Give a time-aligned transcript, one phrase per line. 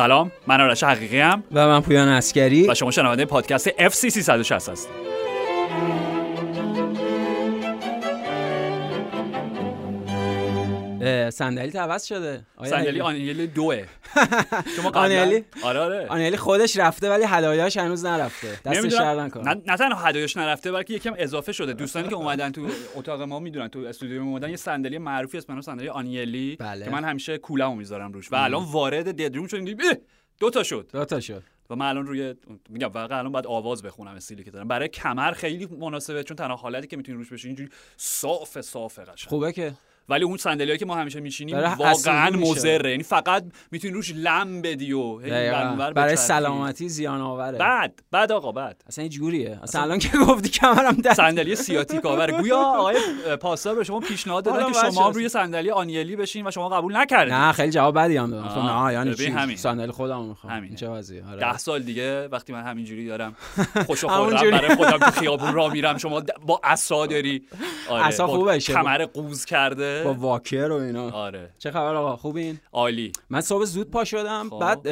[0.00, 1.44] سلام من آرش حقیقی ام.
[1.52, 5.09] و من پویان اسکری و شما شنونده پادکست FC 360 هستید.
[11.30, 12.46] صندلی عوض شده.
[12.64, 13.84] صندلی؟ آنیلی دوه.
[14.76, 16.06] شما آنیلی؟ آره آره.
[16.06, 18.60] آنیلی خودش رفته ولی هدایاش هنوز نرفته.
[18.64, 18.92] دستش.
[18.92, 21.72] در نکن نه نه تنها هدایش نرفته بلکه یکم اضافه شده.
[21.72, 25.46] دوستانی که اومدن تو اتاق ما می‌دونن تو استودیو ما اومدن یه صندلی معروفی هست
[25.46, 26.84] به صندلی آنیلی بله.
[26.84, 28.32] که من همیشه کولمو می‌ذارم روش.
[28.32, 29.76] و الان وارد ددروم شدیم.
[30.40, 30.90] دو تا شد.
[30.92, 31.42] دو تا شد.
[31.70, 32.34] و من الان روی
[32.68, 34.68] میگم واقعا الان باید آواز بخونم استیلی که دارم.
[34.68, 39.28] برای کمر خیلی مناسبه چون تنها حالتی که می‌تونی روش بشین اینجوری صاف صاف قشنگ.
[39.28, 39.72] خوبه که
[40.10, 42.30] ولی اون صندلیایی که ما همیشه میشینیم واقعا.
[42.30, 45.16] مضره یعنی فقط می‌تونی روش لم بدی و
[45.94, 46.16] برای.
[46.16, 50.92] سلامتی زیان آوره بعد بعد آقا بعد اصلا این جوریه اصلا الان که گفتی کمرم
[50.92, 52.96] در صندلی سیاتیک آور گویا آقای
[53.40, 55.08] پاسدار به شما پیشنهاد دادن که شما.
[55.08, 58.54] روی صندلی آنیلی بشین و شما قبول نکردید نه خیلی جواب بدی هم دادم آه،
[58.54, 59.56] خب نه یعنی چی همین.
[59.56, 60.66] صندلی خودم می‌خوام همینه.
[60.66, 61.40] این چه وضعیه آره.
[61.40, 63.34] ده سال دیگه وقتی من همینجوری دارم
[63.86, 64.50] خوش و همونجوری.
[64.50, 67.42] خورم برای خودم تو خیابون را میرم شما با عصا داری
[67.90, 68.58] آره عصا خوبه.
[68.58, 71.10] کمر قوز کرده با واکر و اینا.
[71.10, 71.54] آره.
[71.58, 73.12] چه خبر آقا؟ خوبین؟ عالی.
[73.30, 74.48] من صبح زود پا شدم.
[74.50, 74.58] خب.
[74.58, 74.88] بعد.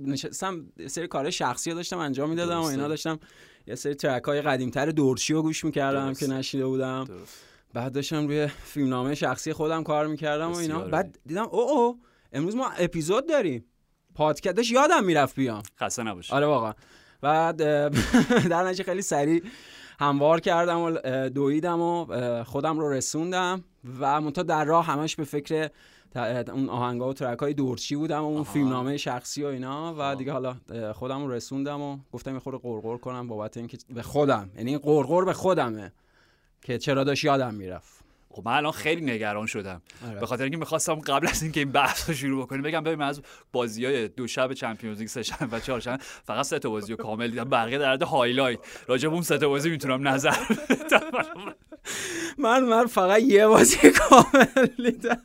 [0.00, 2.64] نشستم سری کار شخصی داشتم انجام می‌دادم و.
[2.64, 3.18] اینا داشتم
[3.66, 6.14] یه سری ترک های قدیمتر دورچی رو گوش می‌کردم.
[6.14, 7.04] که نشیده بودم.
[7.04, 7.42] درست.
[7.74, 10.80] بعد داشتم روی فیلمنامه شخصی خودم کار می‌کردم و اینا.
[10.80, 12.00] بعد دیدم او او
[12.32, 13.64] امروز ما اپیزود داریم.
[14.14, 15.62] پادکست داشت یادم می‌رفت بیام.
[15.80, 16.32] خسته نباشی.
[16.32, 16.72] آره واقعا.
[17.20, 17.56] بعد
[18.50, 19.42] در نتیجه خیلی سریع
[20.00, 20.90] هموار کردم و
[21.28, 23.64] دویدم و خودم رو رسوندم
[24.00, 25.70] و منتها در راه همش به فکر
[26.52, 28.42] اون آهنگا و ترک های دورچی بودم و اون.
[28.42, 30.14] فیلمنامه شخصی و اینا و.
[30.14, 30.56] دیگه حالا
[30.92, 35.24] خودم رو رسوندم و گفتم یه خورده قرقر کنم بابت اینکه به خودم یعنی قرقر
[35.24, 35.92] به خودمه
[36.62, 37.95] که چرا داشت یادم می‌رفت
[38.36, 39.82] خب من الان خیلی نگران شدم.
[40.08, 40.20] آره.
[40.20, 43.06] به خاطر اینکه می‌خواستم قبل از اینکه این بحث رو شروع بکنیم بگم ببین من
[43.06, 43.22] از
[43.52, 45.22] بازی های دو شب Champions League سه
[45.52, 47.44] و چهار شنبه فقط سه تا بازی رو کامل دیدم.
[47.44, 50.36] بقیه در حد highlight راجع به اون سه تا بازی می‌تونم نظر
[50.70, 51.24] بدم.
[52.44, 55.22] من من فقط یه بازی کامل دیدم.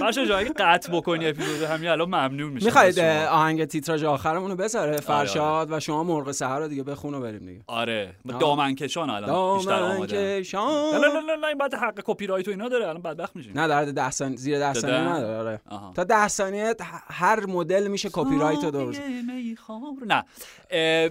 [0.00, 2.98] فرشاد جایی قطع بکنی اپیزود همین الان ممنون میشه می‌خواید
[3.28, 5.76] آهنگ تیتراژ آخرمون رو بذاره فرشاد آره.
[5.76, 7.60] و شما مرغ سحر رو دیگه بخون و بریم دیگه.
[7.66, 8.38] آره آه.
[8.38, 12.26] دامن کشان الان بیشتر دامن آماده نه کشان نه نه نه این بعد حق کپی
[12.26, 13.58] رایت و اینا داره الان بدبخت میشیم.
[13.60, 15.94] نه در ده ثانیه زیر ده ثانیه؟ نداره آره.
[15.94, 16.74] تا ده ثانیه
[17.06, 19.02] هر مدل میشه کپی رایت رو درست.
[20.06, 20.24] نه.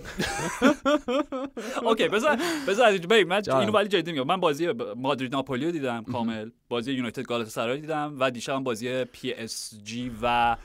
[1.84, 2.38] OK بذار
[2.68, 3.42] بذار از من.
[3.60, 4.24] اینو ولی جدی میگم.
[4.28, 6.50] من بازی مادرید ناپولی رو دیدم کامل.
[6.70, 10.58] بازی یونایتد گالاتاسرای دیدم و دیشبم بازی PSG و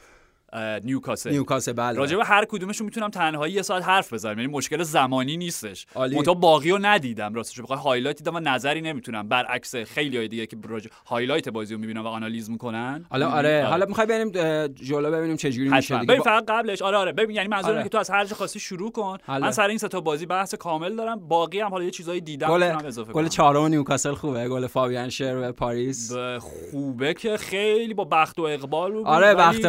[0.85, 1.31] نیوکاسل.
[1.31, 1.99] نیوکاسل بله.
[1.99, 4.39] راجع به هر کدومشون می‌تونم تنهایی یه ساعت حرف بزنم.
[4.39, 5.87] یعنی مشکل زمانی نیستش.
[5.97, 7.61] منتها باقی رو ندیدم راستش.
[7.61, 9.29] بخوای highlight دیدم و نظری نمی‌تونم.
[9.29, 13.07] برعکس خیلی های دیگه که راجع highlight بازی رو می‌بینم و آنالیز می‌کنن.
[13.11, 13.67] حالا آره.
[13.71, 14.31] حالا می‌خوای بریم
[14.69, 16.21] جلو ببینیم چه جوری میشه دیگه.
[16.21, 16.83] فقط قبلش.
[16.83, 17.13] آره آره.
[17.13, 17.83] ببین یعنی منظورم آره.
[17.83, 19.19] که تو از هر جا خواستی شروع کن.
[19.23, 19.45] حله.
[19.45, 21.29] من سر این سه تا بازی بحث کامل دارم.
[21.29, 24.49] باقی هم حالا یه چیزایی دیدم گل می‌تونم اضافه گل چهارم نیوکاسل خوبه.
[24.49, 26.13] گل فابیان شر و پاریس.
[26.13, 29.69] به خوبه که خیلی با بخت و اقبال آره، بخت و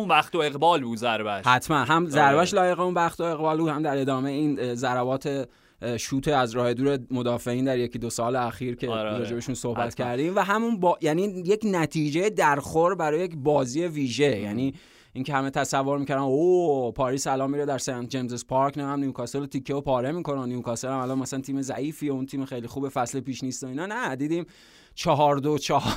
[0.00, 1.76] اون بخت و اقبال بود ضربش حتما.
[1.76, 5.48] هم ضربش لایق اون بخت و اقبال بود هم در ادامه این ضربات
[5.96, 9.18] شوت از راه دور مدافعین در یکی دو سال اخیر که آره، آره.
[9.18, 10.06] راجبشون صحبت حتما.
[10.06, 10.98] کردیم و همون با...
[11.00, 14.38] یعنی یک نتیجه درخور برای یک بازی ویژه.
[14.38, 14.74] یعنی
[15.12, 18.78] اینکه همه تصور می‌کردن او پاریس الان میره در سنت جیمز پارک.
[18.78, 20.48] نه هم نیوکاسل رو تیکه و پاره می‌کنن.
[20.48, 23.66] نیوکاسل هم الان مثلا تیم ضعیفی و اون تیم خیلی خوب فصل پیش نیست و
[23.66, 23.86] اینا.
[23.86, 24.46] نه دیدیم
[24.94, 25.92] چهار دو چهار.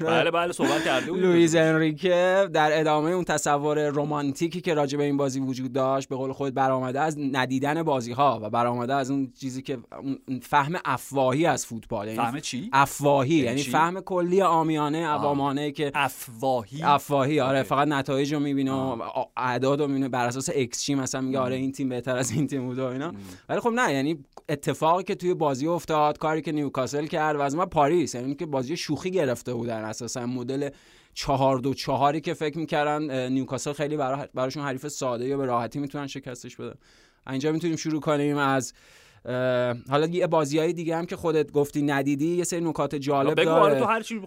[0.00, 5.04] بله بله صحبت کرده بود لوئیز انریکه در ادامه اون تصور رمانتیکی که راجع به
[5.04, 9.10] این بازی وجود داشت به قول خود برآمده از ندیدن بازی ها و برآمده از
[9.10, 14.00] اون چیزی که اون فهم افواهی از فوتبال یعنی فهمه چی؟ افواهی یعنی چی؟ فهم
[14.00, 17.62] کلی عامیانه عوامانه که افواهی؟ افواهی آره.
[17.62, 19.02] فقط نتایج رو می‌بینه و
[19.36, 22.46] اعداد رو می‌بینه بر اساس ایکس جی مثلا میگه آره این تیم بهتر از این
[22.46, 23.12] تیم بوده و اینا.
[23.48, 27.56] ولی خب نه یعنی اتفاقی که توی بازی افتاد کاری که نیوکاسل کرد و از
[27.56, 30.26] من پاریس یعنی که بازی شوخی گرفته بودن اساسا.
[30.26, 30.68] مدل
[31.14, 35.78] چهار دو چهاری که فکر می‌کردن نیوکاسل خیلی برا- براشون حریف ساده یا به راحتی
[35.78, 36.74] می‌تونن شکستش بدن.
[37.30, 38.72] اینجا می‌تونیم شروع کنیم از
[39.90, 43.44] حالا یه بازی های دیگه هم که خودت گفتی ندیدی یه سری نکات جالب بگو
[43.44, 44.20] داره آره تو هر چی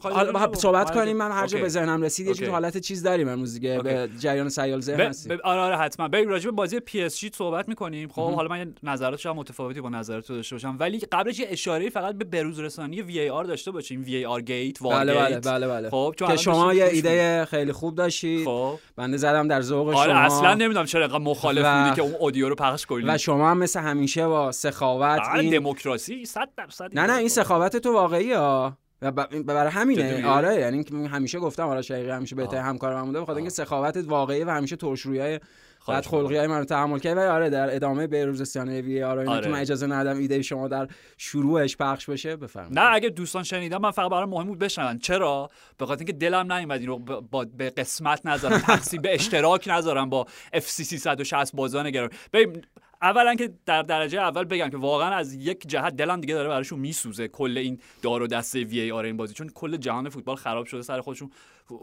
[0.54, 1.60] صحبت آره، کنیم من هر جا.
[1.60, 2.50] به ذهنم رسید یه جور.
[2.50, 3.80] حالت چیز داریم امروز دیگه.
[3.81, 5.38] به جریان سیال ذهن هستیم.
[5.38, 6.07] ب- آره آره حتما.
[6.07, 8.10] بریم راجع به بازی پی اس جی صحبت می‌کنیم.
[8.10, 10.75] خب حالا من نظرات شاید متفاوتی با نظرات تو داشته باشم.
[10.80, 14.04] ولی قبلش یه اشاره فقط به بروز رسانی VAR داشته باشیم.
[14.04, 15.39] VAR gate وار بله بله.
[15.39, 15.89] بله بله.
[15.89, 16.86] خب که شما یه.
[16.86, 18.46] ایده خیلی خوب داشتید.
[18.46, 18.80] خب.
[18.96, 20.19] بنده زدم در ذوق آره شما.
[20.19, 23.04] اصلا نمی‌دونم چرا مخالف بودی که اون audio رو پخش کنی.
[23.07, 24.51] و شما هم مثل همیشه با
[24.84, 28.78] سخاوت بله، این دموکراسی 100 درصد نه نه این سخاوت تو واقعی ها.
[29.02, 29.12] و
[29.44, 32.68] برای همینه؟ آره یعنی من همیشه گفتم آره شقیقی همیشه بهترین آه.
[32.68, 33.50] همکار من بوده بخاطر اینکه.
[33.52, 35.40] سخاوتت واقعی و همیشه ترشرویای
[35.80, 37.18] خواهش بعد خلقی های منو تحمل کرد.
[37.18, 39.42] ولی آره در ادامه بهروزستانه وی آر آره.
[39.42, 40.88] که من اجازه ندم ایده شما در
[41.18, 42.36] شروعش پخش بشه.
[42.36, 42.80] بفرمایید.
[42.80, 45.00] نه اگه دوستان شنیدن من فقط برای مهم بود بشنون.
[45.00, 49.14] چرا؟ به خاطر اینکه دلم نیومد این رو ب- با به قسمت نذارم تقسیم به
[49.14, 52.62] اشتراک نذارم با اف سی 360 بازان گرام ببین
[53.04, 56.80] اولا که در درجه اول بگم که واقعا از یک جهت دلم دیگه داره براشون
[56.80, 60.36] میسوزه کل این دار و دسته وی ای آر این بازی چون کل جهان فوتبال
[60.36, 61.32] خراب شده سر خودشون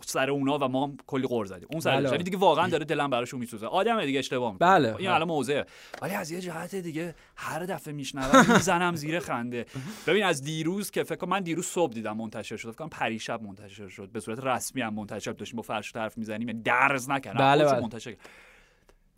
[0.07, 1.69] سر اونا و ما هم کلی قور زدیم.
[1.71, 2.11] اون سر بله.
[2.11, 3.67] یعنی دیگه واقعا داره دلم براشون میسوزه.
[3.67, 4.97] آدم دیگه اشتباه می‌کنه بله.
[4.97, 5.67] این الان موضوعه
[6.03, 9.67] ولی از یه جهت دیگه هر دفعه میشنوم می‌زنم زیر خنده.
[10.07, 12.71] ببین از دیروز که فکر کنم من دیروز صبح دیدم منتشر شد.
[12.71, 14.09] فکر کنم پریشب منتشر شد.
[14.13, 16.49] به صورت رسمی هم منتشر داشتیم با فرش حرف می‌زنیم.
[16.49, 17.39] یعنی درز نکردم.
[17.39, 17.81] بله، بله.
[17.81, 18.17] منتشر.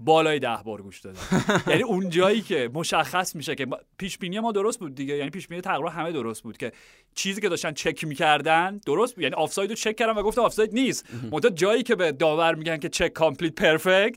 [0.00, 1.20] بالای ده بار گوش دادم
[1.70, 3.66] یعنی اون جایی که مشخص میشه که
[3.98, 5.16] پیش بینی ما درست بود دیگه.
[5.16, 6.72] یعنی پیش بینی تقریبا همه درست بود که
[7.14, 9.22] چیزی که داشتن چک می‌کردن درست بود.
[9.22, 11.06] یعنی آفساید رو چک کردم و گفتم آفساید نیست.
[11.32, 14.16] منتها جایی که به داور میگن که check complete perfect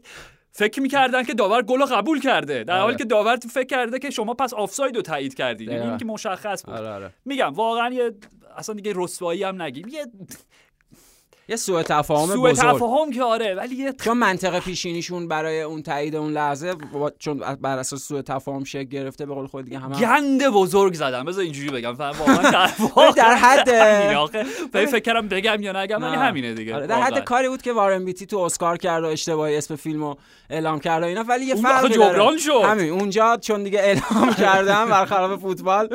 [0.51, 2.63] فکر می‌کردن که داور گل رو قبول کرده.
[2.63, 2.97] در حالی آره.
[2.97, 5.87] که داور فکر کرده که شما پس آفساید رو تایید کردید یعنی.
[5.87, 6.75] این که مشخص بود.
[6.75, 7.11] آره آره.
[7.25, 8.11] میگم واقعا یه
[8.57, 9.87] اصلا دیگه رسوایی هم نگیم.
[9.87, 10.05] یه
[11.47, 16.15] یه سوء تفاهم سوء تفاهم که آره ولی یه چون منطقه پیشینیشون برای اون تایید
[16.15, 19.99] اون لحظه با- چون بر اساس سوء تفاهم شکل گرفته به قول خود دیگه همه
[19.99, 22.51] گند بزرگ زدم بذار اینجوری بگم واقعا
[23.15, 23.69] در حد-
[24.73, 26.17] فکر فکر کردم بگم یا نگم ولی نه.
[26.17, 27.23] همینه دیگه آره، در حد.
[27.23, 30.15] کاری بود که وارن بیتی تو اسکار کرد و اشتباهی اسم فیلمو
[30.49, 32.61] اعلام کرد و اینا ولی یه فرقی داره جبران شد.
[32.65, 35.89] همین اونجا چون دیگه اعلام کردن برخلاف فوتبال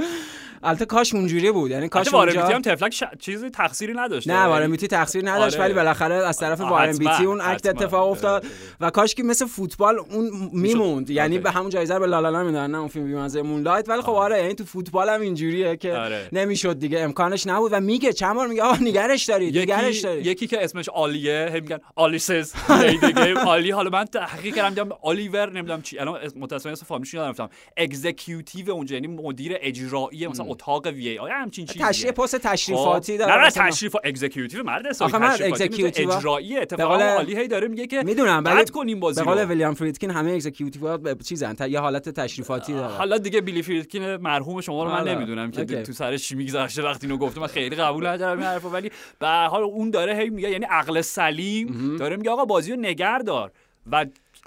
[0.62, 1.70] البته کاش اونجوری بود.
[1.70, 3.02] یعنی کاش اونجا هم تفلک ش...
[3.18, 5.64] چیزی تقصیری نداشت نه وارن بیتی تقصیر نداشت آره.
[5.64, 6.60] ولی بالاخره از طرف
[6.98, 7.70] بیتی اون حتما.
[7.70, 11.10] اتفاق افتاد آره، و کاش که مثل فوتبال اون میموند.
[11.10, 11.42] یعنی آره.
[11.42, 14.54] به همون جایزه به لالالند می‌دادن نه اون فیلم بی‌مزه مونلایت ولی خب آره یعنی
[14.54, 16.28] تو فوتبال هم اینجوریه که آره.
[16.32, 17.00] نمی‌شد دیگه.
[17.00, 20.26] امکانش نبود و میگه چند بار میگه آقا نگرش دارید نگرش دارید.
[20.26, 22.52] یکی که اسمش آلیه هی میگن آلی says.
[23.00, 23.34] دیگه.
[23.34, 25.98] آلی حالا من تحقیق کردم دیدم آلیور نمی‌دونم چی.
[25.98, 31.34] الان متاسفانه اسم فامیلش یادم رفتم executive اونجا یعنی مدیر اجرایی مثلا اتاق VAR یا
[31.34, 33.18] همچین چیزیه تشریف پست تشریفاتی خب.
[33.18, 33.50] داره نه نه.
[33.50, 38.72] تشریف executive مرد حسابی تشریفاتی اجرایی اتفاقا عالی هی داره میگه که می‌دونم ولی قطع
[38.72, 39.44] کنیم بازی به قول.
[39.44, 44.16] ویلیام فریدکین همه executive به چیزن تا یه حالت تشریفاتی داره حالا دیگه بیلی فریدکین
[44.16, 45.08] مرحوم شما رو من.
[45.08, 45.64] نمی‌دونم که.
[45.64, 49.28] تو سرش چی میگذشته وقتی اینو گفته من خیلی قبول ندارم این حرفو ولی به
[49.28, 53.52] حال اون داره هی میگه یعنی عقل سلیم داره میگه آقا بازی رو نگه دار
[53.92, 54.06] و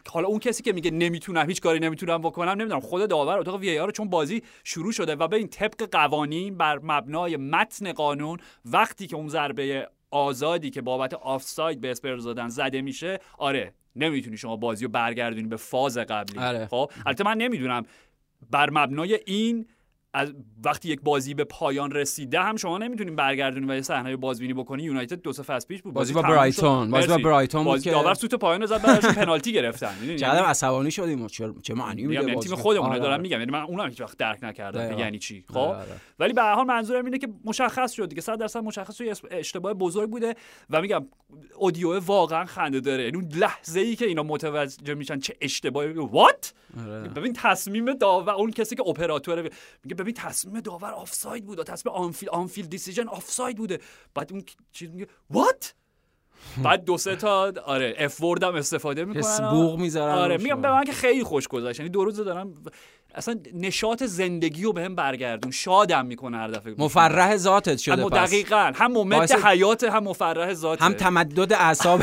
[0.10, 3.78] حالا اون کسی که میگه نمی‌تونم هیچ کاری نمی‌تونم بکنم نمی‌دونم خود داور اتاق وی
[3.78, 9.16] رو چون بازی شروع شده و ببین طبق قوانین بر مبنای متن قانون وقتی که
[9.16, 14.86] اون ضربه آزادی که بابت آفساید به اسپرز دادن زده میشه آره نمی‌تونی شما بازی
[14.86, 16.68] رو برگردونی به فاز قبلی آره.
[16.68, 17.86] خب البته من نمی‌دونم
[18.52, 19.68] بر مبنای این
[20.14, 20.34] از
[20.64, 24.84] وقتی یک بازی به پایان رسیده هم شما نمی‌تونین برگردونی و یه صحنه بازبینی بکنی
[24.84, 26.92] یونایتد دو سه فصل پیش بود بازی با برایتون.
[26.92, 27.18] بازی با.
[27.18, 32.02] برایتون بازی که- داور سوت پایان زد بعدش پنالتی گرفتن؟ چقدر عصبانی شدیم چه معنی
[32.02, 33.22] میده یعنی بازی؟ تیم خودمونه آره، دارم آره.
[33.22, 35.86] میگم یعنی من اونم هیچ وقت درک نکردم یعنی چی خب آره،.
[36.20, 39.74] ولی به هر حال منظورم اینه که مشخص شد دیگه 100 درصد مشخص شد اشتباه
[39.74, 40.36] بزرگ بوده
[40.70, 41.06] و میگم
[41.56, 46.54] اودیو واقعا خنده داره یعنی اون لحظه ای که اینا متوجه میشن چه اشتباهی وات.
[47.16, 49.50] ببین تصمیم داور اون کسی که اپراتوره
[49.84, 53.80] میگه ببین تصمیم داور آفساید بوده تصمیم آنفیل آنفیل دیسیژن آفساید بوده.
[54.16, 55.74] بعد اون چیز میگه وات
[56.64, 59.50] بعد دو سه تا آره F word هم استفاده می‌کنن.
[59.52, 60.38] بوق می‌ذارن آره.
[60.38, 61.80] میگم به من که خیلی خوش گذشت.
[61.80, 62.54] یعنی دو روز دارم
[63.16, 65.52] اصلا نشاط زندگی رو بهم برگردون.
[65.52, 66.76] شادم می‌کنه هر دفعه.
[66.78, 68.30] مفرح ذاتت شده هم پس.
[68.30, 72.02] دقیقا هم باعث- حیات هم مفرح ذات هم تمدد اعصاب.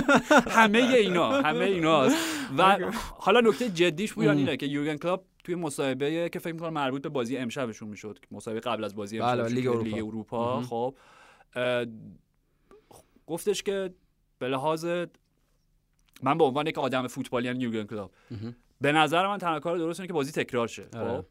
[0.56, 2.16] همه اینا همه ایناست.
[2.58, 2.76] و
[3.18, 7.08] حالا نکته جدیش بودن اینه که یورگن کلوپ توی مصاحبه که فکر می‌کنم مربوط به
[7.08, 9.84] بازی امشبشون می‌شد مصاحبه قبل از بازی بله، امشب لیگ اروپا.
[9.84, 10.94] لیگ اروپا خب
[13.26, 13.94] گفتش که
[14.38, 14.84] به لحاظ
[16.22, 18.12] من به عنوان یک آدم فوتبالی یعنی یورگن کلاب
[18.80, 21.16] به نظر من تنها کار درست اینه که بازی تکرار شه آره.
[21.16, 21.26] خب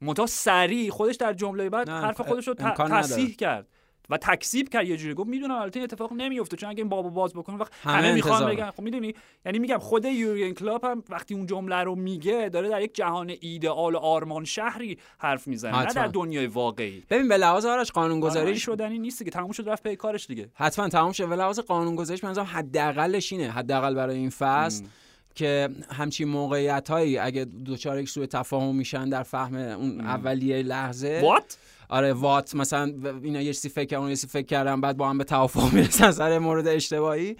[0.00, 2.54] منتها سریع خودش در جمله بعد حرف خودش رو.
[2.54, 3.68] تصحیح کرد
[4.10, 4.88] و تکذیب کرد.
[4.88, 7.96] یه جوری گفت می‌دونم البته اتفاق نمیفته چون اگه این بابو باز بکنه وقت همه
[7.96, 8.50] همه, می‌خوان.
[8.50, 8.70] بگن.
[8.70, 9.14] خب می‌دونی؟
[9.46, 13.32] یعنی میگم خود یورگن کلوپ هم وقتی اون جمله رو میگه داره در یک جهان
[13.40, 15.92] ایدئال و آرمان شهری حرف می‌زنه نه.
[15.92, 17.02] در دنیای واقعی.
[17.10, 20.26] ببین به لحاظ آرش قانون گذاری گذاریش شدنی نیست که تموم شد رفت پی کارش
[20.26, 20.48] دیگه.
[20.54, 21.28] حتما تمام شد.
[21.28, 24.84] به لحاظ قانون گذاریش من نظرم حداقلش اینه حداقل برای این فصل
[25.34, 31.20] که همچین موقعیت هایی اگه دوچار یک سوء تفاهم میشن در فهم اون اولیه لحظه
[31.22, 35.10] what آره what مثلا اینا یه چیزی فکر کردن یه چیزی فکر کردن بعد با
[35.10, 37.36] هم به توافق می‌رسن سر مورد اشتباهی.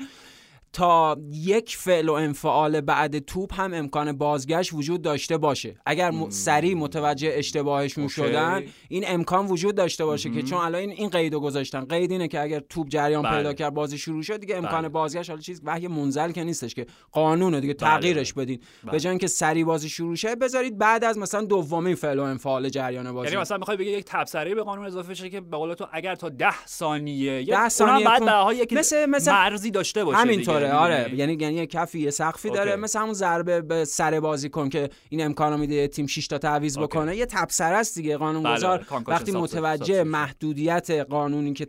[0.76, 6.30] تا یک فعل و انفعال بعد توپ هم امکان بازگشت وجود داشته باشه اگر م...
[6.30, 8.14] سریع متوجه اشتباهشون okay.
[8.14, 12.40] شدن این امکان وجود داشته باشه که چون الان این, قیدو گذاشتن قید اینه که
[12.40, 13.36] اگر توپ جریان بله.
[13.36, 14.88] پیدا کرد بازی شروع شد دیگه امکان بله.
[14.88, 18.32] بازگشت حالا چیز وحی منزل که نیستش که قانونه دیگه بله، تغییرش.
[18.32, 18.92] بدین بله.
[18.92, 22.68] به جای اینکه سریع بازی شروع شه بذارید بعد از مثلا دومین فعل و انفعال
[22.68, 25.74] جریان بازی یعنی مثلا می‌خوای بگی یک تبصره به قانون اضافه شه که به قول
[25.74, 28.22] تو اگر تا 10 ثانیه یک- ده اونم ثانیه بعد
[28.72, 30.78] مثل- مثل- مرزی داشته باشه همینطوره دیگه.
[30.78, 32.82] آره می‌دونی؟ یعنی یعنی یه کفی یه سقفی داره okay.
[32.82, 36.76] مثل همون ضربه به سر بازی کن که این امکانو میده تیم 6 تا تعویض
[36.78, 36.86] okay.
[36.86, 39.32] بکنه یه تبصره است دیگه بله، قانونگذار concussion وقتی.
[39.32, 41.66] متوجه محدودیت قانونی که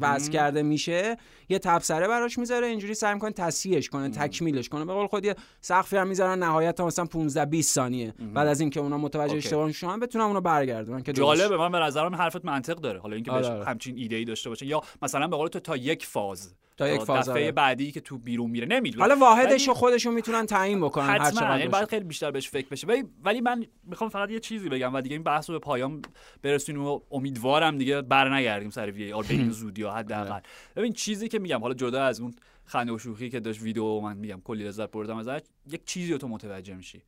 [0.00, 1.16] وضع کرده میشه
[1.52, 4.84] یه تبصره براش می‌ذاره اینجوری سعی می‌کنه تصحیحش کنه تکمیلش کنه.
[4.84, 8.14] به قول خود یه سقفی هم می‌ذارن نهایت تا مثلا 15 20 ثانیه.
[8.34, 9.36] بعد از اینکه اونا متوجه.
[9.36, 13.00] اشتباهشون شدن بتونن اونو برگردونن که جالبه من به نظرم حرفت منطق داره.
[13.00, 13.64] حالا اینکه آره، بهش آره.
[13.64, 14.66] همچین ایده ای داشته باشه.
[14.66, 16.54] یا مثلا به قول تو تا یک فاز.
[16.76, 17.52] تا یک فاز، دفعه آره.
[17.52, 18.66] بعدی که تو بیرون میره.
[18.66, 19.02] نمی‌دونم.
[19.02, 21.68] حالا واحدش ولی- رو خودشون می‌تونن تعیین بکنن هر چقدر یعنی.
[21.68, 22.86] باید خیلی بیشتر بهش فکر بشه.
[22.86, 26.02] ولی ولی من می‌خوام فقط یه چیزی بگم و دیگه این بحث رو به پایان
[26.42, 30.40] برسونیم و امیدوارم دیگه بر نگردیم سر وی آر به این زودی حداقل.
[30.76, 32.34] ببین چیزی که میگم حالا جدا از اون
[32.64, 36.18] خنده و شوخی که داشت ویدیو من میگم کلی لذت بردم ازش یک چیزی رو
[36.18, 37.02] تو متوجه میشی.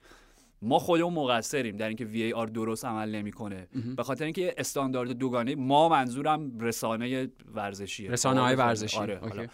[0.62, 3.68] ما خودمون مقصریم در اینکه وی آر درست عمل نمی‌کنه.
[3.96, 8.10] به خاطر اینکه استاندارد دوگانه ما منظورم رسانه ورزشیه.
[8.10, 8.98] رسانه های آره، ورزشی.
[8.98, 9.50] آره.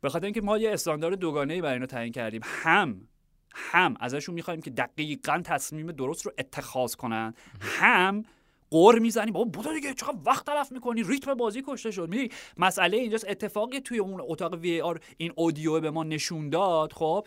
[0.00, 2.40] به خاطر اینکه ما یه استاندارد دوگانه برای اینا تعیین کردیم.
[2.44, 3.08] هم
[3.54, 7.34] هم ازشون می‌خوایم که دقیقا تصمیم درست رو اتخاذ کنن.
[7.60, 8.24] هم
[8.72, 9.94] قور می‌زنیم بابا بودو دیگه.
[9.94, 11.02] چقدر وقت تلف می‌کنی.
[11.02, 12.08] ریتم بازی کشته شد.
[12.08, 13.26] می‌دونی مسئله اینجاست.
[13.28, 16.92] اتفاقی توی اون اتاق وی آر این اودیو به ما نشون داد.
[16.92, 17.26] خب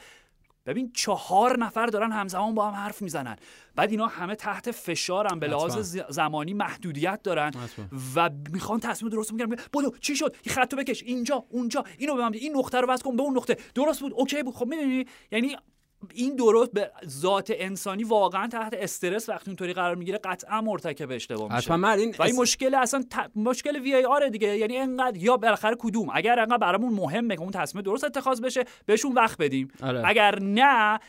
[0.66, 3.36] ببین چهار نفر دارن همزمان با هم حرف می‌زنن.
[3.76, 5.40] بعد اینا همه تحت فشارن.
[5.40, 7.52] به لحاظ زمانی محدودیت دارن.
[8.16, 11.04] و می‌خوان تصمیم درست می‌گیرن بدو چی شد؟ این خطو بکش.
[11.04, 11.84] اینجا اونجا.
[11.98, 13.16] اینو به من این نقطه رو وصل کن.
[13.16, 13.58] به اون نقطه.
[13.76, 14.14] درست بود.
[14.16, 14.56] اوکی بود.
[14.56, 15.58] خب می‌دونی؟ یعنی
[16.14, 21.44] این درست به ذات انسانی واقعا تحت استرس وقتی اونطوری قرار می‌گیره قطعا مرتکب اشتباه
[21.44, 21.56] میشه.
[21.56, 23.32] حتما مرد این و این مشکل اصلا ت...
[23.36, 24.58] مشکل وی ای آر دیگه.
[24.58, 28.64] یعنی انقدر یا بالاخره کدوم؟ اگر انقدر برامون مهمه که اون تصمیم درست اتخاذ بشه
[28.86, 29.68] بهشون وقت بدیم.
[29.84, 30.08] آره.
[30.08, 31.00] اگر نه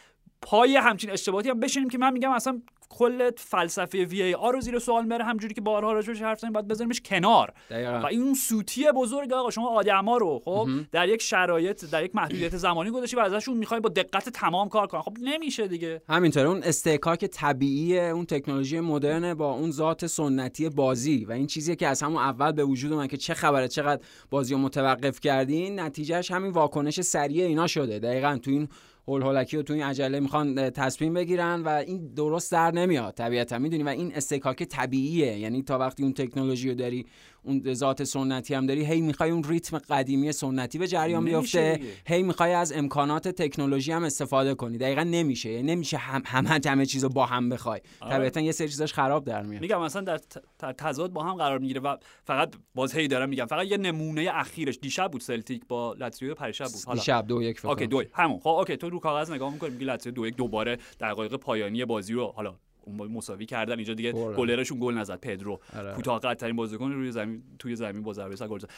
[0.42, 4.60] پای همچین اشتباهاتی هم بشینیم که من میگم اصلا کل فلسفه وی ای آر رو
[4.60, 7.52] زیر سوال میره همجوری که بارها راجعش حرف زدیم باید بذاریمش کنار.
[7.70, 8.00] دقیقاً.
[8.00, 12.56] و این سوتی بزرگ آقا شما آدما رو خب در یک شرایط در یک محدودیت
[12.56, 16.02] زمانی گذاشتی و ازشون می‌خوای با دقت تمام کار کنن خب نمیشه دیگه.
[16.08, 21.76] همینطوره اون استحکاک طبیعی اون تکنولوژی مدرن با اون ذات سنتی بازی و این چیزیه
[21.76, 25.80] که از همون اول به وجود اومد که چه خبره چقدر بازی رو متوقف کردین
[25.80, 27.98] نتیجهش همین واکنش سریع اینا شده.
[27.98, 28.68] دقیقا تو این
[29.08, 33.58] هول هولکی و تو این عجله می‌خوان تصمیم بگیرن و این درست در نمیاد طبیعتا.
[33.58, 35.38] می‌دونی؟ و این استحکاک طبیعیه.
[35.38, 37.06] یعنی تا وقتی اون تکنولوژی رو داری
[37.46, 41.80] اون ذات سنتی هم داری هی می‌خوای اون ریتم قدیمی سنتی به جریان بیفته.
[42.06, 46.86] هی می‌خوای از امکانات تکنولوژی هم استفاده کنی دقیقا نمیشه یعنی نمیشه هم همه همه
[46.86, 48.12] چیز رو با هم بخوای آره.
[48.12, 51.80] طبیعتا یه سری چیزاش خراب در میاد میگم مثلا در تضاد با هم قرار می‌گیره
[51.80, 56.34] و فقط باز هی دارم میگم فقط یه نمونه اخیرش دیشب بود سلتیک با لاتزیو
[56.34, 57.86] پریشب بود حالا دیشب دو یک فکر okay.
[57.86, 61.34] دو همون خب okay تو رو کاغذ نگاه می‌کنی میگی لاتزیو دو یک دوباره دقایق
[61.34, 62.54] پایانی بازی رو حالا
[62.90, 63.74] مساوی کردن.
[63.74, 64.12] اینجا دیگه.
[64.12, 65.20] گلرشون گل نزد.
[65.20, 65.60] پدرو.
[65.76, 65.92] آره.
[65.92, 68.70] کوتاه قدترین بازیکن روی زمین توی زمین با ضربه سر گل زد.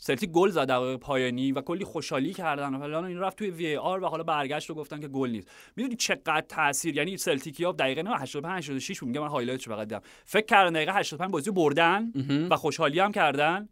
[0.00, 2.74] سلتیک گل زد دقایق پایانی و کلی خوشحالی کردن.
[2.74, 5.50] و فلان این رفت توی VAR و حالا برگشت و گفتن که گل نیست.
[5.76, 9.08] می‌دونی چقدر تاثیر یعنی سلتیکیا دقیقه نه 85 86 بود.
[9.08, 12.12] میگم من highlight ش فقط دیدم فکر کردن دقیقه 85 بازی رو بردن
[12.50, 13.68] و خوشحالی هم کردن.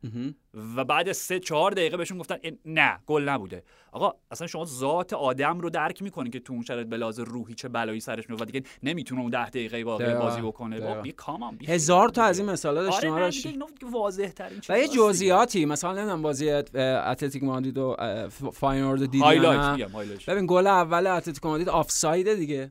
[0.77, 3.63] و بعد سه چهار دقیقه بهشون گفتن نه گل نبوده.
[3.93, 7.55] آقا اصلا شما ذات آدم رو درک می‌کنین که تو اون شرایط به لحاظ روحی
[7.55, 10.15] چه بلایی سرش میاد و دیگه نمی‌تونه اون 10 دقیقه واقعی.
[10.15, 11.03] بازی بکنه.
[11.03, 12.23] بی come on بی هزار تا.
[12.23, 13.31] از این مثالا داشتیم آره
[13.93, 14.89] واضح ترین و یه.
[14.89, 17.97] جزئیاتی مثلا نمی‌دونم بازی اتلتیک مادرید و
[18.53, 19.41] فاینورد دیدی
[20.29, 22.71] ببین گل اول اتلتیکو مادرید آفساید دیگه.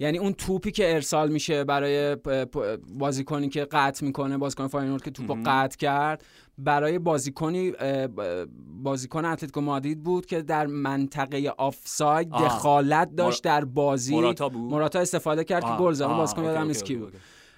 [0.00, 2.16] یعنی اون توپی که ارسال میشه برای
[2.98, 6.24] بازیکنی که قطع می‌کنه بازیکن فاینورد که توپو قطع کرد.
[6.58, 7.72] برای بازیکنی
[8.82, 12.30] بازیکن اتلتیکو مادرید بود که در منطقه آفساید.
[12.30, 16.84] دخالت داشت در بازی موراتا بود؟ موراتا استفاده کرد که گل زد بازیکن یادم نیست
[16.84, 17.12] کی بود.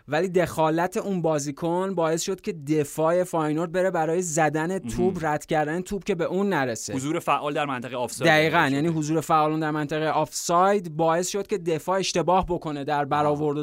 [0.09, 5.81] ولی دخالت اون بازیکن باعث شد که دفاع فاینورد بره برای زدن توپ رد کردن
[5.81, 6.95] توپ که به اون نرسه.
[6.95, 8.31] حضور فعال در منطقه آفساید.
[8.31, 13.59] دقیقا یعنی حضور فعالون در منطقه آفساید باعث شد که دفاع اشتباه بکنه در برآورد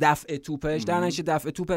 [0.00, 0.82] دفع توپش.
[0.82, 1.72] در نتیجه دفع توپ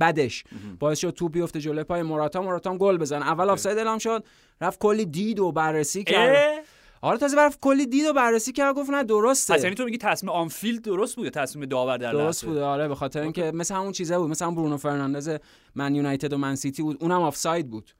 [0.00, 0.44] بدش
[0.78, 2.42] باعث شد توپ بیفته جلوی پای موراتا.
[2.42, 3.26] موراتا هم گل بزنه.
[3.26, 4.24] اول آفساید اعلام شد.
[4.60, 6.64] رفت کلی دید و بررسی کرد؟
[7.04, 9.54] آره تازه رفت کلی دید و بررسی کرد گفت نه درسته.
[9.54, 12.94] پس یعنی تو میگی تصمیم آنفیلد درست بوده؟ تصمیم داور در درست؟ بوده آره به
[12.94, 15.36] خاطر اینکه مثل همون چیزه بود مثل همون برونو فرناندز
[15.74, 17.90] من یونایتد و من سیتی بود اونم آفساید بود.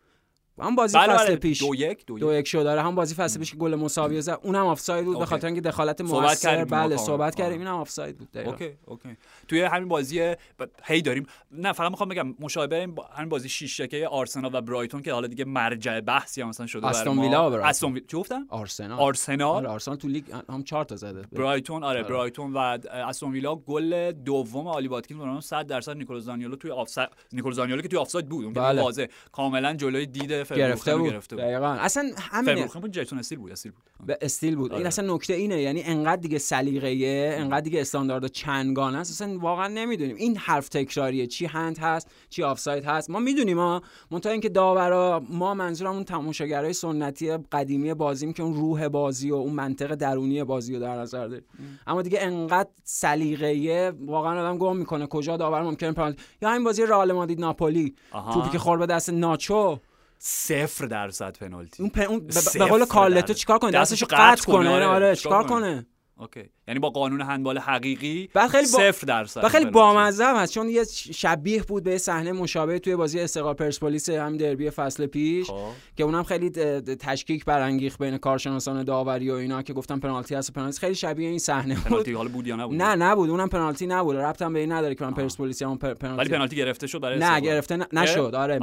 [0.58, 2.94] هم بازی بله فصل بله پیش دو یک دو, دو یک یک شد داره هم
[2.94, 5.26] بازی فصل پیش که گل مساوی زد اونم آفساید بود به.
[5.26, 6.96] خاطر اینکه دخالت موثر بله.
[6.96, 7.58] صحبت کردیم.
[7.58, 8.50] اینم آفساید بود دقیقاً.
[8.50, 9.16] اوکی اوکی
[9.48, 10.36] توی همین بازی ب-
[10.84, 13.04] هی داریم نه فقط می‌خوام بگم مشابه این با...
[13.04, 16.86] همین بازی 6 که آرسنال و برایتون که حالا دیگه مرجع بحثی هم مثلا شده
[16.86, 17.18] استون.
[17.18, 17.64] ویلا.
[17.64, 21.84] استون ویلا چی گفتم آرسنال آرسنال آره آرسنال تو لیگ هم 4 تا زده برایتون
[21.84, 22.08] آره آره.
[22.08, 27.08] برایتون و استون ویلا گل دوم آلی واتکینز اونم 100 درصد نیکولو زانیولو توی آفساید
[27.32, 29.08] نیکولو زانیولو که توی آفساید بود اون که بله.
[29.32, 31.44] کاملا جلوی دید گرفته بود گرفته بود.
[31.44, 31.66] دقیقاً.
[31.66, 32.10] اصلا
[32.44, 34.06] فرگوسن بود جیسون استیل بود استیل بود.
[34.06, 34.70] به استیل بود.
[34.72, 34.88] این آره.
[34.88, 39.10] اصلا نکته اینه یعنی انقدر دیگه سلیقه‌ایه انقدر دیگه استاندارد چندگانه است.
[39.10, 40.16] اصلا واقعا نمی‌دونیم.
[40.16, 41.26] این حرف تکراریه.
[41.26, 43.10] چی هند هست چی آفساید هست.
[43.10, 48.88] ما می‌دونیم ها منتها اینکه داورا ما منظورمون تماشاگرای سنتی قدیمی بازیم که اون روح
[48.88, 51.44] بازی و اون منطق درونی بازی رو در نظر داریم.
[51.86, 55.06] اما دیگه انقدر سلیقه‌ایه واقعا آدم گم می‌کنه.
[55.06, 57.94] کجا داور ممکنه پنالتی یا همین بازی رئال مادرید ناپولی.
[58.34, 59.78] توپی که خورد به دست ناچو.
[60.18, 61.98] صفر درصد پنالتی اون, پ...
[62.08, 63.32] اون ب- به قول کارلتو.
[63.32, 64.86] چیکار کنه دستشو قطع قطع کنه، آره.
[64.86, 65.86] آره چیکار چیکار کنه؟
[66.18, 69.64] اوکی یعنی با قانون هندبال حقیقی خیلی با- صفر درصد و خیلی.
[69.70, 74.70] بامزه هست چون یه شبیه بود به صحنه مشابه توی بازی استقلال پرسپولیس هم دربی
[74.70, 75.68] فصل پیش خب.
[75.96, 76.50] که اونم خیلی
[76.96, 81.28] تشکیک برانگیخت بین کارشناسان داوری و اینا که گفتن پنالتی هست و پنالتی خیلی شبیه
[81.28, 84.52] این صحنه بود پنالتی حالا بود یا نبود نه نبود اونم پنالتی نبود ربط هم
[84.52, 87.40] به این نداره که من پرسپولیسی هم پر- پنالتی ولی پنالتی گرفته شد برای نه.
[87.40, 88.58] گرفته ن- نشد آره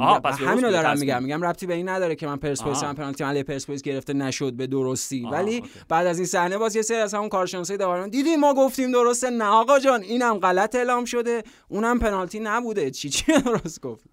[0.46, 1.22] همینو دارم میگم.
[1.22, 2.82] میگم ربطی به این نداره که من پرسپولیس.
[2.84, 5.62] هم پنالتی علی پرسپولیس گرفته نشد به درستی ولی.
[5.88, 9.30] بعد از این صحنه باز یه سری از همون کارشناسای داوران دیدی ما گفتیم درسته
[9.30, 14.04] نه آقا جان اینم غلط اعلام شده اونم پنالتی نبوده چی چی درست گفت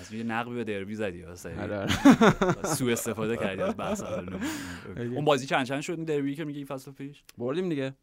[0.00, 1.86] از یه نقبی به دربی زدی واسه آره.
[2.76, 4.38] سو استفاده کردی از بحث اول.
[4.96, 7.94] اون بازی چند چند شد دربی که میگی این فصل پیش بردیم دیگه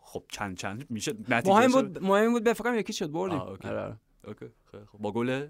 [0.00, 3.68] خب چند چند میشه نتیجه مهم؟ بود مهم بود بفکرم یکی شد بردیم اوکی.
[3.68, 3.96] آره، آره.
[4.24, 4.46] اوکی.
[4.98, 5.46] با گل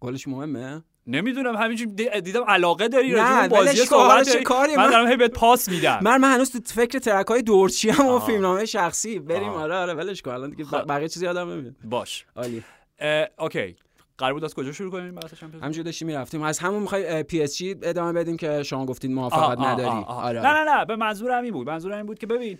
[0.00, 4.36] گلش مهمه نمی‌دونم همینجوری دی- دیدم علاقه داری راجع به بازی صحبت.
[4.42, 5.98] کاری؟ من دارم هی بهت پاس میدم.
[6.02, 8.18] من من هنوز تو فکر ترک های دورچی هم و.
[8.18, 9.18] فیلمنامه شخصی.
[9.18, 9.48] بریم.
[9.48, 10.30] آره آره ولش کن.
[10.30, 10.88] الان دیگه خب.
[10.88, 11.74] بقیه چیزی یادم نمیاد.
[11.84, 12.24] باش.
[12.36, 12.62] عالی.
[13.38, 13.76] اوکی.
[14.18, 16.42] قرار بود از کجا شروع کنیم بحث چمپیونز همینجوری داشتیم می‌رفتیم.
[16.42, 20.04] از همون می‌خوای پی اس جی ادامه بدیم که شما گفتید آها، موافقت نداری.
[20.06, 20.40] آره.
[20.40, 21.66] نه نه نه به منظورم این بود.
[21.66, 22.58] منظورم این بود که ببین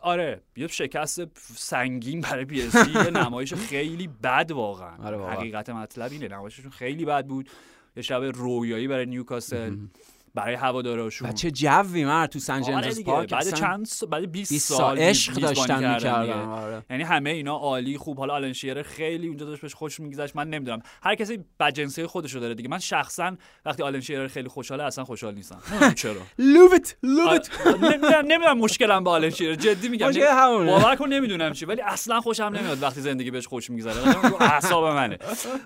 [0.00, 4.96] آره یه شکست سنگین برای پی اس یه نمایش خیلی بد واقعا.
[5.06, 5.26] آره.
[5.26, 7.50] حقیقت مطلب اینه نمایششون خیلی بد بود.
[7.96, 9.76] یه شب رویایی برای نیوکاسل.
[10.34, 14.32] برای هواداراشون و چه جوی بود تو سن آره جیمز پارک بعد چند سال بعد
[14.32, 16.40] 20 20 سال سال عشق داشتن کردن می‌کردن.
[16.40, 16.82] آره.
[16.90, 18.18] یعنی همه اینا عالی خوب.
[18.18, 20.36] حالا آلن شیرر خیلی اونجا داشت بهش خوش میگذشت.
[20.36, 20.82] من نمی‌دونم.
[21.02, 22.68] هر کسی بجنسی خودشو داره دیگه.
[22.68, 25.58] من شخصا وقتی آلن شیرر خیلی خوشحاله اصلا خوشحال نیستم.
[25.96, 26.14] چرا.
[26.38, 27.50] لوبت لوبت
[27.82, 29.54] نمی‌دونم نمی‌دونم مشکلم با آلن شیرر.
[29.54, 30.12] جدی میگم.
[30.66, 31.64] باور کن نمی‌دونم چی.
[31.64, 34.16] ولی اصلا خوشم نمیاد وقتی زندگی بهش خوش میگذره.
[34.40, 35.18] اعصاب منه.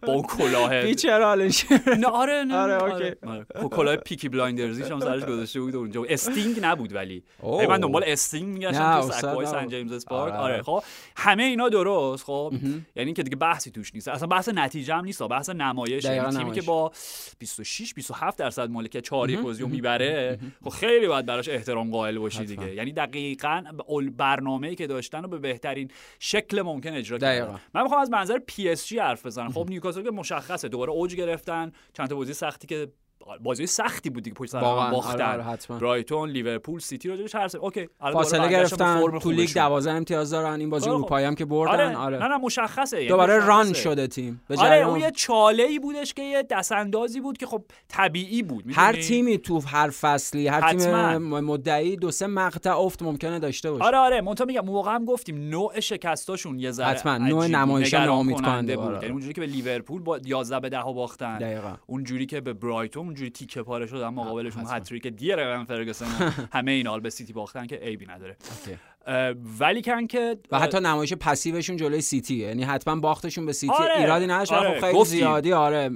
[0.02, 1.64] با اون کلاه بیچاره حالش
[1.98, 3.16] نه آره نه آره، آره.
[3.62, 3.76] اوکی.
[3.76, 4.28] کلاه پیکی
[4.58, 6.04] بلایندرزیش هم سرش گذاشته بود اونجا.
[6.08, 7.22] استینگ نبود ولی.
[7.42, 9.44] من دنبال استینگ میگشتم تو نبود.
[9.44, 10.42] سن جیمز پارک آره.
[10.54, 10.82] آره خب.
[11.16, 12.52] همه اینا درست خب.
[12.96, 14.08] یعنی که دیگه بحثی توش نیست.
[14.08, 16.04] اصلا بحث نتیجه هم نیست بحث نمایش.
[16.04, 16.52] یعنی تیمی.
[16.52, 16.92] که با
[17.38, 22.18] 26 27 درصد مالکیت 4 1 بازی رو می‌بره خب خیلی باید براش احترام قائل
[22.18, 22.44] باشی.
[22.44, 22.74] دیگه.
[22.74, 23.62] یعنی دقیقاً
[24.16, 27.18] برنامه‌ای که داشتن رو به بهترین شکل ممکن اجرا.
[27.18, 27.60] کردن.
[27.74, 29.52] من می‌خوام از منظر پی اس جی حرف بزنم.
[29.52, 30.68] خب نیوکاسل که مشخصه.
[30.68, 31.72] دوباره اوج گرفتن.
[31.92, 32.88] چند تا بازی سختی که
[33.42, 35.80] بازی سختی بود دیگه پشت سر هم واقعا باختن آره، آره،.
[35.80, 39.68] برایتون لیورپول سیتی رو هر سه اوکی فاصله گرفتن تو لیگ خوبشون.
[39.68, 40.92] 12 امتیاز دارن این بازی خب.
[40.92, 43.82] اروپایی هم که بردن آره آره نه نه مشخصه یعنی دوباره ران مشخصه.
[43.82, 47.62] شده تیم به آره اون یه چاله ای بودش که یه دستاندازی بود که خب
[47.88, 51.18] طبیعی بود هر؟ تیمی تو هر فصلی هر تیم حتما.
[51.40, 55.48] مدعی دو سه مقطع افت ممکنه داشته باشه آره آره منتها میگم موقع هم گفتیم
[55.48, 57.18] نوع شکستاشون یه ذره حتما.
[57.18, 58.76] نوع نمایش هم نگران ناامید کننده کننده.
[58.76, 58.96] بود آره.
[58.96, 63.07] یعنی اونجوری که به لیورپول با 11 به 10 باختن دقیقاً اونجوری که به برایتون
[63.08, 64.76] اونجوری تیکه پاره شدن مقابلشون حتما.
[64.76, 66.08] هتریک دیر فرگسون
[66.52, 68.36] همه اینا حال به سیتی باختن که عیبی نداره
[69.60, 73.98] ولی کن که و حتی نمایش پسیوشون جلوی سیتی یعنی حتما باختشون به سیتی آره،
[73.98, 75.18] ایرادی نداشت آره، خیلی گفتیم.
[75.18, 75.90] زیادی آره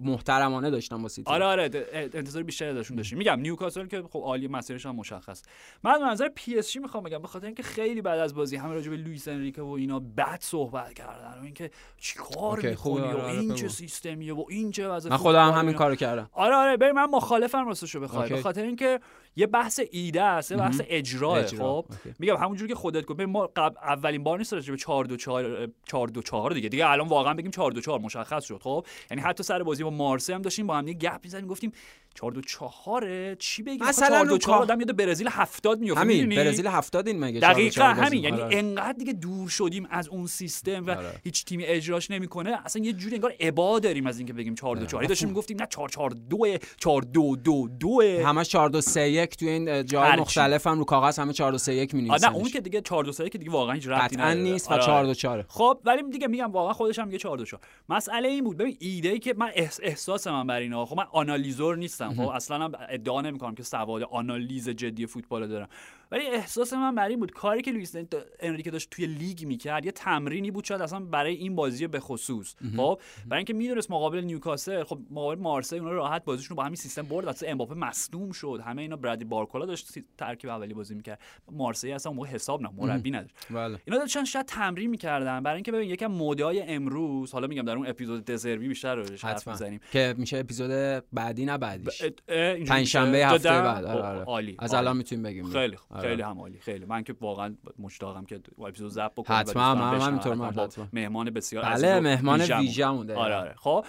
[0.00, 1.70] محترمانه داشتن با سیتی آره آره
[2.14, 5.42] انتظار بیشتری ازشون داشتیم میگم نیوکاسل که خب عالی مسیرش هم مشخص
[5.84, 8.56] من از نظر پی اس جی می‌خوام بگم به خاطر اینکه خیلی بعد از بازی
[8.56, 13.04] همه راجع به لوئیس انریکه و اینا بد صحبت کردن و اینکه چیکار می‌کنی و
[13.04, 13.54] آره، آره، این.
[13.54, 15.74] چه سیستمیه و این چه وضع من خودم همین.
[15.74, 18.34] کارو کردم آره آره ببین من مخالفم راستشو بخوای اوکی.
[18.34, 19.00] به خاطر اینکه
[19.36, 21.82] یه بحث ایده است یه بحث اجراه اجرا.
[21.82, 21.86] خب.
[22.18, 25.68] میگم همونجوری که خودت گفت ما قبل اولین بار نیست راجع به 4 2 4
[25.86, 29.22] 4 2 4 دیگه دیگه الان واقعا بگیم 4 2 4 مشخص شد خب یعنی
[29.22, 31.72] حتی سر بازی با مارسی هم داشتیم با هم یه گپ می‌زدیم گفتیم
[32.14, 36.00] 4 2 4 چی بگیم مثلا 4 2 لوکا- 4 آدم یاد برزیل 70 میفته
[36.00, 38.56] همین می‌دونی؟ برزیل 70 این مگه دقیقا 4 بازی همین یعنی آره.
[38.58, 41.20] انقدر دیگه دور شدیم از اون سیستم و آره.
[41.24, 44.86] هیچ تیمی اجراش نمی‌کنه اصلا یه جوری انگار ابا داریم از اینکه بگیم 4 2
[44.86, 46.38] 4 داشتیم می‌گفتیم نه 4 4 2
[46.76, 50.16] 4 2 2 2 همش 4 2 3 1 تو این جای.
[50.16, 53.04] مختلف هم رو کاغذ همه 4 2 3 1 می نه اون که دیگه 4
[53.04, 55.80] 2 3 که دیگه واقعا هیچ ربطی نداره نیست و آره، 4 2 4 خب
[55.84, 59.08] ولی دیگه میگم واقعا خودش هم میگه 4 2 4 مسئله این بود ببین ایده
[59.08, 61.76] ای که من احس- احساس من بر اینا خب من آنالیزور
[62.08, 65.68] نیستم خب اصلا هم ادعا نمی‌کنم که سواد آنالیز جدی فوتبال دارم.
[66.12, 67.96] ولی احساس من بر این بود کاری که لوئیس
[68.40, 72.54] انریکه داشت توی لیگ می‌کرد یه تمرینی بود شاید اصلا برای این بازی به خصوص.
[72.76, 76.76] خب برای اینکه می‌دونست مقابل نیوکاسل خب مقابل مارسی اونا راحت بازیشون رو با همین
[76.76, 78.60] سیستم برد واسه امباپه مصدوم شد.
[78.64, 81.20] همه اینا برادی بارکولا داشت ترکیب اولی بازی می‌کرد.
[81.52, 83.34] مارسی اصلا موقع حساب نه مربی نداشت.
[83.50, 83.78] بله.
[83.84, 85.42] اینا داشتن شاید تمرین می‌کردن.
[85.42, 89.48] برای اینکه ببین یکم مودای امروز حالا میگم در اون اپیزود دزربی بیشتر روش حرف
[89.48, 89.80] می‌زنیم.
[89.92, 90.70] که میشه اپیزود
[91.12, 92.02] بعدی نه بعدیش.
[92.02, 93.84] پنج پنجشنبه هفته بعد.
[93.84, 94.24] آره آره.
[94.24, 94.74] عالی از.
[94.74, 95.44] الان می‌تونیم بگیم.
[95.44, 95.96] خیلی خوب.
[95.96, 95.99] آره.
[96.00, 100.00] خیلی هم عالی خیلی من که واقعا مشتاقم که اپیزود ضبط بکنم حتما، من.
[100.00, 100.88] همینطور، من حتما.
[100.92, 103.04] مهمان بسیار بله، مهمان دقیقاً.
[103.16, 103.84] آره آره خب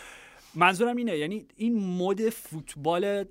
[0.55, 3.25] منظورم اینه یعنی این مد فوتبال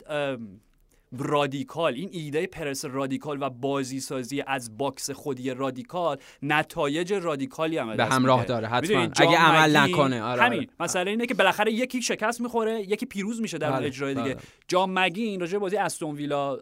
[1.19, 7.97] رادیکال این ایده پرس رادیکال و بازی سازی از باکس خودی رادیکال نتایج رادیکالی هم
[7.97, 8.45] به همراه.
[8.45, 9.01] داره، حتما.
[9.17, 10.69] اگه عمل نکنه، آره، همین آره.
[10.81, 14.43] مسئله اینه که بالاخره یکی شکست می‌خوره یکی پیروز میشه در بله، اجرای دیگه بله.
[14.69, 16.59] جام مگین راجع بازی استون ویلا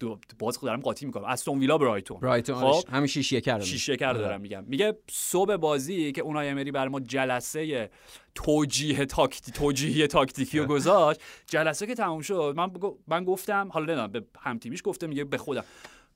[0.00, 1.24] دو باز دارم قاطی می‌کنم.
[1.24, 2.20] استون ویلا برایتون.
[2.20, 4.64] برایتون خب؟ آره، همین 6 1 رو شیش شکر دارم میگم.
[4.64, 7.90] میگه صبح بازی که اونای امری بر ما جلسه
[8.34, 11.20] توجیه تاکتی توجیهی تاکتیکی رو گذاشت.
[11.46, 12.70] جلسه که تموم شد من
[13.08, 15.64] من گفتم حالا نمی‌دونم به همتیمیش گفتم میگه به خودم.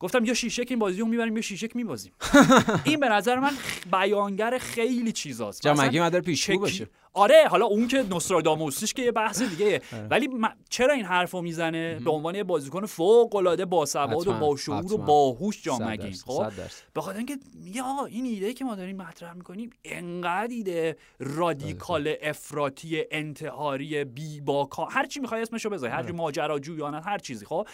[0.01, 2.13] گفتم یا شیشک این بازی رو می‌بریم یا شیشک میبازیم.
[2.85, 3.53] این به نظر من
[3.93, 5.63] بیانگر خیلی چیزاست.
[5.67, 9.81] مگی مدار چکی- باشه؟ آره حالا اون که نوستراداموسیش که یه بحث دیگه.
[10.11, 14.93] ولی من- چرا این حرفو می‌زنه؟ به عنوان یه بازیکن فوق العاده باسواد و باشعور
[14.93, 14.99] و.
[14.99, 16.53] باهوش جام صد مگین درصد، خب.
[16.95, 22.15] به خاطر اینکه میگه آقا این ایده که ما داریم مطرح می‌کنیم انقدر ایده رادیکال
[22.23, 27.69] افراطی انتحاری بی باکا هر چی می‌خوای اسمشو بذاری هر چی ماجراجویانه هر چیزی خب؟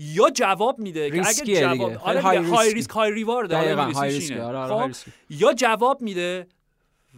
[0.00, 1.98] یا جواب میده که اگه جواب دیگه.
[1.98, 2.79] آره high high risk ی.
[2.79, 3.72] risk high reward high.
[3.72, 4.94] آره، آره، خب؟ high.
[5.30, 6.46] یا جواب میده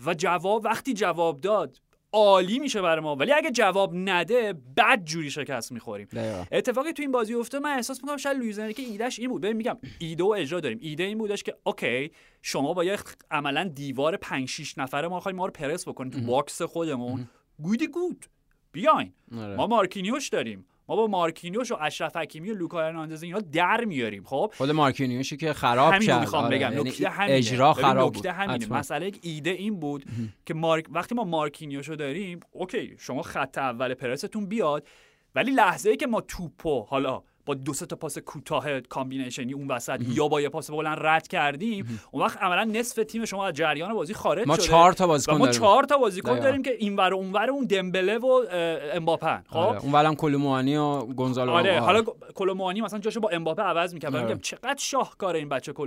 [0.06, 1.80] و جواب وقتی جواب داد
[2.12, 6.08] عالی میشه برای ما ولی اگه جواب نده بد جوری شکست می‌خوریم.
[6.52, 9.56] اتفاقی تو این بازی افتاد من احساس می‌کنم شاید لوئیس انریکه ایدهش این بود ببین
[9.56, 12.10] میگم ایده و اجرا داریم ایده این بودش که اوکی
[12.42, 12.98] شما با یه
[13.30, 17.28] عملا دیوار 5 6 نفره ما خواهیم ما رو پرس بکنیم تو باکس خودمون
[17.62, 18.26] گودی گود
[18.72, 19.56] بیاین آره.
[19.56, 24.24] ما مارکینیوش داریم ما با مارکینیوش و اشرف حکیمی و لوکا هرناندز اینا در میاریم
[24.24, 26.56] خب؟ خود مارکینیوشی که خراب همین می‌خوام آره.
[26.56, 26.72] بگم.
[26.72, 27.36] یعنی نکته همینه.
[27.36, 28.38] اجرا خراب نکته بود.
[28.38, 28.72] همینه.
[28.72, 30.04] مسئله ایده این بود
[30.46, 34.88] که مارک وقتی ما مارکینیوشو داریم اوکی شما خط اول پرستون بیاد
[35.34, 39.68] ولی لحظه ای که ما توپو حالا با دو تا پاس کوتاه combination ی اون
[39.68, 43.54] وسط یا با یه پاس بلند رد کردیم اون وقت عملا نصف تیم شما از
[43.54, 45.48] جریان بازی خارج ما شده چهار تا بازیکن ما.
[45.48, 46.38] چهار تا بازیکن.
[46.38, 49.80] داریم که اینور اونور اون دمبله و اه، امباپه خب آره.
[49.82, 51.80] اون ولم کولو موانی و گونسالو آره.
[51.80, 52.02] حالا
[52.34, 54.24] کولو موانی مثلا جاشو با امباپه عوض می‌کرد آره.
[54.24, 55.82] میگم چقدر شاهکار این بچه که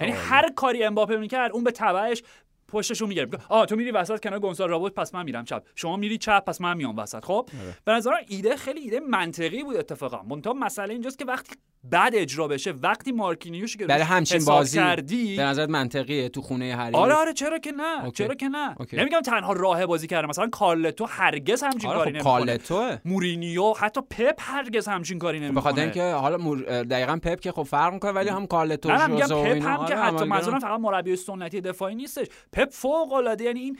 [0.00, 0.12] یعنی.
[0.12, 2.22] هر کاری امباپه می‌کرد اون به تبعش
[2.74, 5.62] پشتشو می‌گرفت میگه آ تو میری وسط کنار گونسالو راموس پس من میرم چپ.
[5.74, 7.24] شما میری چپ پس من میام وسط.
[7.24, 7.76] خب آره.
[7.84, 10.22] به نظرم ایده خیلی ایده منطقی بود اتفاقا.
[10.22, 11.56] منتها مسئله اینجاست که وقتی
[11.90, 16.76] بد اجرا بشه وقتی مارکینیوش که برای همچین بازی کردی به نظرت منطقیه تو خونه
[16.76, 18.24] حریف؟ آره آره چرا که نه اوکی.
[18.24, 18.74] چرا که نه.
[18.78, 18.96] اوکی.
[18.96, 22.46] نمیگم تنها راه بازی کرده مثلا کارلتو هرگز همچین آره کاری خب نمی‌کنه.
[22.46, 26.82] کارلتو، مورینیو حتی پپ هرگز همچین کاری نمی‌کنه خاطر اینکه حالا مور...
[26.82, 29.80] دقیقا پپ که خب فرق می‌کنه ولی هم کارلتو نه میگم پپ هم که آره،
[29.80, 30.28] حتی عملگراتر.
[30.28, 32.26] منظورم فقط مربی سنتی دفاعی نیستش.
[32.52, 33.78] پپ فوق العاده یعنی این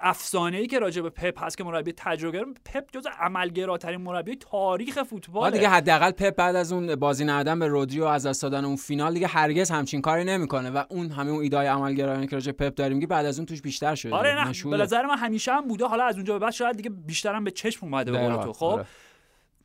[0.00, 5.02] افسانه ای که راجع به پپ هست که مربی تجربه پپ جز عملگراترین مربی تاریخ
[5.02, 8.64] فوتبال دیگه حداقل پپ بعد از اون بازی ندادن به رودری و از دست دادن
[8.64, 12.52] اون فینال دیگه هرگز همچین کاری نمی‌کنه و اون همه اون ایدای عملگرایانه که راجع
[12.52, 14.14] به پپ داریم که بعد از اون توش بیشتر شده.
[14.14, 14.70] آره نه.
[14.70, 15.86] به نظر من همیشه هم بوده.
[15.86, 18.86] حالا از اونجا به بعد شاید دیگه بیشترم به چشم اومده به تو خب آره.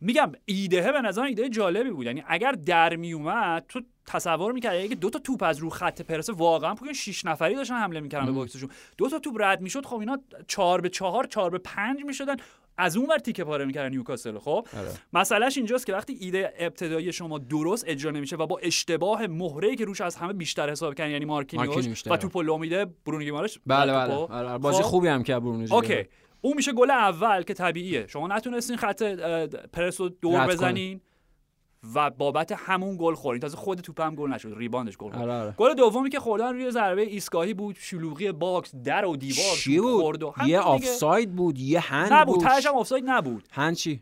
[0.01, 2.05] میگم ایده به نظر ایده جالبی بود.
[2.05, 6.01] یعنی اگر در می اومد تو تصور می‌کردی اگه دو تا توپ از رو خط
[6.01, 9.61] پرس واقعا پوکن 6 نفری داشتن حمله می‌کردن به box شون دو تا توپ رد
[9.61, 12.35] می‌شد خب اینا 4 به 4 4 به 5 می‌شدن
[12.77, 14.89] از اون ور تیکه پاره می‌کردن نیوکاسل خب آره.
[15.13, 19.85] مسئلهش اینجاست که وقتی ایده ابتدایی شما درست اجرا نمیشه و با اشتباه مهره که
[19.85, 22.17] روش از همه بیشتر حساب کردن یعنی مارکینیوش و.
[22.17, 24.57] توپ امیده برونو گیمارش بله بله آره.
[24.57, 25.73] بازی خب؟ خوبی هم که برونو.
[25.73, 26.03] اوکی
[26.41, 29.03] اون میشه گل اول که طبیعیه شما نتونستین خط
[29.73, 31.01] پرس رو دور بزنین
[31.95, 34.53] و بابت همون گل خوردین تازه خود توپ هم گل نشد.
[34.57, 35.21] rebound ش گل خورد.
[35.21, 35.53] آره آره.
[35.57, 37.75] گل دومی که خوردن روی ضربه ایستگاهی بود.
[37.79, 40.59] شلوغی box در و دیوار چی توپ بود؟ خورد و یه.
[40.59, 42.35] آفساید بود یه هند نبود.
[42.35, 42.43] بود.
[42.65, 43.47] هم آفساید نبود.
[43.51, 44.01] هند چی؟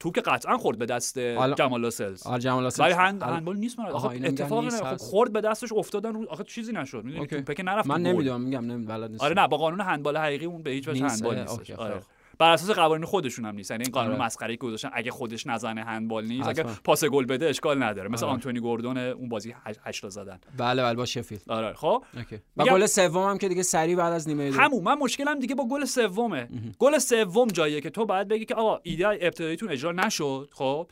[0.00, 2.80] تو که قطعا خورد به دست حالا- جمال لسلز آره جمال لسلز.
[2.80, 4.82] ولی هند الان- هندبال نیست من آخه میگن اتفاقی نیست.
[4.82, 4.96] نه خب.
[4.96, 7.04] خورد به دستش افتادن رو آخه چیزی نشد.
[7.04, 7.26] می‌دونی.
[7.26, 8.00] توپه که نرفت من تو.
[8.02, 9.24] نمی‌دونم میگم نمی‌دونم بلد نیستم.
[9.24, 11.22] آره نه با قانون هندبال حقیقی اون به هیچ وجه نیست.
[11.22, 12.00] هندبال نیست آره.
[12.00, 12.06] خب.
[12.38, 13.70] بر اساس قوانین خودشون هم نیست.
[13.70, 14.24] یعنی این قانون آره.
[14.24, 16.62] مسخره که گذاشتن اگه خودش نزنه هندبال نیست اگه.
[16.62, 18.08] پاس گل بده اشکال نداره.
[18.08, 18.34] مثل آره.
[18.34, 20.40] آنتونی گوردون اون بازی 8 تا زدن.
[20.56, 21.42] بله بله با شفیلد.
[21.48, 22.38] آره خب؟ اوکی.
[22.56, 24.56] و گل سوم هم که دیگه سریع بعد از نیمه دو.
[24.60, 24.84] همون.
[24.84, 26.48] من مشکلم دیگه با گل سومه.
[26.78, 30.88] گل سوم جاییه که تو باید بگی که آقا ایده ابتداییتون اجرا نشد خب؟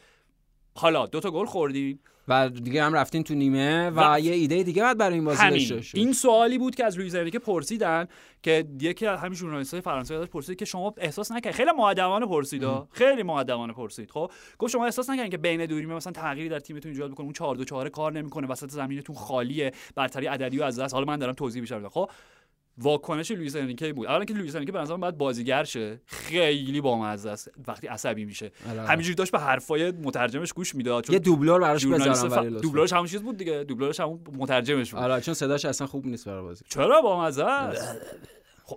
[0.74, 1.98] حالا دو تا گل خوردین.
[2.28, 5.50] و دیگه هم رفتین تو نیمه و, و- یه ایده دیگه بعد برای این بازی
[5.50, 6.00] داشته باشید.
[6.00, 8.06] این سوالی بود که از لوئیز انریکه پرسیدن
[8.42, 12.62] که یکی از همین ژورنالیست‌های فرانسوی ازش پرسید که شما احساس نکردید خیلی مؤدبانه پرسید.
[12.92, 14.10] خیلی مؤدبانه پرسید.
[14.10, 17.24] خب گفت شما احساس نکردین که بین دو نیمه مثلا تغییری در تیمتون ایجاد بکنه؟
[17.24, 21.06] اون 4 2 4 کار نمی‌کنه وسط زمینتون خالیه برتری عددی و از دست حالا
[21.06, 22.10] من دارم توضیح میدم خب
[22.78, 24.06] واکنش لوئیس انریکه بود.
[24.06, 26.00] اولا که لوئیس انریکه به نظرم باید بازیگر شه.
[26.06, 27.50] خیلی بامزه است.
[27.68, 28.50] وقتی عصبی میشه.
[28.88, 31.10] همینجوری داشت به حرفای مترجمش گوش می‌داد.
[31.10, 32.62] یه دوبلور براش بذارم ف...
[32.62, 33.64] دوبلورش همون چیز بود دیگه.
[33.64, 35.02] دوبلورش همون مترجمش بود.
[35.02, 36.64] آره چون صداش اصلا خوب نیست برای بازی.
[36.68, 37.96] چرا با مزه است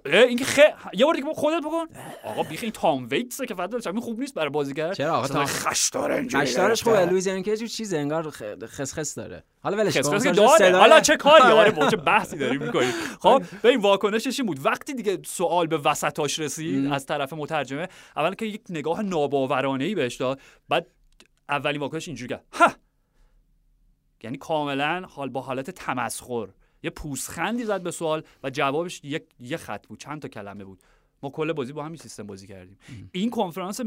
[0.05, 0.59] این که خ...
[0.93, 1.85] یه بار دیگه خودت بکن
[2.23, 5.45] آقا بیخ این تام ویتسه که فقط همین خوب نیست برای بازیگر چرا آقا تام-
[5.45, 7.01] خشدار اینجوری اشتارش گرفته.
[7.01, 7.27] خوبه لوئیس
[7.59, 8.29] جور چیزه انگار
[8.65, 11.97] خسخس داره حالا ولش کن خسخس که مثلا داره حالا چه کاری آره با چه
[11.97, 16.91] بحثی داریم می‌کنیم خب به این واکنشش این بود وقتی دیگه سوال به وسطاش رسید.
[16.93, 20.87] از طرف مترجمه اول که یک نگاه ناباورانه ای بهش داد بعد
[21.49, 22.71] اولین واکنش اینجوری کرد ها
[24.23, 26.47] یعنی کاملا حال با حالت تمسخر
[26.83, 30.79] یه پوسخندی زد به سوال و جوابش یک یه خط بود چند تا کلمه بود.
[31.23, 32.77] ما کل بازی با همین سیستم بازی کردیم.
[33.11, 33.81] این کنفرانس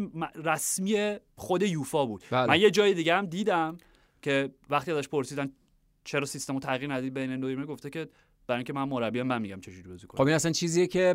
[0.44, 2.24] رسمی خود یوفا بود.
[2.30, 2.46] بله.
[2.46, 3.76] من یه جای دیگه هم دیدم
[4.22, 5.50] که وقتی ازش پرسیدن
[6.04, 8.08] چرا سیستم رو تغییر ندید بین دو گفته که
[8.46, 11.14] برای اینکه من مربیم من میگم چجوری بازی خب کنم این اصلا چیزیه که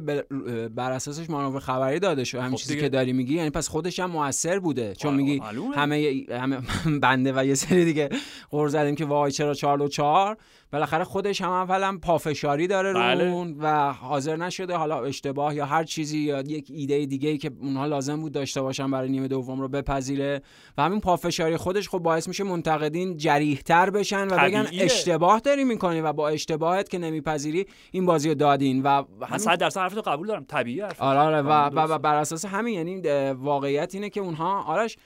[0.75, 2.81] بر- اساسش مانور خبری داده شد همین خب چیزی دیگه.
[2.85, 4.95] که داری میگی یعنی پس خودش هم موثر بوده.
[4.95, 5.41] چون آره، میگی.
[5.75, 6.57] همه همه
[7.01, 8.09] بنده و یه سری دیگه
[8.49, 10.37] قرض زدیم که وای چرا 4 و 4
[10.71, 13.23] بالاخره خودش هم اولا پافشاری داره رو بله.
[13.23, 17.51] اون و حاضر نشده حالا اشتباه یا هر چیزی یا یک ایده دیگه ای که
[17.61, 20.41] اونها لازم بود داشته باشن برای نیمه دوم رو بپذیره
[20.77, 24.85] و همین پافشاری خودش خب باعث میشه منتقدین جریحتر بشن و بگن طبیعیه.
[24.85, 29.59] اشتباه داری می‌کنی و با اشتباهت که نمیپذیری این بازی رو دادین و همین 100
[29.59, 30.87] درصد حرفتو قبول دارم طبیعیه.
[30.99, 31.97] آره آره و, و, و.
[31.97, 33.01] بر اساس همین یعنی
[33.31, 34.97] واقعیت اینه که اونها آرش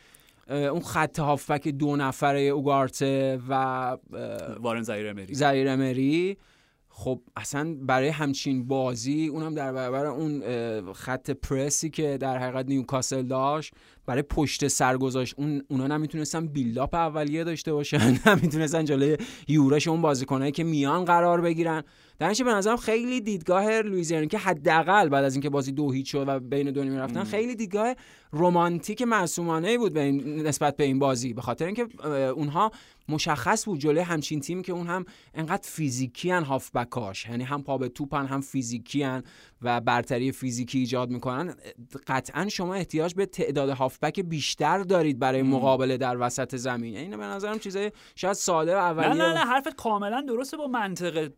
[0.52, 3.54] اون خط هافبک دو نفره اوگارته و
[4.60, 5.34] وارن زایر امری.
[5.34, 6.38] زایر امری.
[6.94, 10.44] خب اصلا برای همچین بازی اونم در برابر اون
[10.94, 13.74] خط پرسی که در حقیقت نیوکاسل داشت
[14.06, 15.36] برای پشت سر گذاشت.
[15.38, 21.42] اون اونا نمی‌تونستن بیلداپ اولیه داشته باشن نمی‌تونستن جلوی یورش اون بازیکنایی که میان قرار
[21.42, 21.84] بگیرن.
[22.22, 26.26] در به نظرم خیلی دیدگاه لوئیز که حداقل بعد از اینکه بازی دو هیچ شد
[26.28, 27.96] و بین دو نیمه رفتن خیلی دیدگاه
[28.34, 31.34] رمانتیک معصومانه بود به این نسبت به این بازی.
[31.34, 31.88] به خاطر اینکه
[32.36, 32.72] اونها
[33.10, 37.26] مشخص بود جلوی همچین تیمی که اون هم انقدر فیزیکی ان هافبکاش.
[37.26, 39.24] یعنی هم پا به توپن هم فیزیکی ان
[39.62, 41.56] و برتری فیزیکی ایجاد می‌کنن.
[42.08, 46.94] قطعا شما احتیاج به تعداد هافبک بیشتر دارید برای مقابله در وسط زمین.
[46.94, 49.24] یعنی به نظرم چیزای شاید ساده و نه اولیه.
[49.24, 51.32] نه نه حرفت کاملا درسته با منطق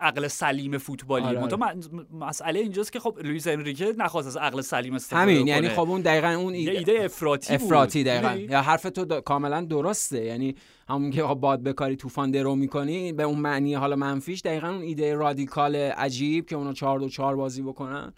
[0.00, 4.60] عقل سلیم فوتبالی آره، منتها من- مسئله اینجاست که خب لوئیس انریکه نخواست از عقل
[4.60, 5.48] سلیم استفاده همین کنه.
[5.50, 7.62] یعنی خب اون دقیقا اون ایده ایده افراطی بود.
[7.66, 10.54] افراطی دقیقا می‌دونی؟ یا حرف تو دا- کاملا درسته یعنی
[10.88, 14.82] همون که آقا باد بکاری طوفان درو می‌کنی به اون معنی حالا منفیش دقیقا اون
[14.82, 18.12] ایده رادیکال عجیب که اونا چهار دو چهار بازی بکنن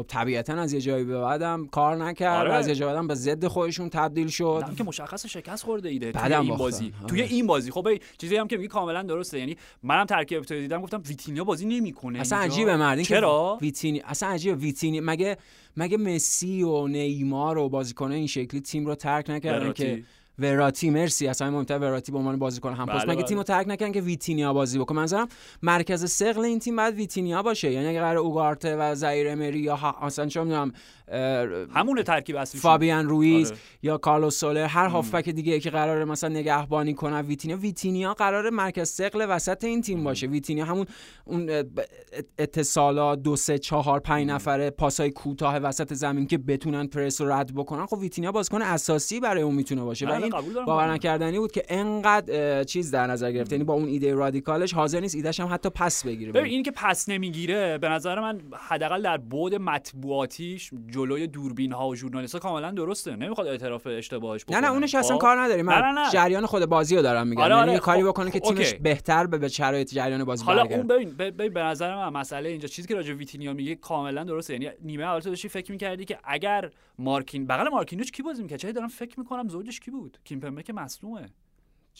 [0.00, 2.52] خب طبیعتا از یه جایی به بعدم کار نکرد آره.
[2.52, 6.34] از یه جایی بعدم به ضد خودشون تبدیل شد که مشخص شکست خورده ایده توی
[6.34, 6.56] این.
[6.56, 7.06] بازی آره.
[7.08, 10.82] توی این بازی خب چیزی هم که میگی کاملا درسته یعنی منم ترکیب ابتدایی دیدم
[10.82, 12.38] گفتم ویتینیا بازی نمی‌کنه اصلا.
[12.38, 15.36] عجیبه مردین چرا که ویتینیا اصلا عجیبه ویتینیا مگه
[15.76, 19.72] مگه مسی و نیمار و بازیکنه این شکلی تیم رو ترک نکردن.
[19.72, 20.02] که
[20.40, 21.28] وراتی مرسی.
[21.28, 23.04] اصلا مهمتر وراتی به عنوان بازیکن هم پست.
[23.04, 23.24] بله، مگه بله.
[23.24, 25.28] تیم رو ترک نکردن که ویتینیا بازی بکنه؟ منظورم
[25.62, 27.72] مرکز ثقل این تیم باید ویتینیا باشه.
[27.72, 30.72] یعنی اگه قراره اوگارته و زایر امری یا اصلا چه می‌دونم
[31.74, 33.60] همون ترکیب اصلی فابیان رویز آره.
[33.82, 38.88] یا کارلوس سولر هر هافبک دیگه که قراره مثلا نگهبانی کنه ویتینیا ویتینیا قراره مرکز
[38.88, 40.26] ثقل وسط این تیم باشه.
[40.26, 40.86] ویتینیا همون
[41.24, 41.50] اون
[42.38, 47.54] اتصالات دو سه چهار پنج نفره پاسای کوتاه وسط زمین که بتونن پرس رو رد
[47.54, 47.86] بکنن.
[47.86, 50.06] خب ویتینیا بازیکن اساسی برای اون می‌تونه باشه.
[50.06, 54.14] و بله، باور نکردنی بود که انقدر چیز در نظر گرفت یعنی با اون ایده
[54.14, 56.32] رادیکالش حاضر نیست ایدهش هم حتی پس بگیره.
[56.32, 61.88] ببین این که پس نمی‌گیره به نظر من حداقل در بعد مطبوعاتیش جلوی دوربین ها
[61.88, 63.16] و ژورنالیست کاملا درسته.
[63.16, 66.10] نمی‌خواد اعتراف اشتباهش بکنه نه نه اونش اصلا خب؟ کار نداری من نه نه.
[66.10, 67.42] جریان خود بازی رو دارم میگم.
[67.42, 67.78] آره یعنی آره.
[67.78, 71.96] کاری خب، بکنه که تیمش بهتر به شرایط جریان بازی حالا اون ببین به نظر
[71.96, 74.52] من مسئله اینجا چیزی که راجع ویتینیا میگه کاملا درسته.
[74.52, 78.58] یعنی نیمه اول تو داشتی فکر می‌کردی که اگر مارکین بغل مارکینوش کی بازی می‌کرد؟
[78.58, 81.30] چه دارم فکر می‌کنم زوجش کی بود؟ کیمپمبه که مصدومه.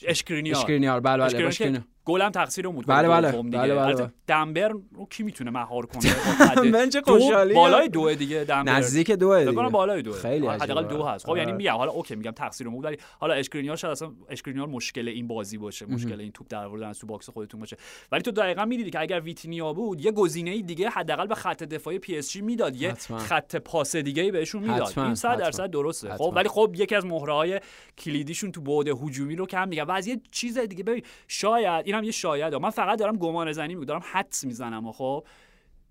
[0.07, 0.57] اشکرینیار.
[0.57, 3.43] اشکرینیار بله بله گلم تقصیر اون بود بله بله.
[3.43, 6.15] بله, بله, دن برن رو کی می‌تونه مهار کنه؟
[6.73, 8.73] من چه خوشحالی بالای دو دیگه دن برن.
[8.73, 9.51] نزدیک دو دیگه.
[9.51, 11.27] فکر بالای دو خیلی حداقل دو هست.
[11.27, 14.67] خب یعنی میگم حالا اوکی میگم تقصیر اون بود ولی حالا اشکرینیار شاید اصلا اشکرینیار
[14.67, 17.77] مشکل این بازی باشه مشکل این توپ در آوردن از تو box خودتون باشه.
[18.13, 21.99] ولی تو دقیقاً می‌دیدی که اگر ویتینیا بود یه گزینه دیگه حداقل به خط دفاعی
[21.99, 24.99] پی اس جی می‌داد یه خط پاس دیگه ای بهشون می‌داد.
[24.99, 26.15] این 100 درصد درسته.
[26.15, 27.61] خب ولی خب یکی از مهره های
[27.99, 32.05] کلیدیشون تو بعد هجومی رو کم میگه و از یه چیز دیگه ببین شاید اینم
[32.05, 35.25] یه شاید من فقط دارم گمان زنی میگم دارم حدس می‌زنم خب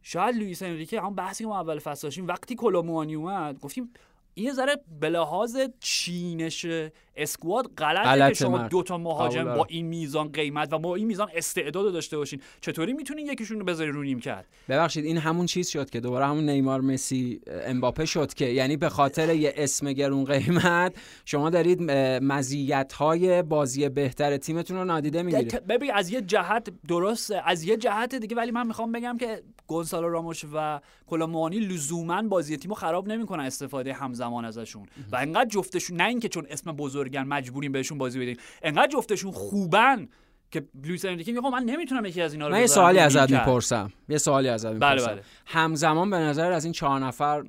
[0.02, 3.94] شاید لوئیس انریکه هم بحثی که ما اول فصل داشتیم وقتی کولو موانی اومد گفتیم
[4.39, 6.65] این ذره به لحاظ چینش
[7.15, 11.28] squad غلطه که شما دو تا مهاجم با این میزان قیمت و با این میزان
[11.36, 12.41] استعداد داشته باشین.
[12.62, 16.49] چطوری می‌تونین یکیشون رو بذاری رو نیمکت؟ ببخشید این همون چیز شد که دوباره همون
[16.49, 21.82] نیمار مسی امباپه شد که یعنی به خاطر یه اسم گرون قیمت شما دارید
[22.21, 25.67] مزیت های بازی بهتر تیمتون رو نادیده می‌گیرید.
[25.67, 30.10] ببین از یه جهت درسته از یه جهت دیگه ولی من می‌خوام بگم که گونسالو
[30.10, 34.86] راموش و کلاموانی لزوما بازی تیمو خراب نمی‌کنن استفاده همزمان ازشون.
[35.12, 40.08] و انقدر جفتشون نه اینکه چون اسم بزرگن مجبوریم بهشون بازی بدیم انقدر جفتشون خوبن
[40.51, 43.91] که لوئیس انریکه میگه من نمی‌تونم یکی از اینا رو من یه سوالی ازت می‌پرسم.
[44.10, 45.05] یه سوالی ازت می‌پرسم.
[45.05, 45.23] بله بله.
[45.45, 47.43] همزمان به نظر از این چهار نفر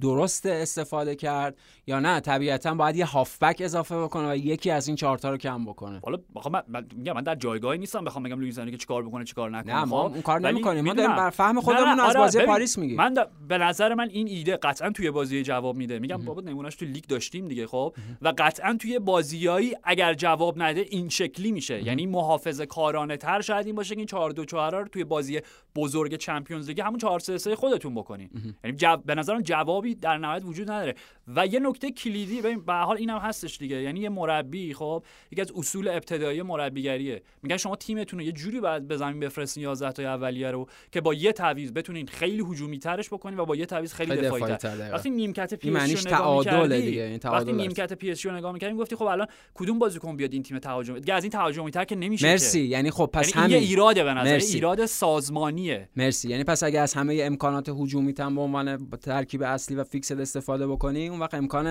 [0.00, 1.56] درست استفاده کرد؟
[1.86, 5.36] یا نه طبیعتا باید یه هافبک اضافه بکنه و یکی از این چهار تا رو
[5.36, 6.00] کم بکنه.
[6.04, 6.18] حالا
[6.52, 9.84] من من, من در جایگاهی نیستم بخوام بگم لوئیس انریکه چیکار بکنه چیکار نکنه نه
[9.84, 10.84] ما خب؟ اون کار نمی‌کنیم.
[10.84, 12.96] ما داریم بر فهم خودمون از آره بازی پاریس میگیم.
[12.96, 13.14] من
[13.48, 15.98] به نظر من این ایده قطعا توی بازی جواب میده.
[15.98, 20.86] میگم بابا نمونهش تو لیگ داشتیم دیگه خب؟ و قطعا توی بازیایی اگر جواب نده
[20.90, 21.84] این شکلی میشه.
[21.84, 25.40] یعنی محافظه کارانه تر شاید این باشه که این 4 2 4 رو توی بازی
[25.76, 28.30] بزرگ چمپیونز لیگ همون 4 3 3 خودتون بکنین.
[28.64, 28.76] یعنی.
[29.06, 30.94] به نظرم جوابی در نهایت وجود نداره.
[31.28, 33.82] و یه نکته کلیدی ببین به حال اینم هستش دیگه.
[33.82, 37.22] یعنی یه مربی خب یکی از اصول ابتدایی مربیگریه.
[37.42, 41.00] میگن شما تیمتون رو یه جوری باید به زمین بفرستین 11 تا اولیه رو که
[41.00, 44.90] با یه تعویض بتونین خیلی هجومی ترش بکنین و با یه تعویض خیلی دفاعی تر
[44.92, 48.52] وقتی نیمکت پی اس جی تعادل دیگه این وقتی نیمکت پی اس جی رو نگاه
[48.52, 51.84] می‌کردیم گفتی خب الان کدوم بازیکن بیاد این تیم تهاجمی؟ دیگه از این تهاجمی تر
[51.84, 52.60] که نمیشه مرسی.
[52.60, 55.88] یعنی خب پس یعنی همین یه ایراده به نظر ایراد سازمانیه.
[55.96, 56.28] مرسی.
[56.28, 60.66] یعنی پس اگه از همه امکانات هجومی تام به عنوان ترکیب اصلی و fix استفاده
[60.66, 61.66] بکنی اون وقت امکان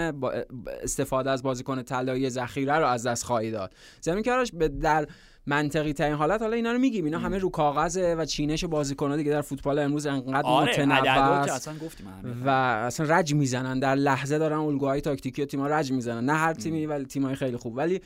[0.84, 3.74] استفاده از بازیکن طلایی ذخیره رو از دست خواهی داد.
[4.02, 4.52] زمین کارش
[4.82, 5.08] در
[5.46, 7.06] منطقی ترین حالت حالا اینا رو میگیم.
[7.06, 9.32] اینا همه رو کاغذه و چینش بازیکن‌ها دیگه.
[9.32, 12.08] در فوتبال امروز انقدر آره متنوع اصلا گفتیم
[12.46, 13.80] و اصلا رج می‌زنن.
[13.80, 16.26] در لحظه دارن الگوهای تاکتیکی تیم‌ها رج می‌زنن.
[16.26, 17.78] نه هر تیمی ولی تیم‌های خیلی خوب.
[17.78, 18.02] ولی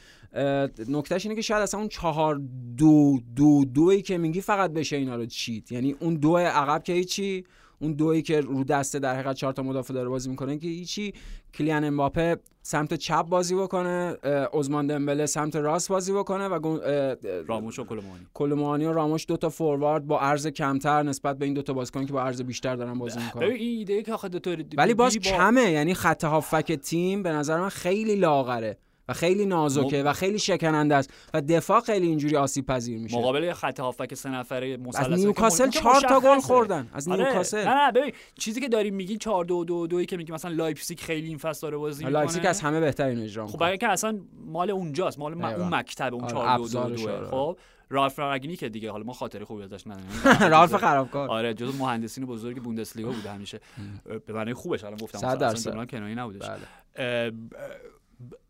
[0.90, 2.42] نکتهش اینه که شاید اصلا اون چهار
[2.78, 6.94] دو دو دویی که میگی فقط بشه اینا رو چیت یعنی اون دو عقب که
[6.94, 7.46] هیچی
[7.80, 11.14] اون دویی که رو دسته در حقیقت چهار تا مدافع داره بازی می‌کنه که هیچی.
[11.54, 14.18] کلیان امباپه سمت چپ بازی بکنه
[14.54, 16.80] عثمان دمبله سمت راست بازی بکنه و
[17.48, 21.54] راموش و کلومانی کلومانی و راموش دو تا فوروارد با عرض کمتر نسبت به این
[21.54, 23.44] دو تا بازیکن که با عرض بیشتر دارن بازی می‌کنن.
[23.44, 27.60] این ایده که آخه دو تا ولی باز کمه یعنی خط هافک تیم به نظر
[27.60, 28.78] من خیلی لاغره.
[29.10, 33.18] و خیلی نازکه و خیلی شکننده است و دفاع خیلی اینجوری آسیب پذیر میشه.
[33.18, 36.90] مقابل خط هافبک سه نفره مثلث از نیوکاسل 4 تا گل خوردن.
[36.94, 37.24] از آره.
[37.24, 37.68] نیوکاسل.
[37.68, 41.00] نه نه ببین چیزی که داریم میگی 4 2 2 2 که میگی مثلا لایپزیگ
[41.00, 42.20] خیلی این فصل داره بازی می‌کنه.
[42.20, 46.14] لایپزیگ از همه بهتر اینو اجرا خب برای که اصلا مال اونجاست مال اون مکتب
[46.14, 47.58] اون 4 2 2 2 خب
[47.90, 50.50] رالف رانگنیک که دیگه حالا ما خاطره خوبی ازش نداریم.
[50.54, 51.30] رالف خرابکار.
[51.30, 53.60] آره جزو مهندسین بزرگ بوندسلیگا بوده همیشه.
[54.26, 56.50] به معنی خوبش الان گفتم اصلا کنایی نبودش.
[56.50, 57.32] بله.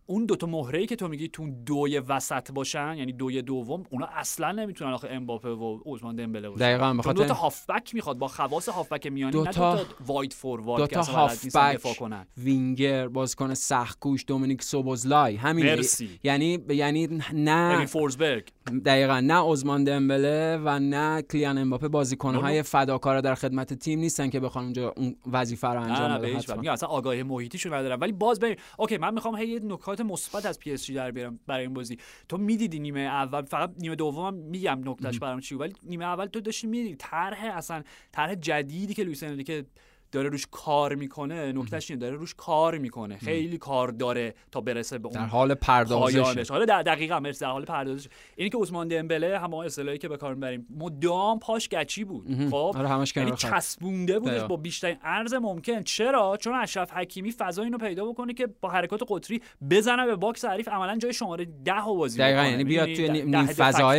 [0.10, 4.52] اون دوتا مهره که تو میگی تو دوی وسط باشن یعنی دوی دوم اونا اصلا
[4.52, 6.60] نمی‌تونن آخه امباپه و عثمان دمبله باشن.
[6.60, 9.89] دقیقاً بخاطر دو تا هافبک می‌خواد با خواص هافبک میانی دو تا نه دو تا
[10.06, 12.28] وایت فوروارد دو تا هافبک دفاع کنن.
[12.38, 15.36] وینگر بازیکن سختگوش دومینیک سوبوزلای.
[15.36, 16.20] همین مرسی.
[16.24, 18.50] یعنی یعنی نه یعنی فورزبرگ
[18.86, 24.39] دقیقا نه عثمان دمبله و نه کلیان امباپه بازیکن‌های فداکار در خدمت تیم نیستن که
[24.39, 27.99] بخوان اونجا اون وظیفه رو انجام بدن اصلا آگاهی محیطیشون ندارن.
[27.99, 31.39] ولی باز ببین okay من می‌خوام هی نکات مثبت از پی اس جی در بیارم
[31.47, 31.97] برای این بازی.
[32.30, 36.39] تو می‌دیدی نیمه اول فقط نیمه دوم میگم نکتهش برام چی ولی نیمه اول تو
[36.39, 39.65] داشتی می‌دیدی طرح اصلا طرح جدیدی که لوئیس که
[40.12, 43.17] داره روش کار می‌کنه نکتهش اینه داره روش کار می‌کنه.
[43.17, 47.51] خیلی کار داره تا برسه به اون در حال پردازش حالا در دقیقا مرسی در
[47.51, 48.08] حال پردازش.
[48.36, 50.68] اینی که عثمان دمبله هم اصطلاحی که به کار می‌بریم.
[50.78, 52.49] مدام پاش گچی بود.
[52.51, 53.32] خب؟ آره یعنی.
[53.32, 54.41] چسبونده بودش.
[54.41, 55.84] با بیشترین عرض ممکن.
[55.84, 60.45] چرا؟ چون اشرف حکیمی فضا اینو پیدا بکنه که با حرکات قطری بزنه به باکس
[60.45, 60.68] حریف.
[60.68, 62.45] عملا جای شماره 10 بازی دقیقا.
[62.45, 63.08] یعنی بیاد؟ توی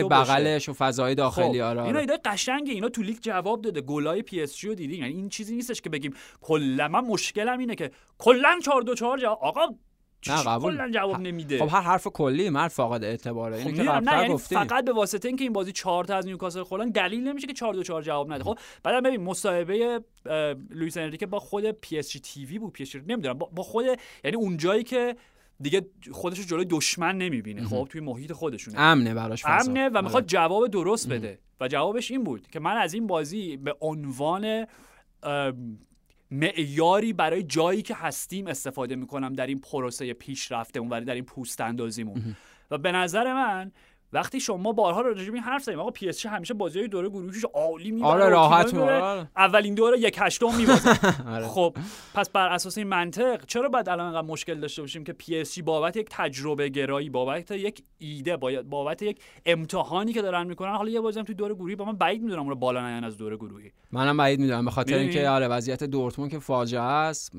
[0.03, 0.33] باشه.
[0.33, 2.01] بغلش و فضاهای داخلی خب، آره اینا آره.
[2.01, 2.73] ایده قشنگه.
[2.73, 3.81] اینا تو لیگ جواب داده.
[3.81, 6.15] گلای پی اس جی رو دیدین؟ یعنی این چیزی نیستش که بگیم.
[6.41, 9.61] کلا من مشکلم اینه که کلا 4 2 4 جواب آقا
[10.29, 10.75] نه، قبول.
[10.75, 11.59] کلا جواب نمیده.
[11.59, 13.61] خب هر حرف کلی مرد فاقد اعتباره.
[13.61, 16.27] خب اینو که نه یعنی گفتیم فقط به واسطه اینکه این بازی 4 تا از
[16.27, 18.45] نیوکاسل خوردن دلیل نمیشه که 4 2 4 جواب نده.
[18.45, 20.01] خب بعدم ببین مصاحبه
[20.71, 22.73] لوئیس انریکه با خود پی اس جی TV بود.
[22.73, 23.85] پی اس جی نمی‌دونم با خود
[24.25, 25.17] یعنی اون جایی که
[25.61, 27.65] دیگه خودش رو جلوی دشمن نمی‌بینه.
[27.67, 28.81] خب توی محیط خودشونه.
[28.81, 29.71] امنه براش فضا.
[29.71, 30.05] امنه و آره.
[30.05, 31.39] می‌خواد جواب درست بده.
[31.61, 34.67] و جوابش این بود که من از این بازی به عنوان
[36.31, 41.61] معیاری برای جایی که هستیم استفاده می‌کنم در این پروسه پیشرفته ولی در این پوست
[41.61, 42.37] اندازیمون.
[42.71, 43.73] و به نظر من
[44.13, 47.45] وقتی شما بارها راجع به این حرف زدیم آقا پی اس همشه بازی دوره گروهیش
[47.55, 48.75] عالی می‌بره آره راحت.
[48.75, 49.29] آره.
[49.37, 50.97] اولین دوره یک هشتم میبازن
[51.35, 51.47] آره.
[51.47, 51.77] خب
[52.15, 55.59] پس بر اساس این منطق چرا باید الان انقدر مشکل داشته باشیم که پی اس
[55.59, 60.91] بابت یک تجربه گرایی بابت یک ایده باید بابت یک امتحانی که دارن می‌کنن حالا
[60.91, 63.19] یه بازی هم توی دور گروهی با من بعید می‌دونم اون رو بالا نیان از
[63.19, 67.33] دور گروهی منم بعید می‌دونم به خاطر؟ اینکه آره وضعیت دورتموند که فاجعه است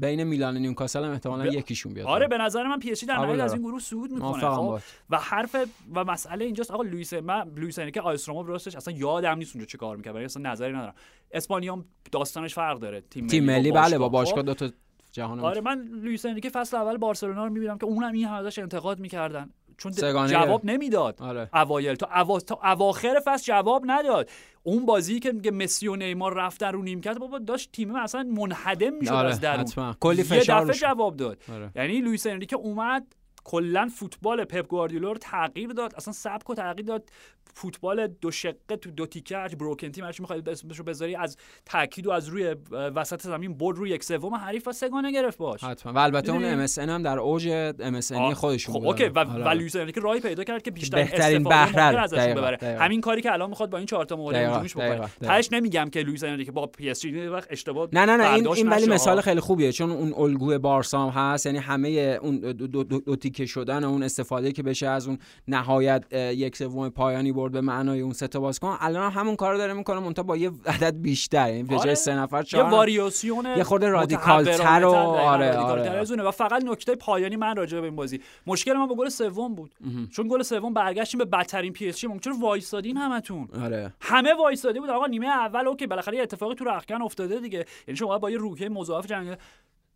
[0.00, 3.00] بین میلان و نیوکاسل هم احتمالاً ب- یکیشون بیاد آره به نظر من پی اس
[3.00, 3.52] جی در نهایت از.
[3.52, 4.78] این گروه صعود می‌کنه خب.
[5.10, 5.56] و حرف
[5.94, 6.70] و مسئله اینجاست.
[6.70, 9.78] آقا لوئیس من لوئیس انریکه آ اس رم رو راستش اصلا یادم نیست اونجا چه
[9.78, 10.14] کار می‌کرد.
[10.14, 10.94] ولی اصلا نظری ندارم.
[11.32, 13.00] اسپانیا داستانش فرق داره.
[13.00, 14.68] تیم تیم ملی بله با باشگاه؟ دو تا
[15.12, 19.00] جهان آره من لوئیس انریکه فصل اول بارسلونا رو می‌بینم که اونم این ازش انتقاد
[19.00, 19.50] می‌کردن.
[19.78, 19.92] چون
[20.26, 21.22] جواب نمی‌داد.
[21.22, 21.48] آره.
[21.54, 22.40] اوایل تا, اوا...
[22.40, 24.30] تا اواخر فصل جواب نداد.
[24.62, 28.94] اون بازی که میگه مسی و نیمار رفتن رو نیمکت بابا داشت تیم اصلا منهدم
[28.94, 29.94] می‌شد آره از درون.
[30.00, 31.42] کلی یه فشار دفعه روش جواب داد.
[31.52, 31.70] آره.
[31.76, 33.14] یعنی لوئیس انریکه اومد
[33.44, 37.10] کلا فوتبال پپ گواردیولا رو تغییر داد اصلا سبک و تغییر داد.
[37.54, 42.06] فوتبال دو شقه تو دو تیکه broken team هرچی می‌خواد اسمش رو بذاری از تاکید
[42.06, 45.92] رو از روی وسط زمین برد روی یک سوم حریف و سگانه گرفت باش حتما
[45.92, 49.44] و البته اون؟ MSN هم در اوج MSN آه، خودشون خب بود okay و, آره.
[49.44, 52.84] و لوئیس انریکه راهی پیدا کرد که بیشتر بهترین بهره ببره دقیقاً.
[52.84, 55.08] همین کاری که الان می‌خواد با این چهار تا دقیقاً، هجومیش بکنه.
[55.20, 58.48] تهش نمیگم که لوئیس انریکه با پی اس جی وقت اشتباه نه نه نه این,
[58.48, 59.20] این ولی مثال.
[59.20, 61.88] خیلی خوبیه چون اون الگوی بارسا هم هست یعنی همه
[62.22, 66.56] اون دو, دو, دو, دو تیکه شدن اون استفاده که بشه از اون نهایت یک
[66.56, 68.76] سوم پایانی برد به معنای اون سه تا بازیکن.
[68.80, 71.84] الان هم همون کارو داره می‌کنه منتها با یه عدد بیشتر یعنی به آره.
[71.84, 72.76] جای سه نفر یه چهار نفر.
[72.76, 76.22] واریاسیون یه خورده رادیکال‌تر و- آره، آره.
[76.22, 78.20] و فقط نکته پایانی من راجع به این بازی.
[78.46, 79.74] مشکل من با گل سوم بود.
[80.12, 82.06] چون گل سوم برگشتیم به بدترین پی اس جی.
[82.06, 83.48] ممکن وایسادین همتون.
[83.62, 83.92] آره.
[84.00, 84.90] همه وایساده بود.
[84.90, 87.64] آقا نیمه اول okay بالاخره یه اتفاقی تو رختکن افتاده دیگه.
[87.88, 89.36] یعنی شما با یه روحیه مضاعف جنگ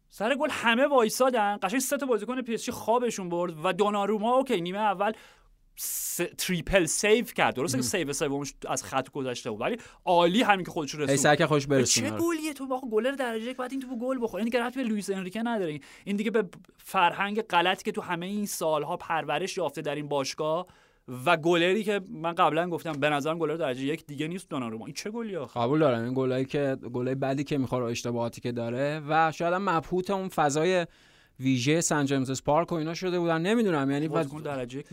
[0.09, 1.59] سر گل همه وایسادن.
[1.63, 5.13] قشنگ سه تا بازیکن پی اس جی خوابشون برد و دوناروما okay نیمه اول
[5.77, 6.21] س...
[6.39, 7.55] triple save کرد.
[7.55, 11.15] درسته که save سومش از خط گذشته بود ولی عالی همین که خودش رو ای
[11.15, 14.19] رسوند که خوش چه برسونه گلیه تو؟ آقا گلر درجه یک بعد این تو گل
[14.23, 15.81] بخوره این دیگه ربطی به لوئیس انریکه نداره.
[16.05, 16.45] این دیگه به
[16.79, 20.67] فرهنگ غلطی که تو همه این سالها پرورش یافته در این باشگاه
[21.27, 24.87] و گلری که من قبلا گفتم به نظرم گلر درجه یک دیگه نیست دوناروما.
[24.87, 26.05] این چه گلی آخه؟ قبول دارم.
[26.05, 30.29] این گلایی که گلای بعدی که می‌خوره اشتباهاتی که داره و شاید هم مبهوت اون
[30.29, 30.87] فضای
[31.41, 34.87] ویژه سن جیمز پارک و اینا شده بودن نمی‌دونم یعنی بعد درجه یک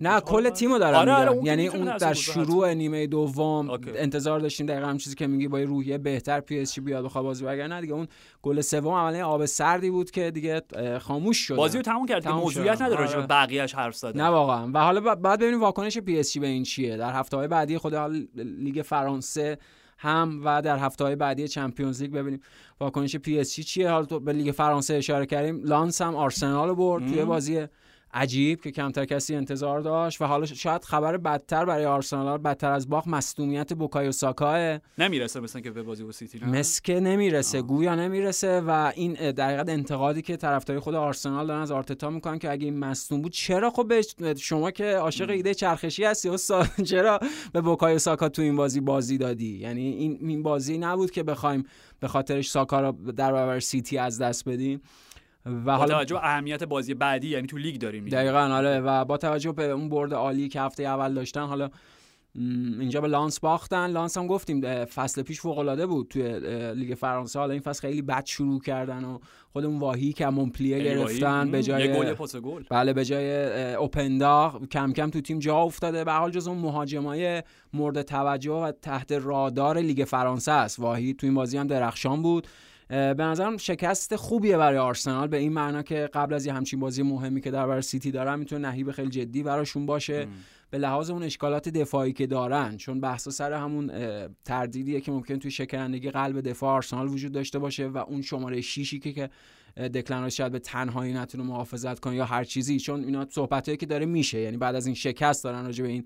[0.00, 0.20] نه.
[0.20, 3.70] کل تیمو دارم آره، آره، اون یعنی اون در شروع نیمه دوم.
[3.94, 7.04] انتظار داشتیم دقیقا هم چیزی که میگی با یه روحیه بهتر پی اس جی بیاد
[7.04, 8.08] بخواد بازی وگرنه دیگه اون
[8.42, 10.62] گل سوم عملا آب سردی بود که دیگه
[11.00, 12.82] خاموش شد بازی رو تموم کرد موضوعیت.
[12.82, 13.26] نداره راجع آره.
[13.26, 16.62] بقیه‌اش حرف زدن نه واقعا و حالا بعد ببینیم واکنش پی اس جی به این
[16.62, 17.94] چیه در هفته های بعدی خود
[18.34, 19.58] لیگ فرانسه
[20.02, 22.40] هم و در هفته های بعدی چمپیونز لیگ ببینیم.
[22.80, 25.62] واکنش پی اس چیه؟ حالا تو به لیگ فرانسه اشاره کردیم.
[25.64, 27.24] لانس هم آرسنال رو برد توی.
[27.24, 27.66] بازی
[28.14, 32.88] عجیب که کمتر کسی انتظار داشت و حالا شاید خبر بدتر برای آرسنال بدتر از
[32.88, 37.62] باخت مصدومیت بوکایو ساکا نمی‌رسه مثلا که به بازی با سیتی نه؟ مثل که نمی‌رسه
[37.62, 42.38] گویا نمی‌رسه و این در حقیقت انتقادی که طرفداری خود آرسنال دارن از آرتتا می‌کنن
[42.38, 43.92] که اگه این مصدوم بود چرا خب
[44.36, 47.20] شما که عاشق ایده چرخشی هستی استاد چرا
[47.52, 51.64] به بوکایو ساکا تو این بازی بازی دادی؟ یعنی این این بازی نبود که بخوایم
[52.00, 54.80] به خاطرش ساکا رو در برابر سیتی از دست بدیم.
[55.46, 58.04] و با حالا توجه به اهمیت بازی بعدی یعنی تو لیگ داریم.
[58.04, 61.70] دقیقا آره و با توجه به اون برد عالی که هفته اول داشتن حالا
[62.80, 63.86] اینجا به لانس باختن.
[63.86, 66.40] لانس هم گفتیم فصل پیش فوق العاده بود توی
[66.74, 67.38] لیگ فرانسه.
[67.38, 69.18] حالا این فصل خیلی بد شروع کردن و
[69.52, 72.62] خودمون واهی که مونپلیه گرفتن به جای گل پاس گل.
[72.70, 76.04] بله به جای اوپندا کم کم تو تیم جا افتاده.
[76.04, 80.78] به حال جز اون مهاجمای مورد توجه و تحت رادار لیگ فرانسه است.
[80.78, 82.46] واهی تو این بازی هم درخشان بود.
[82.88, 85.28] به نظرم شکست خوبیه برای آرسنال.
[85.28, 88.38] به این معنا که قبل از یه همچین بازی مهمی که در برای سیتی دارن
[88.38, 90.28] می‌تونه نهیب خیلی جدی براشون باشه.
[90.70, 93.90] به لحاظ اون اشکالات دفاعی که دارن چون بحث سر همون
[94.44, 98.98] تردیدیه که ممکن توی شکنندگی قلب دفاع آرسنال وجود داشته باشه و اون شماره شیشی
[98.98, 99.30] که که
[99.88, 104.06] دکلن شاید به تنهایی نتونه محافظت کنه یا هر چیزی چون اینا صحبتایی که داره
[104.06, 104.40] میشه.
[104.40, 106.04] یعنی بعد از این شکست دارن راجع به این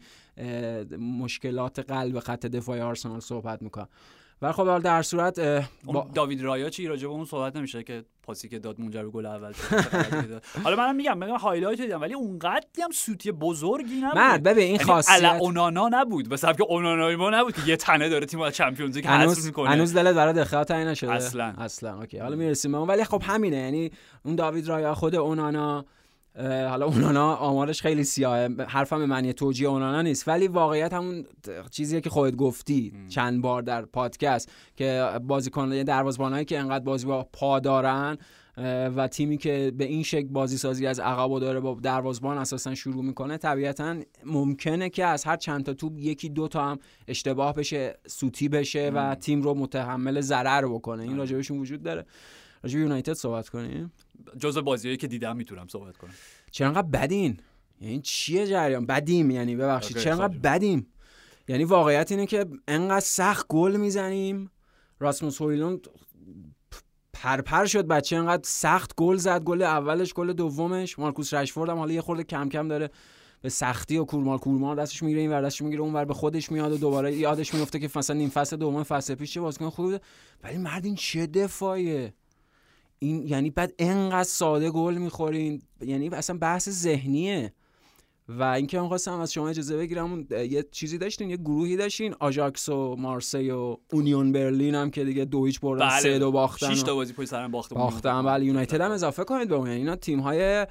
[0.96, 3.88] مشکلات قلب خط دفاعی آرسنال صحبت می‌کنن.
[4.42, 5.40] ولی خب در صورت
[5.84, 6.10] با...
[6.14, 9.26] داوید رایا چی راجع به اون صحبت نمیشه که پاسی که داد منجر به گل
[9.26, 9.52] اول
[10.64, 14.18] حالا منم میگم میگم highlight دیدم ولی اونقدی هم سوتی بزرگی نبود.
[14.18, 17.76] من ببین این یعنی خاصیت اونانا نبود به سبب که اونانای ما نبود که یه
[17.76, 19.70] تنه داره تیم چمپیونز لیگ حذف می‌کنه.
[19.70, 21.54] هنوز دلت برای دخالت نشده؟ اصلا.
[21.58, 22.18] اصلا okay.
[22.18, 22.88] حالا می‌رسیم اون.
[22.88, 23.90] ولی خب همینه یعنی
[24.24, 25.84] اون داوید رایا خود اونانا
[26.44, 28.48] حالا اونانا آمارش خیلی سیاهه.
[28.68, 30.28] حرفم به معنی توجیه اونانا نیست.
[30.28, 31.24] ولی واقعیت همون
[31.70, 32.92] چیزیه که خودت گفتی.
[33.08, 38.18] چند بار در پادکست که بازیکن دروازه‌بانایی که انقدر بازی با پا دارن
[38.96, 43.04] و تیمی که به این شکل بازی سازی از عقب داره با دروازبان اساسا شروع
[43.04, 46.78] می‌کنه طبیعتا ممکنه که از هر چند تا توپ یکی دو تا هم
[47.08, 51.02] اشتباه بشه سوتی بشه و تیم رو متحمل ضرر بکنه.
[51.02, 52.06] این راجبشون وجود داره.
[52.62, 53.92] راجب یونایتد صحبت کنیم.
[54.38, 56.10] جزء بازیایی که دیدم می‌تونم صحبت کنم.
[56.50, 57.40] چرا انقدر بدین؟
[57.80, 60.86] یعنی چیه جریان؟ بدیم یعنی ببخشید چرا انقدر بدیم؟
[61.48, 64.50] یعنی واقعیت اینه که انقدر سخت گل می‌زنیم.
[65.00, 65.88] راسموس هویلوند
[67.12, 69.42] پرپر شد بچه انقدر سخت گل زد.
[69.42, 70.98] گل اولش گل دومش.
[70.98, 72.90] مارکوس رشفورد هم حالا یه خورده کم کم داره
[73.42, 76.52] به سختی و کورمال کورمال دستش می‌گیره این ور دستش می‌گیره اون ور به خودش
[76.52, 80.00] میاد و دوباره یادش میفته که مثلا نیم فصل دوم فصل پیش چه بازیکن خوبه
[80.42, 82.14] ولی مرد این چه دفاعیه؟
[82.98, 85.62] این یعنی بعد انقدر ساده گل می‌خورین.
[85.80, 87.52] یعنی اصلا بحث ذهنیه.
[88.28, 92.68] و اینکه من خواستم از شما اجازه بگیرم یه چیزی داشتین یه گروهی داشتین آژاکس
[92.68, 96.00] و مارسی و اونیون برلین هم که دیگه دو هیچ بردن بله.
[96.00, 98.24] سه دو باختن 6 تا بازی پشت سرم باخته باختن.
[98.24, 99.66] ولی یونایتد هم اضافه کنید به اون.
[99.66, 100.66] یعنی اینا تیم های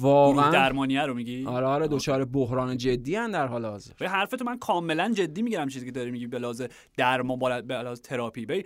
[0.00, 3.92] واقعا درمانیه رو میگی؟ آره آره دچار بحران جدی ان در حال حاضر.
[3.98, 6.62] به حرفتو من کاملا جدی می‌گیرم چیزی که داری میگی به لحاظ
[6.96, 8.64] درمان به لحاظ تراپی.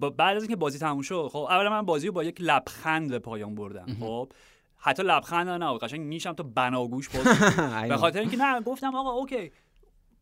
[0.00, 3.18] بعد از اینکه بازی تموم شد خب اولا من بازی رو با یک لبخند به
[3.18, 3.86] پایان بردم.
[4.00, 4.32] خب
[4.76, 7.26] حتی لبخند نه قشنگ نیشم تا بناگوش باز
[7.88, 9.50] به خاطر اینکه نه گفتم آقا اوکی.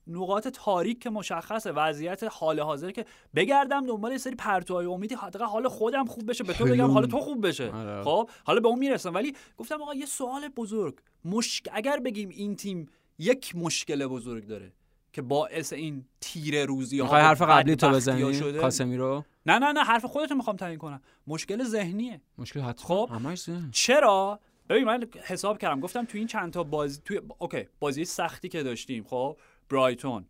[0.07, 3.05] نقاط تاریک که مشخصه وضعیت حال حاضر که
[3.35, 7.07] بگردم دنبال یه سری پرتوهای امیدی حداقل حال خودم خوب بشه به تو بگم حال
[7.07, 7.71] تو خوب بشه.
[7.71, 8.03] آره.
[8.03, 9.15] خب حالا به اون می‌رسم.
[9.15, 10.95] ولی گفتم آقا یه سوال بزرگ.
[11.25, 11.69] مشک...
[11.73, 14.73] اگر بگیم این تیم یک مشکل بزرگ داره
[15.13, 19.85] که باعث این تیر روزی ها حرف قبلی تو بزنی کاسمی رو؟ نه نه نه
[19.85, 21.03] حرف خودت می‌خوام تعیین کنم.
[21.27, 22.21] مشکل ذهنیه.
[22.39, 23.07] مشکل حتما.
[23.07, 25.81] خب؟ چرا؟ ببین من حساب کردم.
[25.81, 29.39] گفتم تو این چند تا بازی توی اوکی بازی سختی که داشتیم خب؟
[29.69, 30.27] برایتون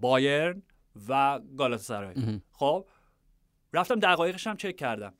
[0.00, 0.62] بایرن
[1.08, 2.86] و گالاتاسرای خب؟
[3.72, 5.14] رفتم دقایقش هم چک کردم.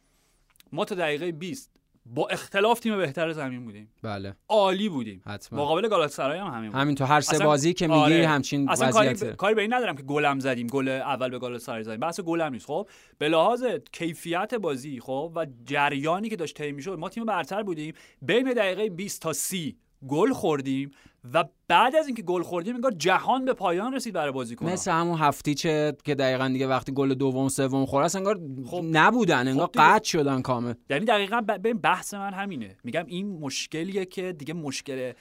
[0.73, 1.80] ما تا دقیقه 20
[2.15, 3.93] با اختلاف تیم بهتر زمین بودیم.
[4.03, 4.35] بله.
[4.49, 5.23] عالی بودیم.
[5.27, 5.63] حتما.
[5.63, 8.27] مقابل گالاتاسرای هم همین همین تو هر سه بازی که میگی آره.
[8.27, 12.01] همچین اصلا کاری, کاری به این ندارم که گلم زدیم گل اول به گالاتاسرای زدیم.
[12.01, 12.67] بحث گلم نیست.
[12.67, 12.89] خب
[13.19, 17.95] به لحاظ کیفیت بازی خب و جریانی که داشت طی می‌شد ما تیم برتر بودیم.
[18.23, 19.77] بین دقیقه 20 تا 30
[20.09, 20.91] گل خوردیم.
[21.35, 25.19] و بعد از اینکه گل خوردیم انگار جهان به پایان رسید برای بازیکن مثل همون
[25.19, 30.05] هفتیچه که دقیقا دیگه وقتی گل دوم سوم خورد انگار خب نبودن انگار خب قطع
[30.05, 30.75] شدن کامل.
[30.91, 32.77] یعنی دقیقا به بحث من همینه.
[32.85, 35.13] میگم این مشکلیه که دیگه مشکل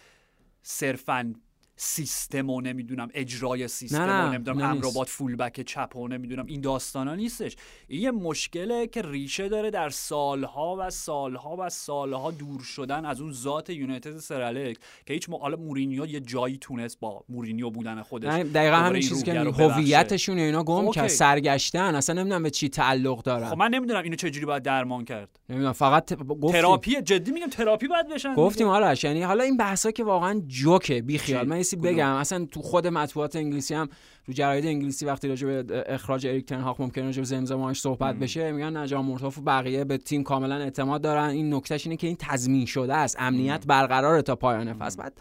[0.61, 1.33] صرفا
[1.81, 7.15] سیستم و نمی‌دونم اجرای سیستم و نمی‌دونم امرابات فول بک چپ و نمی‌دونم این داستانا
[7.15, 7.55] نیستش.
[7.87, 13.21] این یه مشکله که ریشه داره در سالها و سالها و سالها دور شدن از
[13.21, 18.33] اون ذات یونایتد سرالک که هیچ حالا مورینیو یه جایی تونست با مورینیو بودن خودش
[18.33, 23.49] دقیقا همین چیزی که هویتشون اینا گم کرد سرگشتن اصلا نمی‌دونم به چی تعلق دارن.
[23.49, 25.39] خب من نمی‌دونم اینو چجوری باید درمان کرد.
[25.49, 26.51] نمی‌دونم فقط گفتیم.
[26.51, 31.01] تراپی جدی میگم تراپی باید بشن گفتیم آرش یعنی حالا این بحثا که واقعا جوکه
[31.01, 32.13] بی خیال من بگم.
[32.13, 33.89] اصلا تو خود مطبوعات انگلیسی هم
[34.25, 38.15] رو جراید انگلیسی وقتی راجع به اخراج اریک تن هاک ممکنه راجع به زمزمه‌اش صحبت
[38.15, 41.29] بشه میگن جان مرتاف و بقیه به تیم کاملا اعتماد دارن.
[41.29, 43.15] این نکتهش اینه که این تضمین شده است.
[43.19, 44.97] امنیت برقرار تا پایان فصل.
[44.97, 45.13] بعد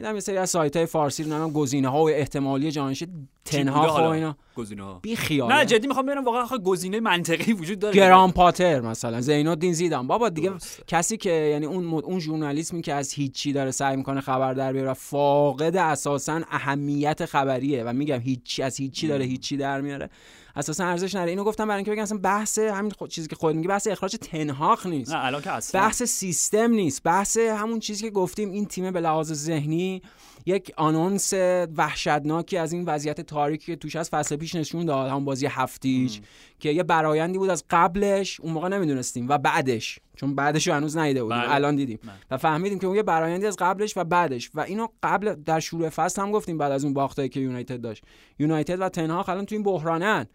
[0.00, 3.70] میدم یه سری از سایت های فارسی رو نمی‌دونم گزینه ها و احتمالی جانشین تن
[3.70, 4.36] هاک و اینا.
[4.56, 5.52] گزینه ها بی خیال.
[5.52, 7.94] نه جدی می‌خوام ببینم واقعا گزینه منطقی وجود داره.
[7.94, 10.06] گرام پاتر مثلا زینالدین زیدان.
[10.06, 10.82] بابا دیگه درسته.
[10.86, 12.04] کسی که یعنی اون مد...
[12.04, 17.84] اون ژورنالیسمی که از هیچی داره سعی می‌کنه خبر در بیاره فاقد اساسا اهمیت خبریه
[17.84, 20.10] و میگم هیچی از هیچی داره هیچی در میاره.
[20.56, 21.30] اساسا ارزش نداره.
[21.30, 24.16] اینو گفتم برای اینکه بگم اصلا بحث همین خود چیزی که خود میگه بحث اخراج
[24.20, 25.12] تنهاخ نیست.
[25.12, 25.80] نه الان که اصلا.
[25.80, 27.02] بحث سیستم نیست.
[27.02, 30.02] بحث همون چیزی که گفتیم این تیم به لحاظ ذهنی
[30.46, 31.32] یک آنونس
[31.76, 36.20] وحشتناکی از این وضعیت تاریکی که توش از فصل پیش نشون داد همون بازی هفتیش
[36.58, 40.96] که یه برایندی بود از قبلش اون موقع نمی‌دونستیم و بعدش چون بعدش رو هنوز
[40.96, 41.54] ندیده بودیم بله.
[41.54, 41.98] الان دیدیم.
[42.02, 42.12] بله.
[42.30, 44.50] و فهمیدیم که اون یه برایندی از قبلش و بعدش.
[44.54, 48.04] و اینو قبل در شروع فصل هم گفتیم بعد از اون باختایی که یونایتد داشت.
[48.38, 50.26] یونایتد و تنها الان تو این بحرانن.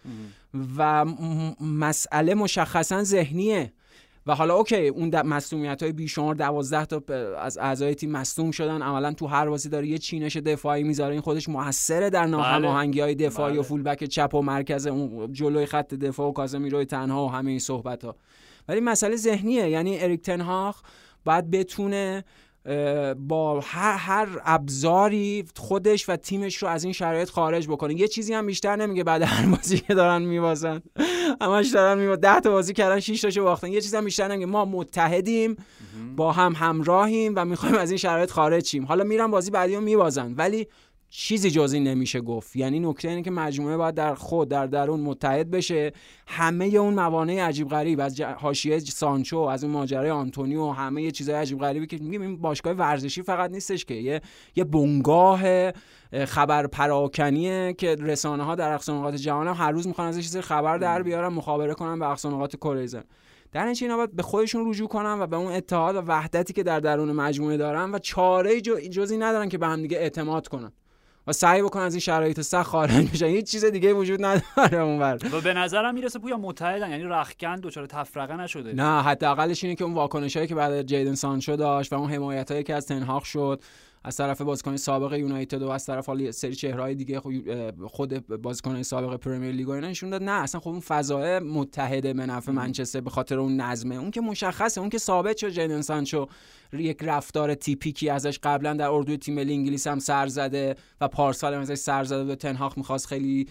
[0.77, 1.05] و
[1.61, 3.73] مسئله مشخصا ذهنیه.
[4.27, 7.01] و حالا اوکی اون مسئولیت های بیشمار 12 تا
[7.37, 8.81] از اعضای تیم مصدوم شدن.
[8.81, 11.11] عملا تو هر بازی داره یه چینش دفاعی می‌ذاره.
[11.11, 13.59] این خودش موثره در ناهماهنگی های دفاعی بله.
[13.59, 17.59] و فولبک چپ و مرکز اون جلوی خط دفاع و کاسمیروی تنها و همه این
[17.59, 18.15] صحبت ها
[18.67, 19.69] ولی مسئله ذهنیه.
[19.69, 20.81] یعنی اریک تنهاخ
[21.25, 22.23] باید بتونه
[23.17, 27.99] با هر, هر ابزاری خودش و تیمش رو از این شرایط خارج بکنه.
[27.99, 30.81] یه چیزی هم بیشتر نمیگه بعد هر بازی که دارن میبازن.
[31.41, 32.21] همش دارن میبازن.
[32.21, 33.67] ده تا بازی کردن 6 تاشو باختن.
[33.67, 34.45] یه چیزی هم بیشتر نمیگه.
[34.45, 35.55] ما متحدیم
[36.15, 38.85] با هم همراهیم و می‌خوایم از این شرایط خارج شیم.
[38.85, 40.33] حالا میرن بازی بعدی رو میبازن.
[40.37, 40.67] ولی
[41.17, 42.55] چیزی جز این نمیشه گفت.
[42.55, 45.91] یعنی نکته اینه که مجموعه باید در خود در درون متحد بشه.
[46.27, 51.35] همه اون موانع عجیب غریب از حاشیه سانچو از اون ماجرای آنتونیو و همه چیزای
[51.35, 53.93] عجیب غریبی که میگیم این باشگاه ورزشی فقط نیستش که.
[53.93, 54.21] یه
[54.55, 55.71] یه بنگاه
[56.25, 60.77] خبر پراکنیه که رسانه ها در اقصا جهان هم هر روز می‌خوان از چیز خبر
[60.77, 62.87] در بیارن مخابره کنن به اقصا نقاط کره
[63.51, 66.63] در این اینا باید به خودشون رجوع کنن و به اون اتحاد و وحدتی که
[66.63, 70.71] در درون مجموعه دارن و چاره جزی ندارن که به هم دیگه اعتماد کنن.
[71.27, 73.25] و سعی بکن از این شرایط سخت خارج بشن.
[73.25, 77.85] هیچ چیز دیگه وجود نداره اونور و به نظرم می‌رسه پویا متحدن یعنی رخکن دچار
[77.85, 78.73] تفرقه نشده.
[78.73, 82.75] نه حداقلش اینه که اون واکنشایی که بعد جیدن سانچو داشت و اون حمایتایی که
[82.75, 83.61] از تنهاق شد
[84.05, 87.21] از طرف بازیکن سابق یونایتد و از طرف حالا سری چهرهای دیگه
[87.87, 90.23] خود بازیکن سابق پرمیر لیگ اینا نشون داد.
[90.23, 93.95] نه اصلا خب اون فضای متحده به نفع منچستر به خاطر اون نظمه.
[93.95, 96.27] اون که مشخصه اون که ثابت شد جیدن سانچو
[96.73, 101.53] یک رفتار تیپیکی ازش قبلا در اردوی تیم ملی انگلیس هم سر زده و پارسال
[101.53, 103.47] هم ازش سر زده و تنهاخ می‌خواست خیلی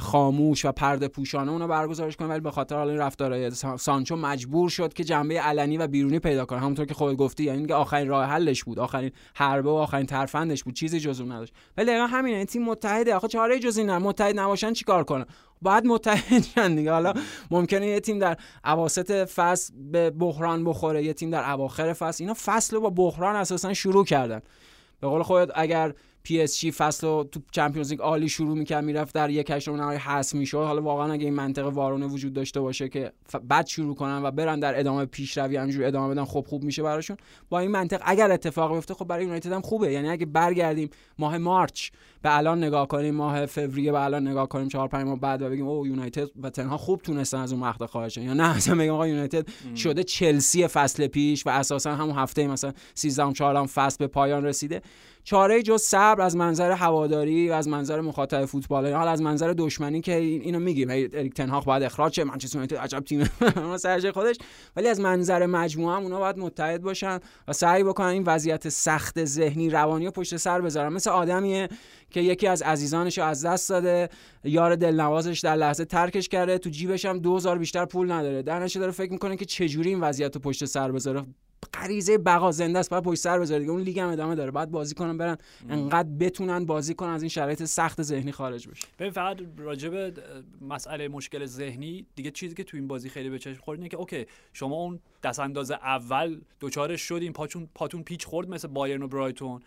[0.00, 4.68] خاموش و پرده پوشانه اونو برگزارش کنه ولی به خاطر حال این رفتارهای سانچو مجبور
[4.68, 6.60] شد که جنبه علنی و بیرونی پیدا کنه.
[6.60, 10.64] همونطور که خود گفتی یعنی که آخرین راه حلش بود آخرین حربه و آخرین ترفندش
[10.64, 11.52] بود چیزی جز اون نداشت.
[11.76, 13.14] ولی دقیقا همینه این تیم متحده.
[13.14, 15.26] آخه چاره جزی نه؟ متحد نباشن چیکار کنه
[15.62, 16.92] باید متحد شن دیگه.
[16.92, 17.12] حالا
[17.50, 22.24] ممکنه یه تیم در اواسط فصل به بحران بخوره یه تیم در اواخر فصل.
[22.24, 24.40] اینا فصل رو با بحران اساسا شروع کردن.
[25.00, 29.30] به قول خودت اگر PSG فصل رو تو Champions League عالی شروع می‌کرد می‌رفت در
[29.30, 30.58] یک هشتم نهایی حذف می‌شد.
[30.58, 33.12] حالا واقعا اگه این منطقه وارونه وجود داشته باشه که
[33.44, 37.16] بعد شروع کنن و برن در ادامه پیشروی همینجوری ادامه بدن خب خوب میشه براشون.
[37.48, 39.92] با این منطق اگر اتفاق بیفته خب برای یونایتد هم خوبه.
[39.92, 41.90] یعنی اگه برگردیم ماه March
[42.22, 45.50] به الان نگاه کنیم ماه فوریه به الان نگاه کنیم 4 5 ماه بعد و
[45.50, 48.92] بگیم آقا یونایتد و تن هاخ تونستن از اون مقطع خارج یا نه مثلا بگیم
[48.92, 54.06] آقا یونایتد شده چلسی فصل پیش و اساسا همون هفته مثلا 13 14 فصل به
[54.06, 54.82] پایان رسیده.
[55.24, 58.92] چاره جز صبر از منظر هواداری و از منظر مخاطب فوتبال.
[58.92, 60.90] حال از منظر دشمنی که اینو میگیم.
[60.90, 63.30] اریک تنهاق باید اخراج شه منچستر یونایتد عجب تیم
[63.76, 64.36] سرج خودش.
[64.76, 67.18] ولی از منظر مجموعه هم اونا باید متحد باشن
[67.48, 70.92] و سعی بکنن این وضعیت سخت ذهنی روانی پشت سر بذارن.
[70.92, 71.68] مثل آدمیه
[72.10, 74.08] که یکی از عزیزانش رو از دست داده
[74.44, 78.42] یار دلنوازش در لحظه ترکش کرده تو جیبش هم 2000 بیشتر پول نداره.
[78.42, 81.24] در داره فکر می‌کنه که چجوری این وضعیت رو پشت سر بذاره.
[81.74, 83.72] غریزه بقا زنده است باید پشت سر بذاره دیگه.
[83.72, 84.50] اون لیگ هم ادامه داره.
[84.50, 85.38] بعد بازی کنن برن.
[85.68, 90.14] انقدر بتونن بازی کنن از این شرایط سخت ذهنی خارج بشه ببین فقط راجب
[90.60, 93.96] مسئله مشکل ذهنی دیگه چیزی که تو این بازی خیلی به چشم خورد اینه که
[93.96, 99.08] OK شما اون دست انداز اول دوچارش شدین پاتون پاتون پیچ خورد مثل بایرن و
[99.08, 99.60] برایتون.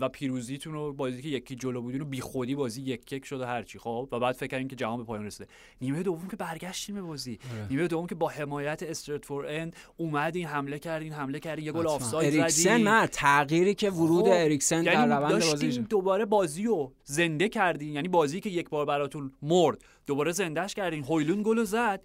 [0.00, 3.78] و پیروزیتون رو بازی که یکی جلو بودین و بیخودی بازی یک یک شده هرچی
[3.78, 5.48] خب و بعد فکر کردیم که جهان به پایان رسیده.
[5.80, 7.38] نیمه دوم که برگشتیم به بازی.
[7.52, 7.66] آره.
[7.70, 12.34] نیمه دوم که با حمایت Stretford End اومدین حمله کردین حمله کردین یه گل آفساید
[12.34, 14.30] اریکسن نه تغییری که ورود خب.
[14.32, 17.92] اریکسن یعنی در روند بازی دوباره بازی رو زنده کردین.
[17.92, 21.04] یعنی بازی که یک بار براتون مرد دوباره زندهش کردین.
[21.04, 22.02] هویلون گل زد.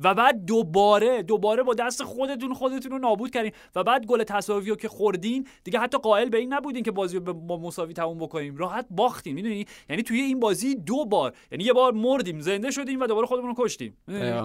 [0.00, 4.70] و بعد دوباره دوباره با دست خودتون خودتون رو نابود کردین و بعد گل تساوی
[4.70, 8.18] رو که خوردین دیگه حتی قائل به این نبودین که بازی رو با مساوی تموم
[8.18, 8.56] بکنیم.
[8.56, 13.00] راحت باختین می‌دونی؟ یعنی توی این بازی دو بار یعنی یه بار مردیم زنده شدیم
[13.00, 13.96] و دوباره خودمون رو کشتیم.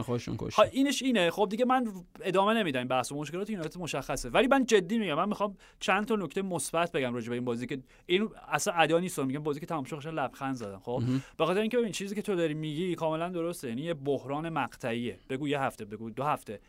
[0.01, 1.31] خوشون کشتیم اینش اینه.
[1.31, 1.87] خب دیگه من
[2.21, 4.29] ادامه نمیدم بحث و مشکلات یونایتد مشخصه.
[4.29, 7.67] ولی من جدی میگم من می‌خوام چند تا نکته مثبت بگم راجع به این بازی
[7.67, 9.19] که این اصلا ادا نیست.
[9.19, 11.01] میگم بازی که تمام شد لبخند زدم خب؟
[11.37, 13.67] به خاطر اینکه این چیزی که تو داری میگی کاملا درسته.
[13.67, 15.19] یعنی یه بحران مقطعیه.
[15.29, 16.59] بگو یه هفته بگو دو هفته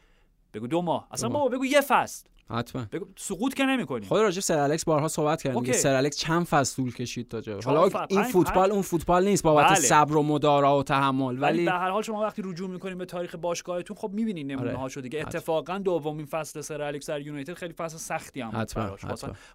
[0.54, 1.08] بگو دو ماه.
[1.10, 2.26] اصلا بابا بگو یه فصل.
[2.50, 2.86] حتما.
[2.92, 4.06] بگو سقوط که نمی‌کنی.
[4.06, 5.72] خود راجع سر الکس بارها صحبت کردیم.
[5.72, 7.60] سر الکس چند فصل طول کشید تا جا.
[7.64, 9.74] حالا این فوتبال اون فوتبال نیست بابت بله.
[9.74, 11.42] صبر و مدارا و تحمل.
[11.42, 14.78] ولی به هر حال شما وقتی رجوع می‌کنید به تاریخ باشگاهتون خب می‌بینید نمونه آره.
[14.78, 15.20] هاشو دیگه.
[15.20, 19.00] اتفاقا دومین فصل سر الکس در یونایتد خیلی فصل سختی هم بود براش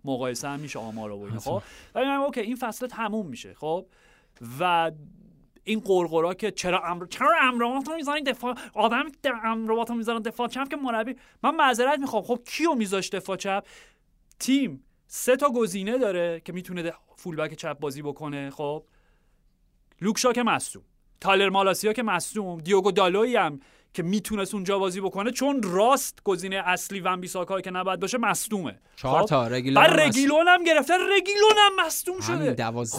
[0.06, 1.62] مقایسه هم میشه آمار و خب؟
[1.96, 3.54] ولی اوکی این فصل تموم میشه.
[3.54, 3.86] خب؟
[4.60, 4.92] و
[5.64, 9.06] این قرقرا که چرا امر چرا امرات رو می‌ذارین دفاع آدم
[9.44, 12.24] امرات رو می‌ذارن دفاع چپ که مربی من معذرت می‌خوام.
[12.24, 13.64] خب کیو میذاش دفاع چپ؟
[14.40, 14.84] تیم.
[15.08, 18.50] سه تا گزینه داره که می‌تونه فولبک چپ بازی بکنه.
[18.50, 18.84] خب؟
[20.02, 20.84] لوکشا که مصدوم
[21.22, 23.60] تالر مالاسیا که مصدوم دیوگو دالوی هم
[23.94, 28.80] که می‌تونست اونجا بازی بکنه چون راست گزینه اصلی ون بیساکا که نباید باشه مصدومه.
[28.96, 29.48] چهار خب؟ تا.
[29.48, 30.94] رگیلون بعد رگیلون هم گرفته.
[30.94, 32.56] رگیلون هم مصدوم شده.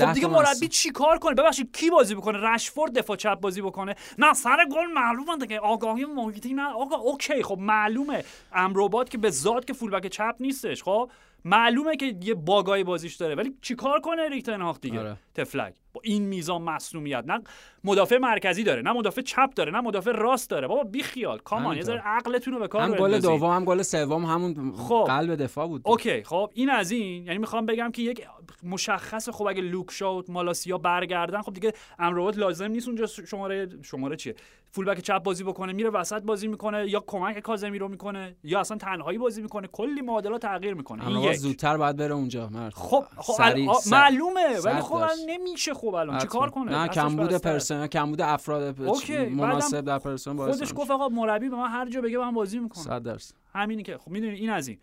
[0.07, 4.35] خب دیگه مربی چیکار کنه؟ ببخشید کی بازی بکنه؟ رشفورد دفاع چپ بازی بکنه؟ نه
[4.35, 6.73] سر گل معلومه که آگاهی محیطی نه.
[6.73, 7.43] آقا اوکی.
[7.43, 8.25] خب معلومه.
[8.53, 10.83] امروبات که به ذات که فولبک چپ نیستش.
[10.83, 11.11] خب
[11.45, 13.35] معلومه که یه باگای بازیش داره.
[13.35, 15.17] ولی چیکار کنه اریک دیگه؟ آره.
[15.35, 17.43] تفلک با این میزان مسئولیت نه
[17.85, 20.69] مدافع مرکزی داره نه مدافع چپ داره نه مدافع راست داره.
[20.69, 21.39] بابا بی خیال.
[21.39, 25.05] کامان یه ذره عقلتون رو به کار هم گل دوم هم گل سوم همون خب.
[25.07, 27.27] قلب دفاع بود اوکی خب این از این.
[27.27, 28.27] یعنی می‌خوام بگم که یک
[28.63, 34.17] مشخص خب اگه لوک شو مالاسیا برگردن خب دیگه امروات لازم نیست اونجا شماره شماره
[34.17, 34.35] چیه؟
[34.71, 38.77] فولبک چپ بازی بکنه میره وسط بازی می‌کنه یا کمک کاظمی رو می‌کنه یا اصلا
[38.77, 41.09] تنهایی بازی می‌کنه کلی معادلات تغییر می‌کنه.
[41.09, 42.75] این زودتر باید بره اونجا مرد.
[42.75, 43.43] خب, خب
[43.91, 46.19] معلومه ولی خب نمیشه خب الان.
[46.19, 51.57] چیکار کنه؟ نه کمبود پرسنل کمبود افراد مناسب در پرسنل خودش گفت آقا مربی به
[51.57, 52.85] من هر جا بگه من بازی می‌کنم.
[52.85, 53.35] 100 درصد.
[53.55, 53.99] همینی که.
[53.99, 54.79] خب می‌دونی این از این.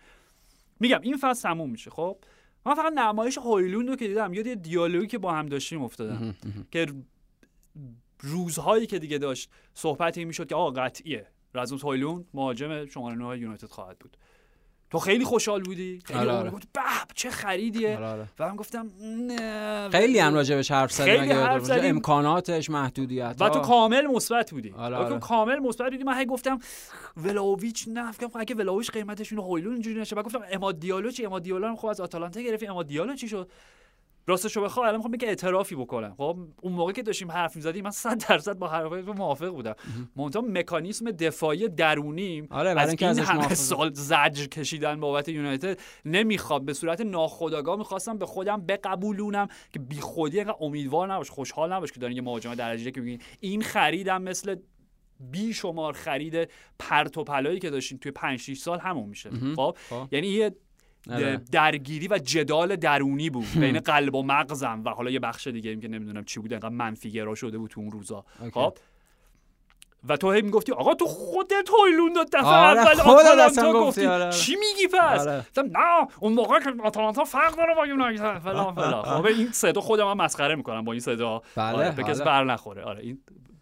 [0.79, 1.89] میگم این فصل تموم میشه.
[1.89, 2.17] خب
[2.65, 6.35] من فقط نمایش هویلوند رو که دیدم یاد یه دیالوگی که با هم داشتیم افتادم
[6.71, 6.85] که
[8.19, 11.27] روزهایی که دیگه داشت صحبتی می‌شد که آقا قطعیه.
[11.53, 14.17] رازموس هویلوند مهاجم شماره 9 یونایتد خواهد بود.
[14.89, 16.51] تو خیلی خوشحال بودی؟ خیلی آره آره.
[17.15, 18.27] چه خریدیه؟ آره آره.
[18.39, 19.89] و من گفتم نه.
[19.89, 23.35] خیلی هم راجبش حرف زدیم امکاناتش محدودیت.
[23.39, 24.73] و تو کامل مثبت بودی.
[24.77, 25.19] آره آره.
[25.19, 26.03] کامل مثبت بودی.
[26.03, 26.59] من هی گفتم
[27.17, 30.15] ولاویچ نه فکر اگه ولاویچ قیمتش اینو هویلون اینجوری نشه.
[30.15, 33.27] بعد گفتم اماد دیالو چی؟ اماد دیالو هم خب از آتالانتا گرفت اماد دیالو چی
[33.27, 33.51] شد؟
[34.29, 36.13] راستش رو بخوام الان می‌خوام که اعترافی بکنم.
[36.17, 39.75] خب اون موقع که داشتیم حرف می‌زدیم من 100 درصد با حرفای تو موافق بودم.
[40.15, 42.47] منتها مکانیزم دفاعی درونیم.
[42.51, 46.65] آره از این همه سال زجر کشیدن بابت یونایتد نمی‌خوام.
[46.65, 51.99] به صورت ناخودآگاه می‌خواستم به خودم بقبولونم که بیخودی اینقدر امیدوار نباش خوشحال نباش که
[51.99, 54.55] دارین یه مهاجم درجه که میگین این خریدم مثل
[55.31, 56.49] بی شمار خرید
[56.79, 59.29] پرت و پلایی که داشتین توی 5 6 سال همون میشه.
[59.55, 60.07] خب؟, خب.
[60.11, 60.55] یعنی یه.
[61.51, 65.87] درگیری و جدال درونی بود بین قلب و مغزم و حالا یه بخش دیگه که
[65.87, 68.25] نمی‌دونم چی بود انقدر منفی گرا شده بود تو اون روزا.
[68.53, 68.77] خب؟
[70.07, 74.05] و تو هی می‌گفتی آقا تو خودت هویلون داد دفعه آره اول آتالانتا گفتی.
[74.05, 74.31] آره.
[74.31, 75.45] چی میگی پس؟ آره.
[75.57, 79.03] نه اون موقع که آتالانتا فرق داره با یونایتد فلان فلان.
[79.17, 81.41] خب این صدا خودم هم مسخره می‌کنم با این صدا.
[81.55, 81.91] بله آره.
[81.91, 82.83] به کسی بر نخوره.
[82.83, 83.19] آره این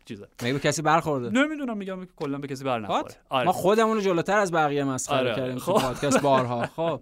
[0.07, 0.27] چیزه.
[0.43, 3.15] مگه به کسی برخورده؟ نمی‌دونم میگم کلا به کسی بر نخوره.
[3.29, 3.45] آره.
[3.45, 5.35] ما خودمون رو جلوتر از بقیه مسخره آره.
[5.35, 5.73] کردیم خب.
[5.73, 6.65] تو پادکست بارها.
[6.75, 7.01] خب.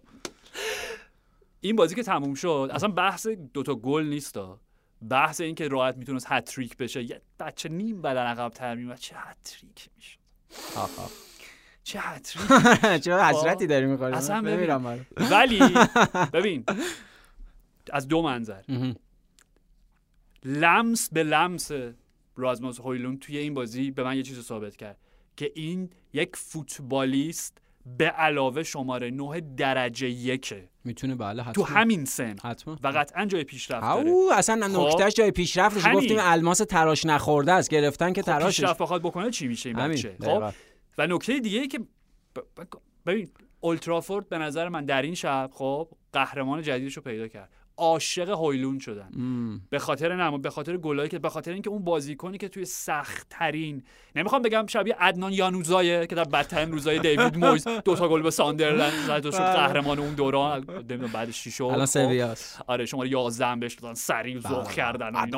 [1.61, 4.37] این بازی که تموم شد اصلا بحث دوتا گل نیست
[5.09, 7.03] بحث این که راحت می‌تونست هتریک بشه.
[7.03, 10.17] یه بچه نیم بدن عقب ترمیم چه هتریک میشه
[11.83, 12.47] چه هتریک
[13.03, 15.59] چه حسرتی داری می‌خوری؟ اصلا ببینم ولی
[16.33, 16.63] ببین
[17.91, 18.61] از دو منظر.
[20.43, 21.71] لمس به لمس
[22.35, 24.97] رازموس هویلون توی این بازی به من یه چیز ثابت کرد
[25.37, 27.57] که این یک فوتبالیست
[27.97, 30.69] به علاوه شماره نه درجه یکه.
[30.83, 31.65] می‌تونه بله حتما.
[31.65, 32.35] تو همین سن.
[32.43, 32.77] حتما.
[32.83, 34.09] و قطعا جای پیشرفت داره.
[34.09, 38.61] او اصلا خب، نکتهش جای پیشرفتش گفتیم الماس تراش نخورده است گرفتن که خب تراشش
[38.61, 40.53] پیشرفت بخواد بکنه چی میشه این بچه؟ خب
[40.97, 41.79] و نکته دیگه ای که
[43.05, 43.29] ببین
[43.59, 47.49] اولترافورد به نظر من در این شب خب قهرمان جدیدش رو پیدا کرد.
[47.77, 49.09] عاشق هویلون شدن.
[49.69, 53.27] به خاطر نمو به خاطر گلایی که به خاطر اینکه اون بازیکنی که توی سخت
[53.29, 53.83] ترین
[54.15, 58.31] نمی‌خوام بگم شبیه عدنان یانوزایه که در بدترین روزای دیوید مویز دو تا گل به
[58.31, 59.53] ساندرلند زد و شد بله.
[59.53, 60.61] قهرمان اون دوران.
[61.13, 63.93] بعد شیشو الان سویاس آره شما 11 هم بهش دادن.
[63.93, 64.73] سریع ذوق بله.
[64.73, 65.35] کردن عجب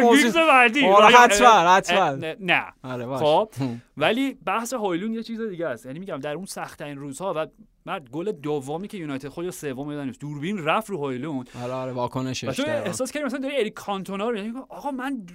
[0.00, 1.10] موضوع.
[1.10, 2.10] حتما حتما.
[2.40, 2.64] نه.
[2.82, 3.50] آره، خب.
[3.98, 5.86] ولی بحث هویلون یه چیز دیگه است.
[5.86, 7.46] یعنی میگم در اون سخت ترین روزها و
[7.86, 11.92] مرد گل دومی که یونایتد خود یا سوم میدن دوربین رفت رو هویلون آره آره
[11.92, 12.62] واکنشش تو.
[12.66, 15.26] احساس کردی مثلا داری اریک کانتونا رو یعنی آقا من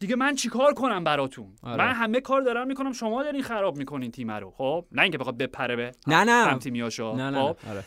[0.00, 1.84] دیگه من چیکار کنم براتون؟ آره.
[1.84, 4.50] من همه کار دارم می‌کنم شما دارین خراب می‌کنین تیم رو.
[4.50, 6.50] خب نه اینکه بخواد بپره به نه نه.
[6.50, 7.56] هم تیمیاشو نه نه خب.
[7.70, 7.84] آره.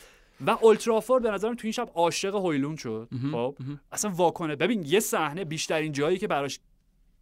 [0.47, 3.09] و اولترافورد به نظرم تو این شب عاشق هویلون شد.
[3.31, 3.55] خب.
[3.91, 6.59] اصلا واکنه ببین یه صحنه بیشترین جایی که براش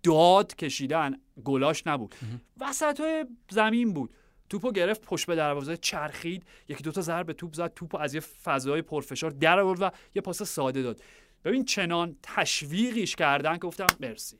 [0.03, 2.15] داد کشیدن گلاش نبود.
[2.59, 4.13] وسط زمین بود.
[4.49, 6.43] توپو گرفت پشت به دروازه چرخید.
[6.67, 10.43] یکی دوتا ضرب توپ زد توپو از یه فضای پرفشار در آورد و یه پاس
[10.43, 11.01] ساده داد.
[11.45, 14.37] ببین چنان تشویقیش کردن که گفتم مرسی.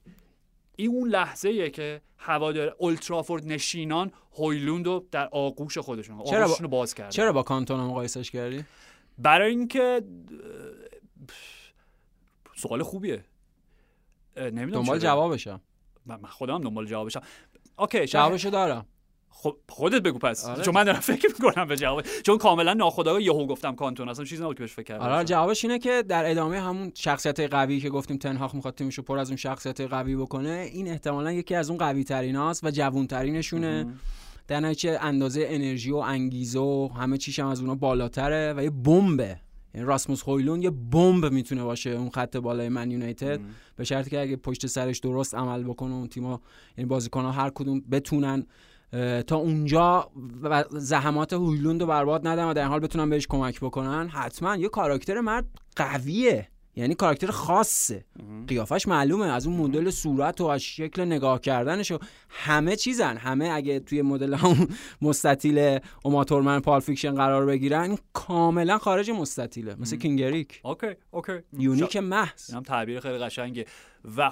[0.75, 6.93] این اون لحظه ایه که هوادار اولترافورد نشینان هویلوند رو در آغوش خودشون آغوششون باز
[6.93, 7.09] کردن.
[7.09, 8.65] چرا با کانتونا مقایسش کردی؟
[9.17, 10.01] برای اینکه
[12.55, 13.23] سوال خوبیه.
[14.37, 14.99] نمی‌دونم دنبال.
[14.99, 15.61] جوابشم.
[16.05, 17.21] من خودم دنبال جوابشم.
[17.79, 18.85] اوکی جوابشو دارم.
[19.29, 20.45] خب خودت بگو پس.
[20.45, 20.63] آره.
[20.63, 24.43] چون من دارم فکر می‌کنم به جواب چون کاملا ناخودآگاه یهو گفتم کانتون اصلا چیزی
[24.43, 25.05] نبود که بهش فکر کردم.
[25.05, 29.19] آره جوابش اینه که در ادامه همون شخصیت قوی که گفتیم تنهاخ می‌خواد تیمشو پر
[29.19, 33.93] از اون شخصیت قوی بکنه این احتمالا یکی از اون قوی تریناست و جوون ترینشونه
[34.47, 38.69] در نتیجه اندازه انرژی و انگیزه و همه چیش هم از اونا بالاتره و یه
[38.69, 39.39] بمبه.
[39.73, 43.39] یعنی راسموس هویلون یه بمب می‌تونه باشه اون خط بالای من یونایتد.
[43.75, 46.41] به شرطی که اگه پشت سرش درست عمل بکنه اون تیما
[46.77, 48.45] یعنی بازیکن‌ها هر کدوم بتونن
[49.27, 50.11] تا اونجا
[50.43, 54.69] و زحمات هویلوند رو برباد ندن و در حال بتونن بهش کمک بکنن حتما یه
[54.69, 55.45] کاراکتر مرد
[55.75, 56.47] قویه.
[56.75, 58.05] یعنی کاراکتر خاصه.
[58.47, 59.25] قیافش معلومه.
[59.25, 61.99] از اون مدل صورت و از شکل نگاه کردنش و
[62.29, 63.17] همه چیزن.
[63.17, 64.67] همه اگه توی مدل همون
[65.01, 69.75] مستطیل اوما تورمن Pulp Fiction قرار بگیرن کاملا خارج مستطیله.
[69.75, 71.39] مثل King Eric OK OK.
[71.57, 72.53] unique محض.
[72.53, 73.65] هم تعبیر خیلی قشنگه.
[74.17, 74.31] و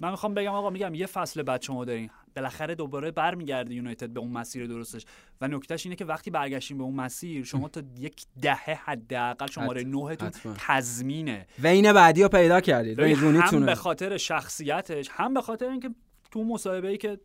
[0.00, 2.10] من می‌خوام بگم آقا میگم یه فصل بعد شما دارین.
[2.38, 5.04] بالاخره دوباره برمیگرده یونایتد به اون مسیر درستش
[5.40, 9.84] و نکتهش اینه که وقتی برگشتیم به اون مسیر شما تا یک دهه حداقل شماره.
[9.84, 10.54] نهتون.
[10.58, 15.90] تضمینه وین بعدی رو پیدا کردید هم به خاطر شخصیتش هم به خاطر اینکه
[16.30, 17.18] تو مصاحبه ای که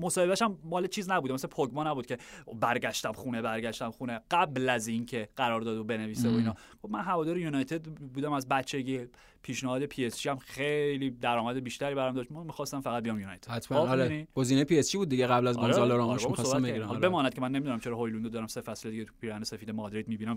[0.00, 2.18] مصاحبهش هم مال چیز نبوده مثل پوگبا نبود که
[2.60, 6.54] برگشتم خونه برگشتم خونه قبل از اینکه قراردادو بنویسه و اینا.
[6.82, 9.00] خب من هوادار یونایتد بودم از بچگی
[9.42, 12.32] پیشنهاد PSG هم خیلی درآمد بیشتری برام داشت.
[12.32, 13.50] من می‌خواستم فقط بیام یونایتد.
[13.50, 13.84] حتما.
[13.84, 16.82] خب، آره؟ گزینه PSG بود دیگه قبل از آره، گونزالو آره، راموس صحبت بگیرن کردیم.
[16.82, 17.08] حالا آره.
[17.08, 20.36] بماند که من نمی‌دونم چرا هویلوندو دارم سه فصل دیگه تو پیرهن سفید مادرید می‌بینم.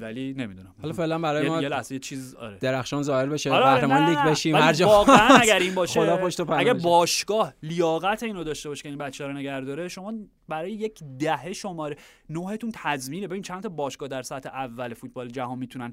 [0.00, 0.74] ولی نمی‌دونم.
[0.82, 2.58] حالا فعلا برای ما یه لحظه یه چیز آره.
[2.58, 5.28] درخشان ظاهر بشه آره، قهرمان لیگ بشیم هر جا واقعا.
[5.40, 6.74] اگر این باشه خدا پشت و.
[6.74, 10.12] باشگاه لیاقت اینو داشته باشه که این بچه رو نگه داره شما
[10.48, 11.96] برای یک دهه شماره
[12.30, 13.26] نوهتون تضمینه.
[13.28, 15.92] ببین چند تا باشگاه در سطح اول فوتبال جهان می‌تونن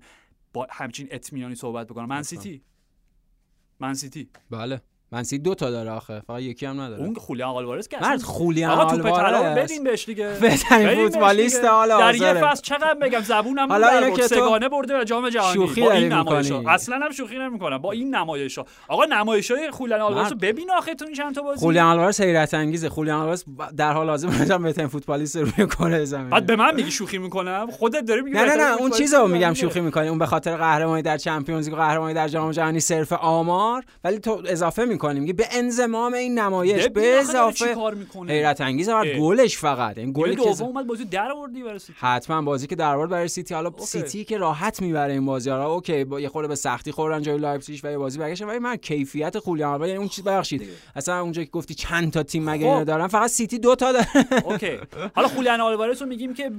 [0.53, 2.05] با همچین اطمینانی صحبت بکنن.
[2.05, 2.61] من سیتی.
[3.79, 4.29] من سیتی.
[4.49, 4.81] بله.
[5.13, 7.03] منسی دو تا داره آخه فقط یکی هم نداره.
[7.03, 10.33] اون خولیان آلوارز که مرد خولیان آقا توپ طلا بدین بهش دیگه.
[10.41, 11.69] بهترین فوتبالیست دیگه.
[11.69, 12.33] حال در یه.
[12.33, 15.53] فصل چقدر بگم زبونم حالا حالا اینو که تو سگانه برده و جام جهانی.
[15.53, 16.51] شوخی با این نمایش.
[16.51, 17.77] اصلا هم شوخی نمی‌کنم.
[17.77, 20.37] با این نمایش ها آقا نمایش های خولیان آلوارز رو.
[20.37, 21.59] ببین آخه تو این چند تا بازی.
[21.59, 22.89] خولیان آلوارز حیرت انگیزه.
[22.89, 23.43] خولیان آلوارز
[23.77, 26.29] در حال حاضر مثلا بهترین فوتبالیست روی کره زمین.
[26.29, 27.67] بعد به من میگی شوخی می‌کنم.
[27.71, 29.27] خودت داری میگی نه نه اون چیزو.
[29.27, 30.07] میگم شوخی می‌کنی.
[30.07, 33.83] اون به خاطر قهرمانی در چمپیونز لیگ قهرمانی در جام جهانی صرف آمار.
[34.03, 39.03] ولی تو اضافه می‌کنی میگی به انضمام این نمایش به اضافه می‌کنه؟ حیرت انگیزه اه.
[39.03, 39.97] بعد گلش فقط.
[39.97, 41.93] این گل گلی که دوم اومد بازی در آوردی برای سیتی.
[41.99, 43.53] حتما بازی که در آورد برای سیتی.
[43.53, 43.85] حالا OK.
[43.85, 45.49] سیتی که راحت می‌بره این بازی.
[45.49, 48.59] ها OK با یه خورده به سختی خوردن جای لایپزیگ و یه بازی برگشتن ولی
[48.59, 50.63] من کیفیت خولیان یعنی اون چیز ببخشید.
[50.95, 52.83] اصلا اونجا که گفتی چند تا تیم مگه خب.
[52.83, 54.07] دارن فقط سیتی دو تا داره
[54.45, 54.77] OK.
[55.15, 56.51] حالا خولیان آلوارز رو میگیم که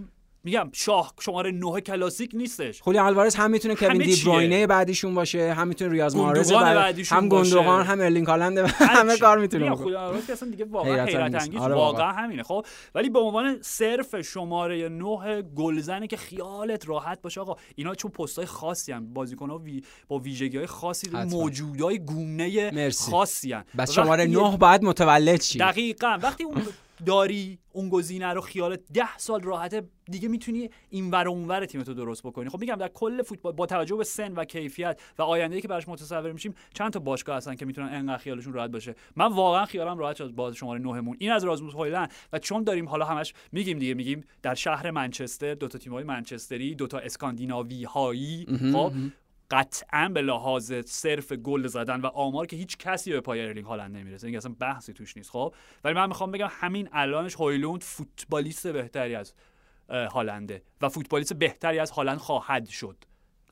[0.44, 5.52] میگم شاید شماره 9 کلاسیک نیستش خولیان آلوارز هم می‌تونه کوین دی بروینه بعدیشون باشه
[5.54, 7.50] هم می‌تونه ریاض محرز بعد- هم باشه.
[7.50, 8.58] گوندوگان هم ارلینگ هالند
[8.98, 9.16] همه.
[9.18, 11.60] کار می‌تونه بکنه خولیان آلوارز که اصلا دیگه واقعا حیرت انگیز.
[11.60, 12.12] آره واقعا.
[12.12, 17.94] همینه خب ولی به عنوان صرف شماره 9 گلزنی که خیالت راحت باشه آقا اینا
[17.94, 19.82] چون پستای خاصی ان بازیکن‌ها وی...
[20.08, 21.10] با ویژگی های خاصی.
[21.30, 22.90] موجودای گونه.
[22.90, 26.62] خاصی ان بس شماره 9 باید متولد شی دقیقا وقتی اون
[27.06, 31.66] داری اون گزینه رو خیالت ده سال راحته دیگه می‌تونی این ور و اون ور
[31.66, 32.48] تیمتو درست بکنی.
[32.48, 35.88] خب میگم در کل فوتبال با توجه به سن و کیفیت و آینده که براش
[35.88, 38.94] متصور میشیم چند تا باشگاه هستن که می‌تونن انقدر خیالشون راحت باشه.
[39.16, 41.16] من واقعا خیالم راحت شد با شماره نهمون.
[41.20, 45.54] این از رازموس هویلند و چون داریم حالا همش میگیم دیگه میگیم در شهر منچستر
[45.54, 48.92] دو تا تیم‌های منچستری دو تا اسکاندیناوی هایی خب؟
[49.50, 53.96] قطعا به لحاظ صرف گل زدن و آمار که هیچ کسی به پای ارلینگ هالند
[53.96, 54.26] نمی‌رسه.
[54.26, 55.30] این اصلا بحثی توش نیست.
[55.30, 59.34] خب؟ ولی من می‌خوام بگم همین الانش هویلوند فوتبالیست بهتری از
[59.90, 62.96] هالنده و فوتبالیست بهتری از هالند خواهد شد.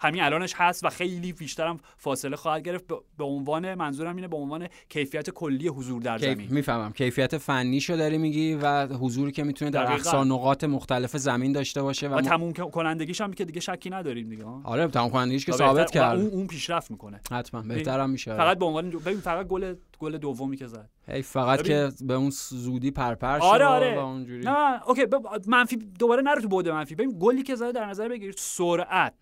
[0.02, 2.84] همین الانش هست و خیلی بیشتر هم فاصله خواهد گرفت.
[3.18, 6.48] به عنوان منظورم اینه به عنوان کیفیت کلی حضور در زمین.
[6.50, 6.92] می‌فهمم.
[6.92, 11.82] کیفیت فنی شو داری میگی و حضوری که می‌تونه در اقصا نقاط مختلف زمین داشته
[11.82, 15.52] باشه و, و تموم کنندگیش هم که دیگه شکی نداریم دیگه آره تموم کنندگیش که
[15.52, 17.20] ثابت کرد اون اون پیشرفت می‌کنه.
[17.32, 18.34] حتما بهترم میشه.
[18.36, 20.88] فقط به عنوان ببین فقط گل گل دومی که زد.
[21.08, 23.98] هی فقط که به اون زودی پرپر شد آره آره.
[23.98, 24.44] اونجوری.
[24.44, 25.06] نه OK
[25.46, 26.94] منفی دوباره نرو تو بود منفی.
[26.94, 29.14] ببین گلی که زده در نظر بگیرید سرعت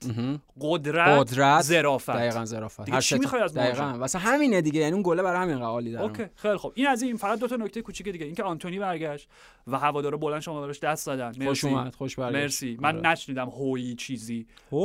[0.61, 2.11] قدرت قدرت ظرافت.
[2.11, 2.89] دقیقاً ظرافت.
[2.89, 3.85] هر چی می‌خوای از دقیقاً.
[3.85, 6.73] واسه همینه دیگه یعنی اون گله برای همین قوالی داره OK خیلی خوب.
[6.75, 8.27] این از این فقط دو تا نکته کوچیک دیگه.
[8.27, 9.29] اینکه آنتونی برگشت
[9.67, 11.47] و هوادارا بلند شما براش دست دادن مرسی.
[11.47, 12.43] خوش اومد خوش برگشت.
[12.43, 12.79] مرسی.
[12.81, 13.11] من آره.
[13.11, 14.47] نشنیدم هویی چیزی.
[14.73, 14.77] و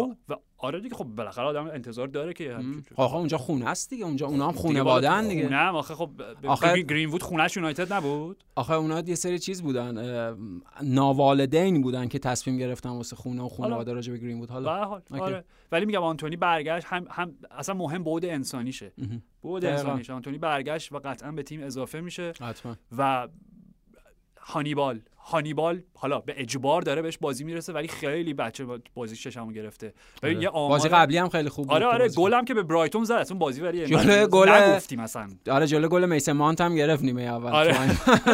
[0.57, 2.57] آره دیگه خب بالاخره آدم انتظار داره که
[2.95, 5.49] آخه اونجا خونه است دیگه اونجا اونا هم خونه وادن دیگه.
[5.49, 6.09] نه آخه خب
[6.43, 9.97] آخه گرین وود خونهش یونایتد نبود؟ آخه اونا یه سری چیز بودن
[10.81, 15.01] ناوالدین بودن که تصمیم گرفتن واسه خونه و خانواده راجع به گرین وود حالا حال.
[15.09, 15.45] آره.
[15.71, 18.93] ولی میگم آنتونی برگشت هم, هم اصلا مهم بود انسانیشه.
[19.41, 20.13] بود انسانیشه.
[20.13, 22.75] آنتونی برگشت و قطعا به تیم اضافه میشه حتما.
[22.97, 23.27] و
[24.39, 29.93] هانیبال هانیبال حالا به اجبار داره بهش بازی می‌رسه ولی خیلی بچه بازی ششمو گرفته.
[30.23, 30.43] آره.
[30.43, 33.61] یه بازی قبلی هم خیلی خوب آره آره گلم که به برایتون زد اون بازی
[33.61, 37.51] ولی جلوی گل نگفتی مثلا آره جلوی گل میسن مانت هم گرفت نیمه اول.
[37.51, 37.75] آره.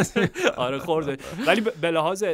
[0.56, 1.16] آره خورده.
[1.46, 2.24] ولی به لحاظ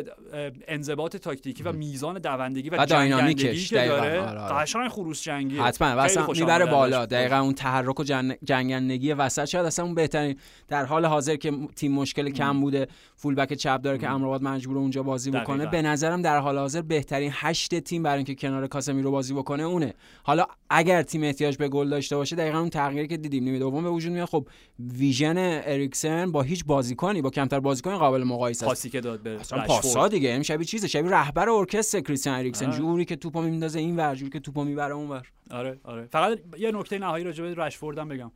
[0.68, 4.54] انضباط تاکتیکی و میزان دوندگی و جنگندگی که داره آره، آره.
[4.54, 5.88] قشنگ خروس جنگی حتما.
[5.88, 7.06] واسه می‌بره بالا.
[7.06, 8.04] دقیقاً اون تحرک و
[8.44, 9.44] جنگندگی وسط.
[9.44, 10.36] شاید اصلا اون بهترین
[10.68, 12.88] در حال حاضر که تیم مشکل کم بوده.
[13.16, 16.82] فول بک چپ داره که امرواد مجبور اونجا بازی بکنه به نظرم در حال حاضر
[16.82, 19.94] بهترین هشت تیم برای اینکه کنار کاسمیرو بازی بکنه اونه.
[20.22, 23.82] حالا اگر تیم احتیاج به گل داشته باشه دقیقا اون تغییری که دیدیم نیمه دوم
[23.82, 24.28] به وجود میاد.
[24.28, 28.70] خب ویژن اریکسن با هیچ بازیکنی با کمتر بازیکن قابل مقایسه است.
[28.70, 29.36] پاسی که داد به
[29.66, 30.28] پاسا دیگه.
[30.28, 32.66] این شبیه چیزه شبیه رهبر ارکستر کریستیان اریکسن.
[32.66, 32.76] آره.
[32.76, 35.26] جوری که توپو میندازه این ور جوری که توپو می‌بره اون ور.
[35.51, 36.09] آره آره.
[36.12, 38.30] فقط یه نکته نهایی راجع به رشفوردم بگم.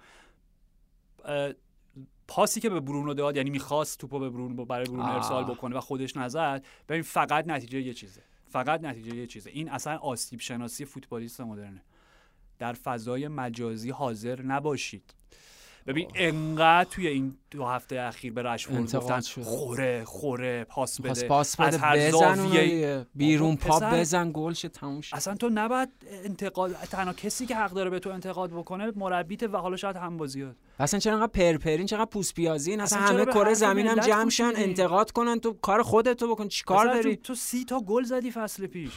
[2.29, 5.81] پاسی که به برونو داد یعنی می‌خواست توپو به برونو برای برونو ارسال بکنه و
[5.81, 8.23] خودش نزد ببین فقط نتیجه یه چیزه.
[8.49, 9.51] فقط نتیجه یه چیزه.
[9.51, 11.83] این اصلا آسیب شناسی فوتبالیست مدرنه.
[12.59, 15.15] در فضای مجازی حاضر نباشید.
[15.87, 21.29] ببین انقدر توی این دو هفته اخیر به رشفورد گفتن خوره خوره پاس بده.
[21.29, 25.89] پاس بده از هر زاویه بیرون پا بزن گل شه تموم اصلا تو نباید
[26.25, 30.17] انتقاد تنها کسی که حق داره به تو انتقاد بکنه مربیت و حالا شاید هم
[30.17, 34.53] بازیات اصلا چرا انقدر پرپرین چقدر پوست پیازی اصلا, اصلا همه کره زمینم جمع شن
[34.57, 38.91] انتقاد کنن تو کار خودت بکن چیکار داری؟ تو سی تا گل زدی فصل پیش.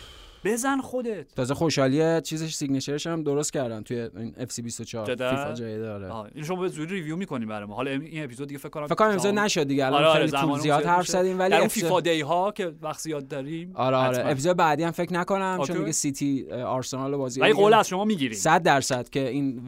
[0.45, 1.35] بزن خودت.
[1.35, 6.15] تازه خوشحالی چیزش signature ش هم درست کردن توی این FC 24 فیفا جای داره.
[6.35, 9.09] این شما به زودی review می‌کنیم برام حالا این اپیزود دیگه فکر کنم فکر کنم
[9.09, 9.85] اپیزود نشد دیگه.
[9.85, 13.27] الان آره خیلی طول زیاد حرف زدیم ولی اون فیفا day ها که وقت یاد
[13.27, 13.71] داریم.
[13.75, 14.27] آره آره.
[14.27, 18.37] اپیزود بعدی هم فکر نکنم چون میگه سیتی آرسنال بازی ولی قول از شما می‌گیریم.
[18.37, 19.61] 100 درصد که این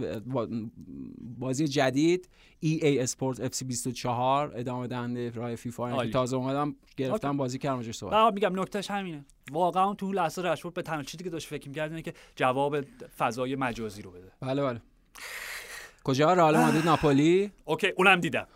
[1.40, 2.30] بازی جدید
[2.66, 8.34] EA اسپورت FC 24 ادامه دهنده راه فیفا که تازه اومدم گرفتم بازی کردم صحبت
[8.34, 9.26] میگم نکتهش همینه.
[9.51, 12.82] واقعا تو لحظه رشفورد به تنها چیزی که داشت فکر می‌کرد اینه که جواب
[13.18, 14.32] فضای مجازی رو بده.
[14.41, 14.82] بله بله.
[16.03, 18.47] کجا؟ رئال مادرید ناپولی؟ اوکی اونم دیدم.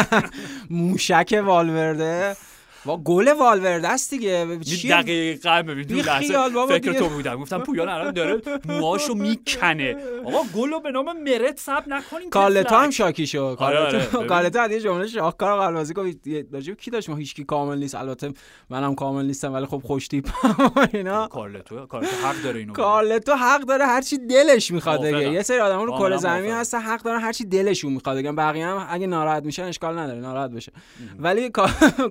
[0.70, 2.36] موشک والورده.
[2.86, 4.58] و گل والورده است دیگه.
[4.60, 7.36] چیه؟ دقیقاً ببین تو لحظه فکر تو بودم.
[7.36, 9.96] گفتم پویان الان داره موهاشو می‌کنه.
[10.24, 15.06] آقا گلو به نام مرت ساب نکنین کالتا هم شاکی شو کالتا آره یه جمله
[15.06, 16.16] شاهکار قلبازی گفت
[16.52, 17.94] راجب کی داشت؟ ما هیچکی کامل نیست.
[17.94, 18.32] البته
[18.70, 20.28] منم کامل نیستم ولی خب خوش تیپ
[20.94, 21.28] اینا.
[21.28, 25.58] کارلتو کارلتو حق داره اینو کارلتو حق داره هر چی دلش می‌خواد دیگه یه سری
[25.58, 28.36] آدما رو کره زمین هستن حق دارن هر چی دلشون می‌خواد بگن.
[28.36, 30.20] بقیه هم اگه ناراحت میشن اشکال نداره.
[30.20, 30.72] ناراحت بشه.
[31.18, 31.50] ولی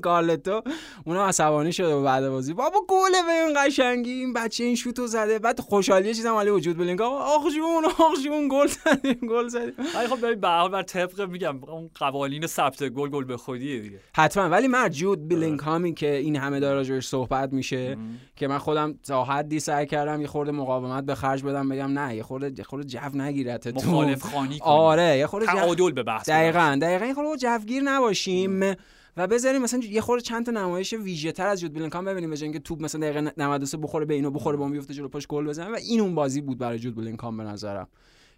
[0.01, 0.56] کارلتو
[1.05, 2.53] اونم عصبانی شده بعد بازی.
[2.53, 5.39] بابا گله به این قشنگی این بچه این شوتو زده.
[5.39, 9.73] بعد خوشحالی چیزم علی وجود بلینگ آخ جون آخ جون گل زدیم گل زدیم.
[9.95, 13.99] ولی خب ببین به بر طبق میگم اون قوانین ثبت گل گل به خودیه دیگه.
[14.15, 14.49] حتما.
[14.49, 17.97] ولی من جود بلینگهامی که این همه داره راجعش صحبت میشه
[18.35, 22.15] که من خودم تا حدی سعی کردم یه خورده مقاومت به خرج بدم بگم نه
[22.15, 23.89] یه خورده یه خورده جو نگیرت تو.
[23.91, 27.05] مخالف خانی آره یه خورده تعادل به بحث دقیقاً دقیقاً.
[27.05, 28.75] یه خورده جوگیر نباشیم.
[29.17, 32.29] و بذاریم مثلا یه خورده چند تا نمایش ویژه تر از جود بلینکام ببینیم.
[32.29, 35.27] به اینکه توپ مثلا دقیقه 93 بخوره به اینو بخوره به اون بیفته جلو پاش
[35.27, 35.69] گل بزنه.
[35.69, 37.87] و این اون بازی بود برای جود بلینکام به نظرم.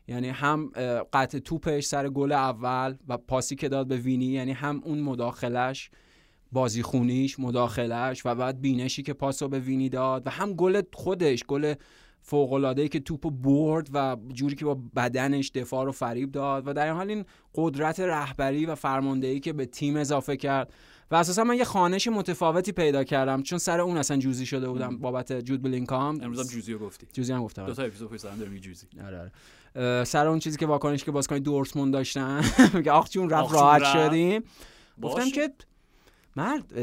[0.07, 0.71] یعنی هم
[1.13, 5.91] قطع توپش سر گل اول و پاسی که داد به وینی یعنی هم اون مداخلش
[6.51, 11.43] بازی خونیش مداخلش و بعد بینشی که پاسو به وینی داد و هم گل خودش
[11.43, 11.73] گل
[12.21, 16.73] فوق العاده که توپو برد و جوری که با بدنش دفاع رو فریب داد و
[16.73, 20.73] در این حال این قدرت رهبری و فرماندهی که به تیم اضافه کرد.
[21.11, 24.97] و اساسا من یه خانش متفاوتی پیدا کردم چون سر اون اصلا جوزی شده بودم
[24.97, 26.21] بابت جود بلینکام.
[26.21, 27.07] امروز هم جوزی رو گفتی.
[27.13, 27.65] جوزی هم گفتم.
[27.65, 28.87] دو تا اپیزود پشت سر داریم جوزی.
[29.05, 29.31] آره آره.
[30.03, 32.43] سر اون چیزی که واکنش که بازیکن دورتموند داشتن.
[32.73, 33.83] میگه آخ جون رفت راحت.
[33.83, 34.43] شدیم.
[35.01, 35.29] گفتم.
[35.29, 35.53] که
[36.35, 36.73] مرد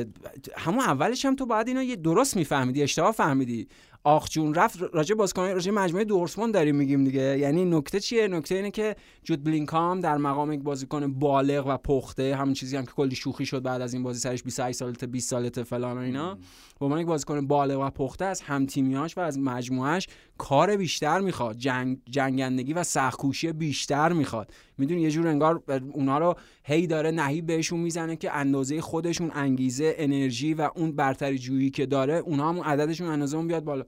[0.57, 3.69] همون اولش هم تو باید اینا یه درست میفهمیدی اشتباه فهمیدی.
[4.07, 7.39] آخ جون رفت راجع بازیکن راجع مجموعه دورتموند داریم میگیم دیگه.
[7.39, 12.37] یعنی نکته چیه؟ نکته اینه که جود بلینکام در مقام یک بازیکن بالغ و پخته
[12.37, 15.31] همون چیزی هم که کلی شوخی شد بعد از این بازی سرش 28 سالته 20
[15.31, 16.35] سالته فلان و اینا.
[16.81, 21.57] به عنوان یک بازیکن بالغ و پخته از همتیمیاش و از مجموعهش کار بیشتر می‌خواد.
[21.57, 24.53] جنگ جنگندگی و سختکوشی بیشتر می‌خواد.
[24.79, 26.35] می‌دونی یه جور انگار اونا رو
[26.65, 31.87] هی داره نهیب بهشون می‌زنه که اندازه خودشون انگیزه انرژی و اون برتری جویی که
[31.87, 33.85] داره اونها هم عددشون اندازه اون بیاد بالا.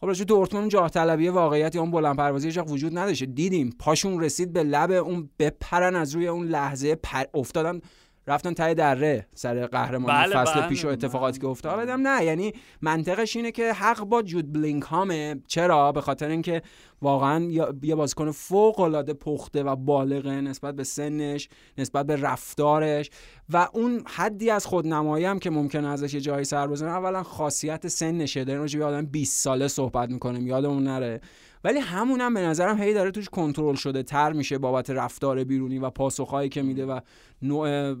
[0.00, 4.20] خب راجع دورتموند جاه طلبی واقعیت یا اون بلند پروازی وقت وجود نداشته دیدیم پاشون
[4.20, 7.80] رسید به لب اون بپرن از روی اون لحظه پر افتادن
[8.28, 10.68] رفتن ته دره سر قهرمانی بله، فصل بله.
[10.68, 11.78] پیش و اتفاقاتی که افتاد.
[11.78, 12.52] بدم نه یعنی
[12.82, 16.62] منطقش اینه که حق با جود بلینکهامه چرا؟ به خاطر اینکه
[17.02, 17.44] واقعا
[17.82, 21.48] یه بازیکن فوق العاده پخته و بالغه نسبت به سنش
[21.78, 23.10] نسبت به رفتارش
[23.50, 26.90] و اون حدی از خودنمایی هم که ممکنه ازش یه جایی سر بزنه.
[26.90, 28.44] اولا خاصیت سنشه.
[28.44, 30.46] داریم راجع به آدم 20 ساله صحبت می‌کنیم.
[30.46, 31.20] یادمون نره.
[31.64, 35.78] ولی همون هم به نظرم هی داره توش کنترل شده تر میشه بابت رفتار بیرونی
[35.78, 37.00] و پاسخهایی که میده و
[37.42, 37.94] نوع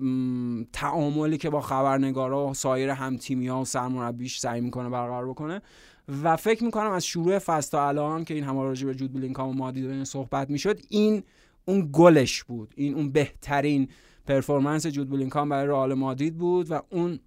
[0.72, 5.62] تعاملی که با خبرنگارا و سایر همتیمی ها و سرمربیش سعی می‌کنه برقرار بکنه.
[6.22, 9.48] و فکر می‌کنم از شروع فصل تا الان که این همه راجع به جود بلینگهام
[9.48, 11.22] و مادرید این صحبت می‌شد این
[11.64, 12.74] اون گلش بود.
[12.76, 13.88] این اون بهترین
[14.26, 17.20] performance جود بلینگهام برای رئال مادرید بود و اون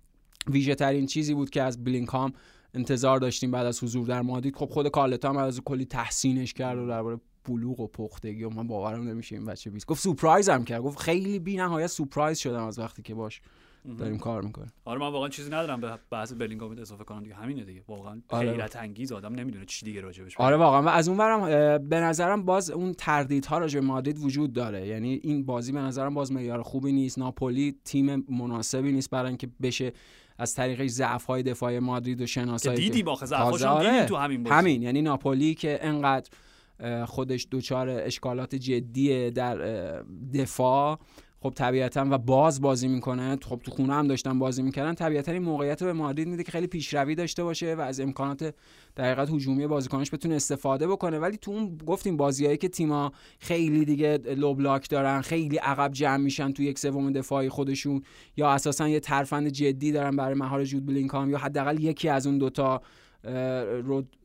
[0.47, 2.33] ویژه ترین چیزی بود که از بلینگهام
[2.73, 4.55] انتظار داشتیم بعد از حضور در مادرید.
[4.55, 8.67] خب خود کارلتو هم از کلی تحسینش کرد و درباره بلوغ و پختگی و من
[8.67, 9.85] باورم نمیشه این بچه بیست.
[9.85, 10.81] گفت سورپرایز هم کرد.
[10.81, 13.41] گفت خیلی بی نهایت سورپرایز شدم از وقتی که باش
[13.97, 14.71] داریم کار می‌کنیم.
[14.85, 15.81] آره من واقعا چیزی ندارم.
[15.81, 17.23] به بحث بلینگام اضافه کنم.
[17.23, 17.83] دیگه همینه دیگه.
[17.87, 18.51] واقعا آره.
[18.51, 20.45] حیرت انگیز آدم نمی‌دونه چی دیگه راجبش بگه.
[20.45, 20.81] آره واقعا.
[20.81, 24.87] و از اون ورم به نظرم باز اون تردیدها راجع به مادرید وجود داره.
[24.87, 27.19] یعنی این بازی به نظرم باز معیار خوبی نیست.
[27.19, 29.93] ناپولی تیم مناسبی نیست برای اینکه بشه
[30.41, 34.05] از طریق ضعف های دفاعی مادرید و که شناسایی دیدیم آخه هم آره.
[34.05, 36.29] تو همین بازی همین یعنی ناپولی که انقدر
[37.05, 39.57] خودش دچار اشکالات جدیه در
[40.33, 40.99] دفاع
[41.43, 43.37] خب طبیعتا و باز بازی می‌کنه.
[43.41, 44.93] خب تو خونه هم داشتن بازی می‌کردن.
[44.93, 48.55] طبیعتا این موقعیت رو به مادرید میده که خیلی پیشروی داشته باشه و از امکانات
[48.95, 51.19] در حقیقت هجومی بازیکنش بتونه استفاده بکنه.
[51.19, 56.17] ولی تو اون گفتیم بازیایی که تیما خیلی دیگه لو بلاک دارن خیلی عقب جمع
[56.17, 58.01] میشن تو یک سوم دفاعی خودشون
[58.37, 62.37] یا اساسا یه ترفند جدی دارن برای مهار جود بلینکام یا حداقل یکی از اون
[62.37, 62.81] دوتا
[63.83, 64.17] رود-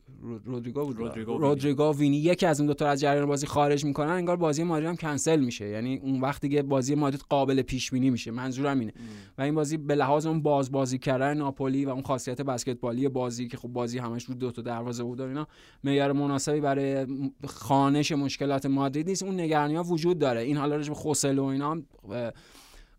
[0.44, 1.42] رودریگو بود رودریگو وینی.
[1.42, 4.88] رودریگو وینی یکی از اون دو تا از جریان بازی خارج می‌کنن انگار بازی مادرید
[4.88, 5.68] هم کنسل میشه.
[5.68, 8.30] یعنی اون وقتی که بازی مادرید قابل پیش بینی میشه.
[8.30, 8.92] منظورم اینه.
[9.38, 13.48] و این بازی به لحاظ اون باز بازی کردن ناپولی و اون خاصیت بسکتبالی بازی
[13.48, 15.46] که خب بازی همش رو دو تا دروازه بود اینا
[15.84, 17.06] معیار مناسبی برای
[17.44, 19.22] خانش مشکلات مادرید نیست.
[19.22, 20.40] اون نگرانی ها وجود داره.
[20.40, 21.84] این حالا راجع به خوسل و اینا هم،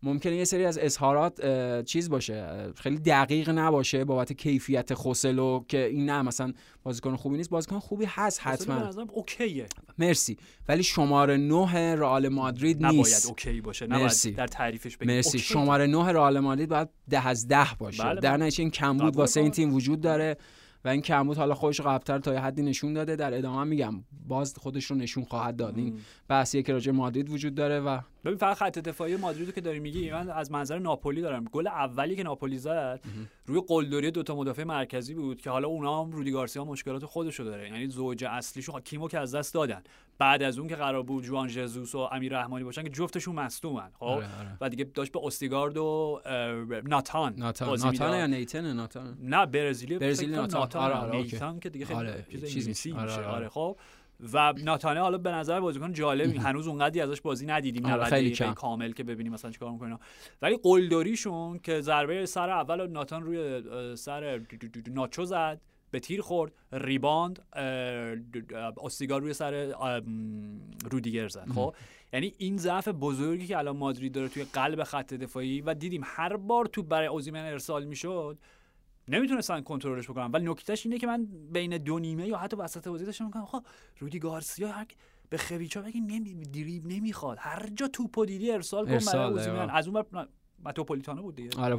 [0.04, 1.42] ممکنه یه سری از اظهارات
[1.86, 7.50] چیز باشه خیلی دقیق نباشه بابت کیفیت خوسلو که این نه مثلا بازیکن خوبی نیست.
[7.50, 8.90] بازیکن خوبی هست حتما.
[9.14, 9.66] OK ه.
[9.98, 10.38] مرسی.
[10.70, 13.28] ولی شماره نه رئال مادرید نباید نیست.
[13.28, 14.30] OK باشه مرسی.
[14.30, 15.16] نباید در تعریفش بگیم.
[15.16, 15.38] مرسی.
[15.38, 15.40] OK.
[15.40, 18.04] شماره نه رئال مادرید باید ده از ده باشه.
[18.04, 18.46] بله، در بله.
[18.46, 19.52] نتیجه این کمبود واسه این.
[19.52, 20.38] تیم وجود داره
[20.86, 23.16] و این کمبود حالا خودش قبلتر تا یه حدی نشون داده.
[23.16, 25.78] در ادامه میگم باز خودش رو نشون خواهد داد.
[25.78, 29.62] این بحثیه که راجع مادرید وجود داره و ببین فقط خط دفاعی مادرید رو که
[29.62, 33.02] داری میگی من از منظر ناپولی دارم گل اولی که ناپولی زد
[33.46, 37.70] روی قلدری دوتا مدافع مرکزی بود که حالا اونا هم رودی گارسیا مشکلات خودشو داره
[37.70, 39.84] یعنی زوج اصلیشون کیمو که از دست دادن
[40.18, 43.90] بعد از اون که قرار بود جوان ژزوس و امیر رحمانی باشن که جفتشون مصدومن
[43.94, 44.58] خب آره، آره.
[44.62, 46.22] و دیگه داشت به استیگارد و
[46.84, 48.20] ناتان ناتان ناتان.
[48.20, 50.60] یا نیتن ناتان نه برزیلی برزیلی ناتان.
[50.60, 51.22] ناتان آره، آره آره،.
[51.22, 52.88] نیتان که دیگه خیلی آره، چیز انگلیسی نیست.
[52.88, 53.28] آره، میشه آره.
[53.28, 53.78] آره خب
[54.34, 58.36] و ناتانه حالا به نظر بازیکن جالبی هنوز اونقدی ازش بازی ندیدیم آره، 90 خیلی.
[58.36, 60.00] کامل که ببینیم مثلا چیکار می‌کنه.
[60.42, 63.62] ولی قلدریشون که ضربه سر اول ناتان روی
[63.96, 64.42] سر
[64.90, 65.62] ناچو زد
[65.92, 67.46] به تیر خورد ریباند
[68.84, 69.74] استیگار روی سر
[70.92, 71.48] رودیگر زد.
[71.56, 71.76] خب؟
[72.14, 76.38] یعنی این ضعف بزرگی که الان مادرید داره توی قلب خط دفاعی و دیدیم هر
[76.38, 78.38] بار تو برای اوزیمن ارسال می‌شد
[79.08, 83.06] نمی‌تونستن کنترلش بکنن ولی نکتهش اینه که من بین دو نیمه یا حتی وسط بازی
[83.06, 83.62] داشتم میگم آقا
[84.00, 84.86] رودی گارسیا هر
[85.32, 89.70] بخویچا بگی نمی دریب نمی‌خواد هر جا توپو دیدی ارسال کن برای.
[89.72, 90.28] از اون ور
[90.66, 91.78] متروپولیتانو بود دیگه آره.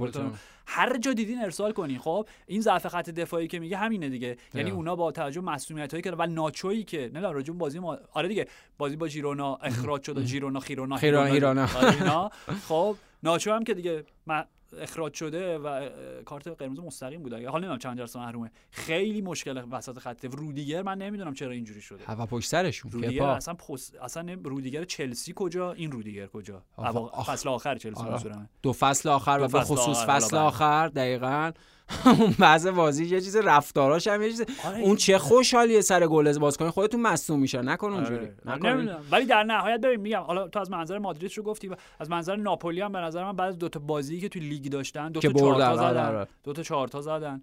[0.67, 4.71] هر جا دیدین ارسال کنین خب این ضعف خط دفاعی که میگه همینه دیگه یعنی.
[4.71, 8.29] اونا با توجه مسئولیت هایی که و ناچویی که نمی‌دونم راجع به بازی ما آره
[8.29, 8.47] دیگه
[8.79, 11.61] بازی با ژیرونا اخراج شد و ژیرونا خیرونا خیرونا،.
[11.63, 12.31] آره.
[12.69, 14.05] خب ناچو هم که دیگه
[14.73, 15.89] اخراج شده و
[16.25, 17.33] کارت قرمز مستقیم بود.
[17.33, 18.51] حالا نمی‌دونم چند جلسه محرومه.
[18.71, 20.83] خیلی مشکل وسط خط رودیگر.
[20.83, 22.05] من نمی‌دونم چرا اینجوری شده.
[22.05, 27.33] هوا پشت سرشون رودیگر اصلا پست اصلا رودیگر چلسی کجا؟ این رودیگر کجا؟ اوا- آخه-
[27.33, 28.49] فصل آخر چلسی آره.
[28.63, 31.53] دو فصل آخر و به خصوص آخر، فصل حالا آخر دقیقا.
[32.05, 34.79] اون بعض بازی یه چیز رفتاراش هم یه چیز آره.
[34.79, 38.29] اون چه خوشحالیه سر گل بازیکن خودتون مصدوم میشه نکن اونجوری.
[38.47, 38.97] آره.
[39.11, 41.71] ولی در نهایت ببین میگم حالا تو از منظر مادرید رو گفتی
[42.01, 45.13] از منظر ناپولی هم به نظر من بعد دو تا بازی که توی لیگ داشتن
[45.13, 46.27] دو تا چهار تا آره، زدن.
[46.45, 47.43] دو تا چهار تا زدن.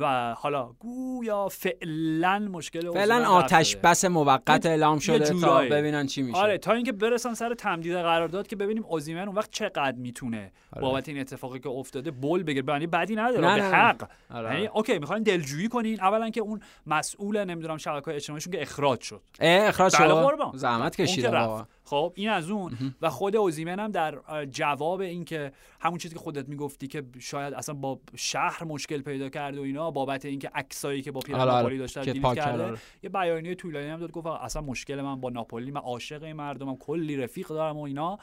[0.00, 3.76] و حالا گویا فعلا مشکل فعلا آتش.
[3.76, 5.60] بس موقت اعلام شده تا.
[5.60, 9.50] ببینن چی میشه آره تا اینکه برسن سر تمدید قرارداد که ببینیم اوزیمن اون وقت
[9.50, 10.82] چقدر می‌تونه آره.
[10.82, 13.74] بابت این اتفاقی که افتاده بول بگیر یعنی بدی نداره نه، به نه،.
[13.74, 14.54] حق آره.
[14.54, 19.20] یعنی اوکی می‌خواین دلجویی کنین اولا که اون مسئول نمی‌دونم شبکه‌های اجتماعیشون که اخراج شد
[19.40, 20.52] اخراج بله شد قربان.
[20.56, 25.98] زحمت اون که خب این از اون و خود اوزیمن هم در جواب اینکه همون
[25.98, 30.24] چیزی که خودت می‌گفتی که شاید اصلا با شهر مشکل پیدا کرده و اینا بابت
[30.24, 31.38] اینکه عکسایی که با پیرن.
[31.38, 32.78] ناپولی که دیلیت پاک کرده.
[33.02, 36.76] یه بیانیه طولانی هم داد گفت اصلا مشکل من با ناپولی من عاشق این مردمم
[36.76, 38.18] کلی رفیق دارم و اینا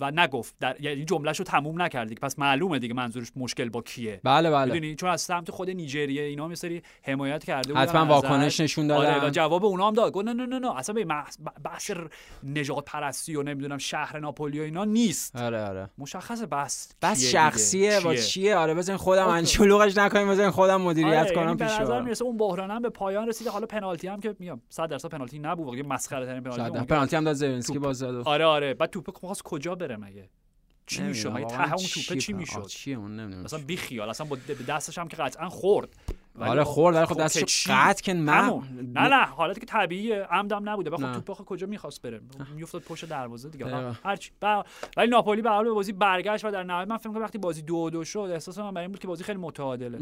[0.00, 4.20] و نگفت در یعنی جملهشو تموم نکرد دیگه پس معلومه دیگه منظورش مشکل با کیه
[4.24, 8.04] بله بله می‌دونی چون از سمت خود نیجریه اینا یه سری حمایت کرده بودن حتما.
[8.04, 10.94] واکنش نشون آره دادن و جواب اونا هم داد گفت نه نه نه نه اصلا
[10.94, 11.04] به
[11.64, 11.90] بحث
[12.42, 17.90] نجات پرستی و نمی‌دونم شهر ناپولی و اینا نیست آره آره مشخص بس بس شخصیه
[17.90, 18.04] دیگه.
[18.04, 19.26] با چیه؟ چیه آره بزن خودم.
[19.26, 22.00] من شلوغش نکنیم بزن خودم مدیریت آره، کنم یعنی به پیش نظر.
[22.00, 25.38] می‌رسه اون بحران هم به پایان رسیده حالا پنالتی هم که میگم 100 درصد پنالتی
[25.38, 27.82] نبود واقعا مسخره ترین پنالتی پنالتی هم داد زلنسکی توپ.
[27.82, 30.28] باز زد آره آره بعد توپ خواست کجا بره مگه؟
[30.86, 34.26] چی می‌شد؟ مگه ته اون توپه چی می‌شد؟ چیه اون نمی‌دونم مثلا بی خیال اصلا
[34.26, 34.38] با
[34.68, 35.88] دستش هم که قطعا خورد.
[36.42, 38.50] آره خب- خورد ولی خب خب که چی؟ قطع کن من.
[38.94, 40.90] نه نه حالتی که طبیعیه عمدم نبوده.
[40.90, 41.12] بخاطر.
[41.14, 42.20] توپ آخه کجا می‌خواست بره؟
[42.56, 43.64] میافتاد پشت دروازه دیگه.
[43.64, 44.64] حالا هرچی بر-
[44.96, 47.90] ولی ناپولی به به بازی برگشت و در نهایت من فکر کنم وقتی بازی دو
[47.90, 49.98] دو شد احساس من برای این بود که بازی خیلی متعادله.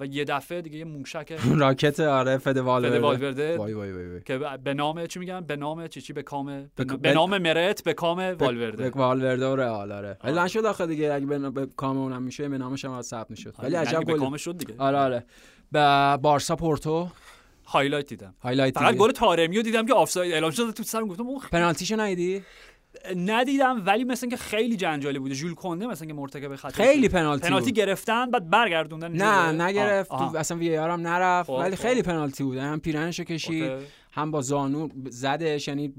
[0.00, 3.00] و یه دفعه دیگه یه موشک راکت آره فده والورده.
[3.00, 3.56] والورده.
[3.56, 6.70] وای وای وای که به نام چی میگن؟ به نام چی چی؟ به کام
[7.02, 8.90] به, نام مرت به کام به والورده.
[8.90, 10.18] والورده و رئال آره.
[10.24, 10.44] ولی آره.
[10.44, 13.86] نشد آخه دیگه اگه به کام اونم میشه به نامش هم ثبت می‌شد ولی یعنی
[13.86, 14.74] عجب به گل کام شد دیگه.
[14.78, 15.24] آره آره.
[15.72, 17.08] به بارسا پورتو
[17.64, 21.48] هایلایت دیدم هایلایت فقط؟ گل تارمیو دیدم که آفساید اعلام شد تو سرم گفتم اوه،
[21.52, 22.42] پنالتیشو ندیدی
[23.16, 27.08] ندیدم ولی مثل اینکه خیلی جنجالی بوده ژول کنده مثل اینکه مرتکب خطا خیلی.
[27.08, 27.74] پنالتی پنالتی بود.
[27.74, 29.62] گرفتن بعد برگردوندن نه.
[29.64, 31.82] نگرفت آه، تو اصلا VAR هم نرفت خب، ولی خب.
[31.82, 33.26] خیلی پنالتی بود هم پیرنشو آه.
[33.26, 33.86] کشید اوکی.
[34.12, 35.94] هم با زانو زدش یعنی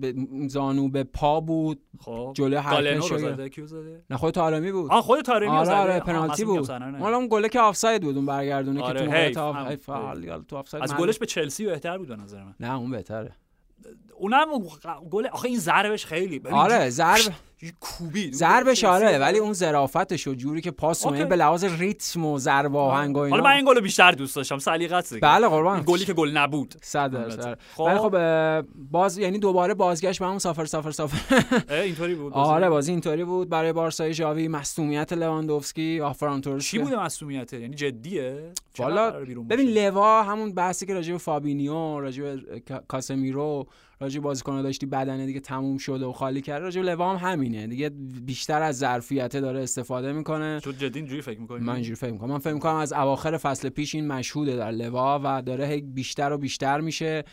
[0.48, 2.34] زانو به پا بود خب.
[2.38, 4.92] رو رو زده کیو زده؟ نه خود طارمی بود.
[4.92, 5.76] آه خود طارمیو آره زده.
[5.76, 6.70] آره پنالتی بود.
[6.70, 10.96] حالا اون گله که آفساید بود اون برگردونه آره، که تو دیگه تو آفساید از.
[10.96, 12.56] گلش به چلسی بهتر بود به نظر من.
[12.60, 13.32] نه اون بهتره.
[14.18, 14.48] اونم
[15.12, 17.34] گل آخه این ضربش خیلی آره ضرب
[17.64, 21.06] یه کوبید ضربش آره ولی اون ظرافتش و جوری که پاس.
[21.06, 23.36] اومد به لحاظ ریتم و ضرب آهنگ و اینا.
[23.38, 24.58] حالا من این گلو بیشتر دوست داشتم.
[24.58, 25.84] سلیقت بله قربان.
[25.86, 26.76] گلی که گل نبود.
[26.82, 27.36] صد البته.
[27.36, 27.60] درصد.
[27.76, 27.84] خب.
[27.84, 28.62] ولی خب اه،
[28.92, 31.18] باز یعنی دوباره بازگشت به همون سافر سافر سافر.
[31.74, 32.34] اینطوری بود.
[32.34, 32.50] بازی.
[32.52, 32.92] آره بازی.
[32.92, 33.50] اینطوری بود.
[33.50, 39.12] برای بارسای ژاوی مصونیت لواندوفسکی آفرانتورس چی بوده مسئولیته یعنی جدیه؟ والا
[39.50, 43.68] ببین؟ لوا همون بحثی که راجع به فابینیو راجع به کا- کاسمیرو
[44.02, 46.64] راجع به بازیکن‌ها داشتی بدنه دیگه تموم شده و خالی کرده.
[46.64, 47.68] راجع به لوا هم همینه.
[47.68, 47.90] دیگه
[48.26, 50.60] بیشتر از ظرفیت داره استفاده می‌کنه.
[50.60, 52.30] تو جدی اینجوری فکر می‌کنی؟ من اینجوری فکر می‌کنم.
[52.30, 56.32] من فکر می‌کنم از اواخر فصل پیش این مشهوده در لوا و داره هی بیشتر
[56.32, 57.24] و بیشتر میشه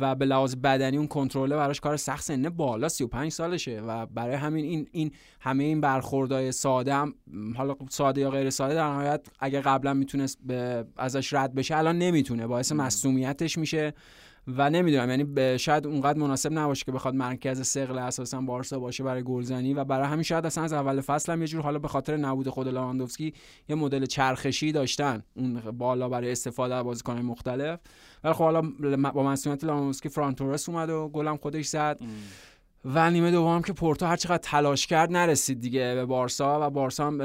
[0.00, 2.24] و به لحاظ بدنی اون کنترله براش کار سخت.
[2.24, 5.10] سنه بالا 35 سالشه و برای همین این این
[5.40, 7.14] همه این برخوردهای ساده هم
[7.56, 10.38] حالا ساده یا غیر ساده در نهایت اگه قبلا می‌تونست
[10.96, 12.46] ازش رد بشه الان نمی‌تونه.
[12.46, 13.94] باعث مصومیتش میشه.
[14.48, 19.22] و نمی‌دونم یعنی شاید اونقدر مناسب نباشه که بخواد مرکز ثقل اساسا بارسا باشه برای
[19.22, 22.16] گلزنی و برای همین شاید اصلا از اول فصل هم یه جور حالا به خاطر
[22.16, 23.34] نبود خود لواندوفسکی
[23.68, 27.80] یه مدل چرخشی داشتن اون بالا برای استفاده از بازیکن‌های مختلف.
[28.24, 28.62] ولی خب حالا
[29.14, 32.00] با مسئولیت لواندوفسکی فرانتورس اومد و گلم خودش زد.
[32.84, 37.06] و نیمه دوم که پورتو هر چقدر تلاش کرد نرسید دیگه به بارسا و بارسا
[37.06, 37.18] هم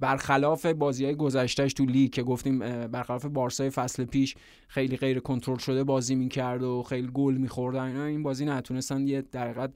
[0.00, 4.34] برخلاف بازی های گذشتهش تو لیگ که گفتیم برخلاف بارسای فصل پیش
[4.68, 9.22] خیلی غیر کنترل شده بازی می‌کرد و خیلی گل میخوردن اینا این بازی نتونستن یه
[9.22, 9.68] در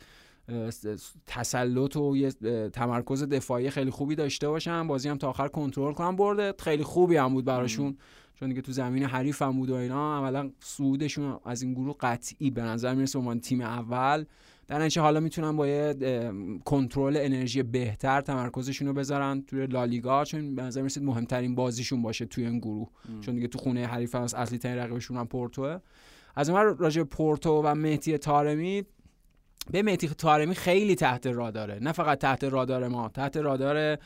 [1.26, 2.30] تسلط و یه
[2.72, 4.86] تمرکز دفاعی خیلی خوبی داشته باشن.
[4.86, 6.16] بازی هم تا آخر کنترل کنن.
[6.16, 7.96] برده خیلی خوبی هم بود براشون.
[8.34, 12.50] چون دیگه تو زمین حریف هم بود و اینا عملا صعودشون از این گروه قطعی
[12.50, 13.18] به نظر می‌رسه.
[13.18, 14.24] عنوان تیم اول.
[14.68, 15.94] در نتیجه حالا می‌تونن با یه
[16.64, 22.26] کنترل انرژی بهتر تمرکزشون رو بذارن توی لالیگا چون به نظر میسید مهمترین بازیشون باشه
[22.26, 22.88] توی این گروه.
[23.20, 25.78] چون دیگه تو خونه حریف از اصلی ترین رقیبشون هم پورتوه.
[26.36, 28.84] از اون راجع پورتو و مهدی تارمی
[29.70, 31.78] به مهدی تارمی خیلی تحت راداره.
[31.80, 33.98] نه فقط تحت رادار ما تحت رادار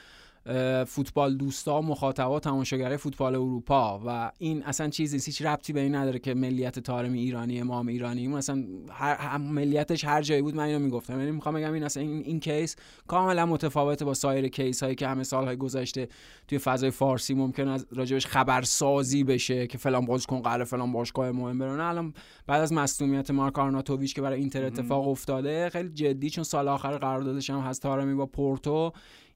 [0.87, 6.19] فوتبال دوستا مخاطبا تماشاگرای فوتبال اروپا و این اصلا چیزی هیچ ربطی به این نداره
[6.19, 10.79] که ملیت تارمی ایرانی ما هم ایرانی مثلا هر ملیتش هر جایی بود من اینو
[10.79, 11.19] می‌گفتم.
[11.19, 12.77] یعنی می‌خوام بگم این اصلا این, این case
[13.07, 16.09] کاملا متفاوته با سایر case هایی که همه سالهای گذشته
[16.49, 21.83] توی فضای فارسی ممکنه راجبش خبرسازی بشه که فلان بازیکن قراره فلان باشگاه مهم بره
[21.83, 22.15] الان
[22.47, 26.99] بعد از مصدومیت مارک آرناتوویچ که برای اینتر اتفاق افتاده خیلی جدی چون سال آخر
[26.99, 28.93] قراردادش هم هست طارمی با پورتو.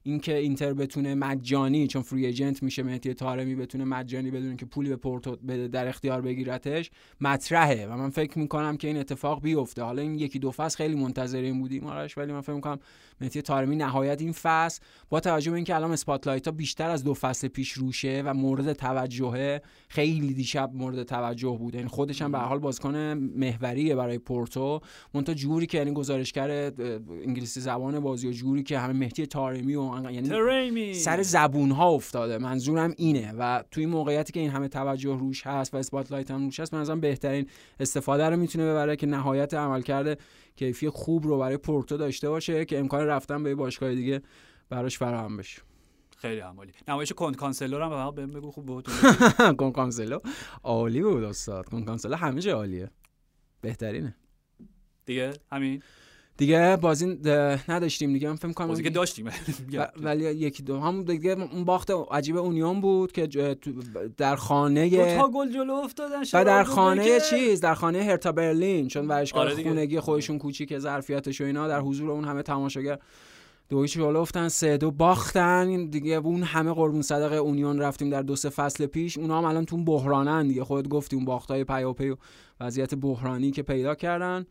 [0.07, 4.89] اینکه اینتر بتونه مجانی چون free agent میشه مهدی طارمی بتونه مجانی بدون اینکه پولی
[4.89, 5.35] به پورتو
[5.67, 7.87] در اختیار بگیرتش مطرحه.
[7.87, 9.83] و من فکر می‌کنم که این اتفاق بیفته.
[9.83, 12.79] حالا این یکی دو فصل خیلی منتظرین بودیم آرش ولی من فکر می‌کنم
[13.21, 17.13] مهدی طارمی نهایت این فصل با توجه به اینکه الان spotlight ها بیشتر از دو
[17.13, 21.75] فصل پیش روشه و مورد توجهه خیلی دیشب مورد توجه بود.
[21.75, 22.95] یعنی خودش هم به حال بازیکن
[23.35, 24.81] محوریه برای پورتو.
[25.13, 26.71] مونتا جوری که یعنی گزارشگر
[27.23, 32.37] انگلیسی زبان بازی و جوری که همه مهدی طارمی و یعنی سر زبون ها افتاده.
[32.37, 33.33] منظورم اینه.
[33.39, 36.73] و توی این موقعیتی که این همه توجه روش هست و spotlight هم روش هست
[36.73, 37.47] من بهترین
[37.79, 40.17] استفاده رو می‌تونه ببره که نهایت عملکرد
[40.57, 44.21] کیفی خوب رو برای پورتو داشته باشه که امکان رفتن به باشگاه دیگه
[44.69, 45.61] براش فراهم بشه.
[46.17, 48.87] خیلی عالی نمایش کن کانسلو هم بهم بگو خوب بود.
[49.59, 50.19] کن کانسلو.
[50.63, 51.69] عالی بود استاد.
[51.69, 52.91] کن کانسلو همه جا عالیه.
[53.61, 54.15] بهترینه.
[55.05, 55.83] دیگه؟ همین؟
[56.37, 57.19] دیگه بازی
[57.69, 58.29] نداشتیم دیگه.
[58.29, 59.29] من فکر کنم بازی که داشتیم.
[60.03, 63.27] ولی یکی دو هم دیگه اون باخت عجیب اونیون بود که
[64.17, 66.21] در خانه دو تا گل جلو افتادن.
[66.33, 71.41] و در خانه چیز در خانه هرتا برلین چون ورزشگاه آره خونگی خودشون کوچیک ظرفیتش
[71.41, 72.99] و اینا در حضور اون همه تماشاگر
[73.69, 75.85] دویش جلو افتن سه دو باختن.
[75.85, 79.17] دیگه اون همه قربون صدقه اونیون رفتیم در دو سه فصل پیش.
[79.17, 80.63] اونا هم الان تو بحرانن دیگه.
[80.63, 82.15] خودت گفتی اون باختای پیاپی و
[82.59, 84.45] وضعیت بحرانی که پیدا کردن.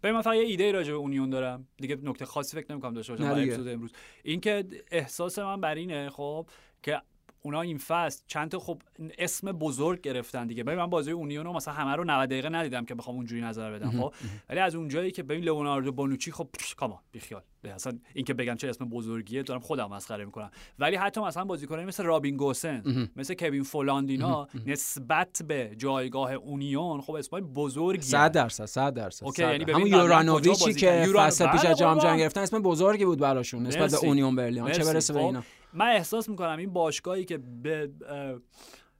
[0.00, 1.68] به من فقط یه ایده راجع به اونیون دارم.
[1.76, 3.92] دیگه نکته خاصی فکر نمی‌کنم داشته باشم اپیزود امروز.
[4.22, 6.46] اینکه احساس من بر اینه خب
[6.82, 7.02] که
[7.42, 8.82] اونا این فصل چند تا خب
[9.18, 10.64] اسم بزرگ گرفتن دیگه.
[10.64, 13.70] ببین من بازی اونیون رو مثلا همه رو 90 دقیقه ندیدم که بخوام اونجوری نظر
[13.72, 14.14] بدم خب؟
[14.48, 17.42] ولی از اونجایی که ببین لئوناردو بانوچی خب کاما بیخیال.
[17.64, 20.50] اصلا اینکه بگم چه اسم بزرگیه دارم خودم مسخره می‌کنم.
[20.78, 27.14] ولی حتی مثلا بازیکنایی مثل رابین گوسن مثل کوین فولاندینا نسبت به جایگاه اونیون خب
[27.14, 31.98] اسمای بزرگی 100 درصد 100 درصد اوکی یعنی همون یورانوویچی که فصل پیش از جام
[31.98, 34.70] جهانی گرفتن اسم بزرگی بود براشون نسبت به اونیون برلین.
[34.70, 37.90] چه برسه به خب، اینا؟ من احساس می‌کنم این باشگاهی که به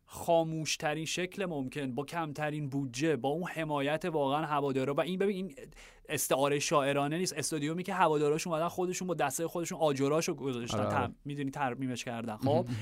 [0.06, 5.54] خاموشترین شکل ممکن با کمترین بودجه با اون حمایت واقعا هوادارا و این ببین این
[6.08, 7.32] استعاره شاعرانه نیست.
[7.32, 11.10] استادیومی که هواداراش اومدن خودشون با دسته خودشون آجراشو گذاشتن آره.
[11.24, 12.36] می‌دونی ترمیمش کردن.
[12.36, 12.66] خب؟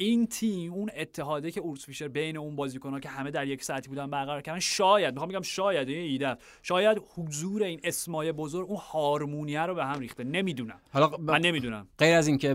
[0.00, 3.88] این تیم اون اتحاده که اورس فیشر بین اون بازیکن‌ها که همه در یک ساعتی
[3.88, 8.78] بودن برقرار کردن شاید می‌خوام بگم شاید این ایده شاید حضور این اسمای بزرگ اون
[8.92, 10.24] هارمونیه رو به هم ریخته.
[10.24, 10.80] نمی‌دونم.
[10.92, 11.86] حالا من نمی‌دونم.
[11.98, 12.54] غیر از اینکه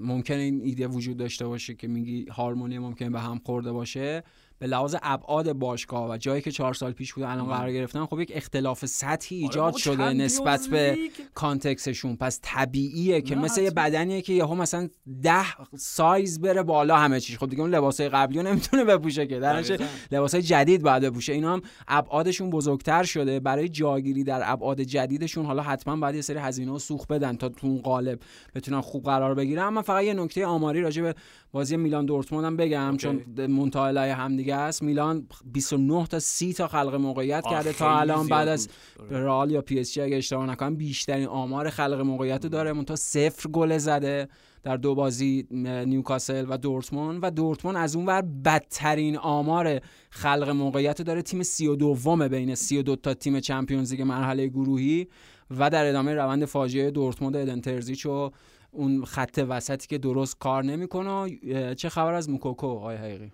[0.00, 4.22] ممکن این ایده وجود داشته باشه که میگی هارمونی ممکن به هم خورده باشه
[4.58, 8.20] به لحاظ ابعاد باشگاه و جایی که چهار سال پیش بود الان قرار گرفتن خب
[8.20, 10.98] یک اختلاف سطحی آره ایجاد شده نسبت به
[11.34, 14.88] کانتکسشون پس طبیعیه که مثل یه بدنیه که یهو مثلا
[15.22, 15.44] ده
[15.76, 19.40] سایز بره بالا همه چیز خب دیگه اون لباسای قبلی نمی‌تونه بپوشه که.
[19.40, 19.78] درنچه
[20.10, 21.32] لباسای جدید باید بپوشه.
[21.32, 23.40] اینا هم ابعادشون بزرگتر شده.
[23.40, 27.48] برای جاگیری در ابعاد جدیدشون حالا حتما باید یه سری هزینه و سوخت بدن تا
[27.48, 28.20] تو اون قالب
[28.54, 29.62] بتونن خوب قرار بگیرن.
[29.62, 31.14] اما فقط یه نکته آماری راجع به
[31.56, 34.82] بازی میلان دورتموند هم بگم چون منتها هم دیگه است.
[34.82, 38.68] میلان 29 تا 30 تا خلق موقعیت کرده تا الان بعد از
[39.00, 39.20] آره.
[39.20, 42.84] رئال یا پی اس جی اگه اشتباه نکنم بیشترین آمار خلق موقعیت رو داره.
[42.84, 44.28] تا صفر گل زده
[44.62, 45.46] در دو بازی
[45.86, 47.18] نیوکاسل و دورتموند.
[47.22, 49.80] و دورتموند از اون ور بدترین آمار
[50.10, 51.22] خلق موقعیت داره.
[51.22, 55.06] تیم 32 بین 32 تا تیم چمپیونز لیگ مرحله گروهی
[55.50, 58.30] و در ادامه روند فاجعه دورتموند ادن ترزیچ و
[58.76, 61.38] اون خط وسطی که درست کار نمی‌کنه
[61.74, 63.32] چه خبر از موکوکو آقای حقیقی؟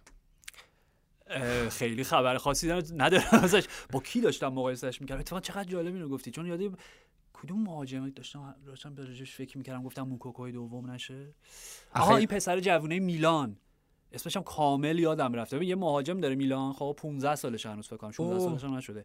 [1.70, 3.66] خیلی خبر خاصی ندارم ازش.
[3.93, 5.20] با کی داشتم مقایسهش می‌کردم.
[5.20, 6.31] اتفاقا چقدر جالب اینو گفتی.
[6.31, 6.70] چون یادی
[7.32, 11.35] کدوم مهاجمی داشتم؟ داشتم به فکر می‌کردم گفتم موکوکوی دوم نشه.
[11.94, 13.56] آها این پسر جوونه میلان.
[14.12, 15.64] اسمش هم کامل یادم رفته.
[15.64, 19.05] یه مهاجم داره میلان خب 15 سالش هنوز فکر کنم 16 سالش نشده.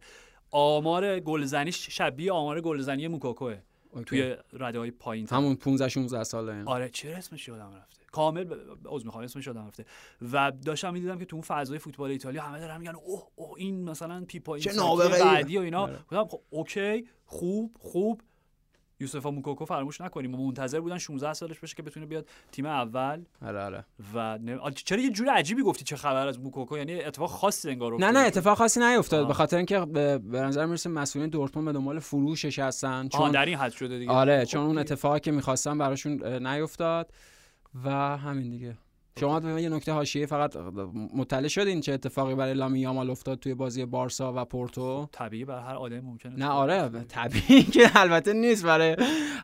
[0.51, 3.57] آمار گلزنیش شبیه آمار گلزنی موکوکوئه.
[3.91, 4.05] اوکی.
[4.05, 6.63] توی رده های پایین همون 15 16 ساله.
[6.65, 8.53] آره چه اسمش یادم رفته کامل
[8.85, 9.85] عذر می‌خوام اسمش یادم رفته
[10.31, 13.83] و داشتم می‌دیدم که تو اون فضای فوتبال ایتالیا همه دارن میگن اوه اوه این
[13.83, 14.71] مثلا پیپا این چه.
[15.23, 15.93] بعدی و اینا آره.
[15.93, 18.21] گفتم خب اوکی خوب خوب
[18.99, 23.23] یوسفا موکوکو فراموش نکنیم و منتظر بودن 16 سالش بشه که بتونه بیاد تیم اول
[23.41, 24.37] آره آره و.
[24.61, 28.11] آ، چرا یه جور عجیبی گفتی چه خبر از موکوکو یعنی اتفاق خاصی انگار نه.
[28.11, 29.27] نه اتفاق خاصی نیفتاد.
[29.27, 33.57] به خاطر اینکه به نظر می‌رسه مسئولین دورتموند به دنبال فروشش هستن چون در این
[33.57, 34.77] حد شده دیگه آره خب، چون اون.
[34.77, 37.11] اتفاقی که می‌خواستن براشون نیفتاد
[37.85, 38.77] و همین دیگه
[39.19, 40.55] شما یه نکته حاشیه فقط
[41.15, 45.63] مطلع شدین چه اتفاقی برای لامی یامال افتاد توی بازی بارسا و پورتو؟ طبیعی برای
[45.63, 48.95] هر آدمی ممکنه نه آره طبیعی که البته نیست برای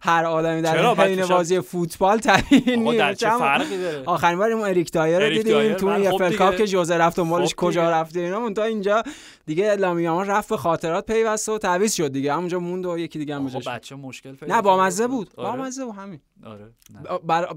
[0.01, 3.13] هر آدمی در شاید- بازی فوتبال طبیعی نیست.
[3.13, 6.35] چه چون فرقی داره؟ آخرین بار اون اریک دایر رو دیدیم تو اون خب FA
[6.35, 6.63] Cup دیگه.
[6.63, 7.89] که ژوزه رفت دنبالش خب کجا.
[7.89, 9.03] رفته اینا اون تا اینجا
[9.45, 12.33] دیگه لامین یامال رفت به خاطرات پیوسته و تعویض شد دیگه.
[12.33, 15.29] همونجا موند و یکی دیگه هم بچه مشکل نه با مزه بود.
[15.35, 15.61] با آره.
[15.61, 16.19] مزه بود همین.
[16.45, 16.65] آره.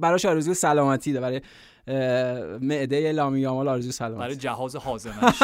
[0.01, 1.41] براش آرزوی سلامتی ده برای
[2.61, 5.35] معده لامین یامال آرزوی سلامتی برای جهاز هاضمش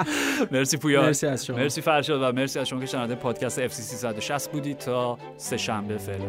[0.52, 1.02] مرسی پویا.
[1.02, 1.56] مرسی از شما.
[1.56, 4.78] مرسی فرشاد و مرسی از شما که شنونده پادکست FC 360 بودید.
[4.78, 6.24] تا سه شنبه فعلا.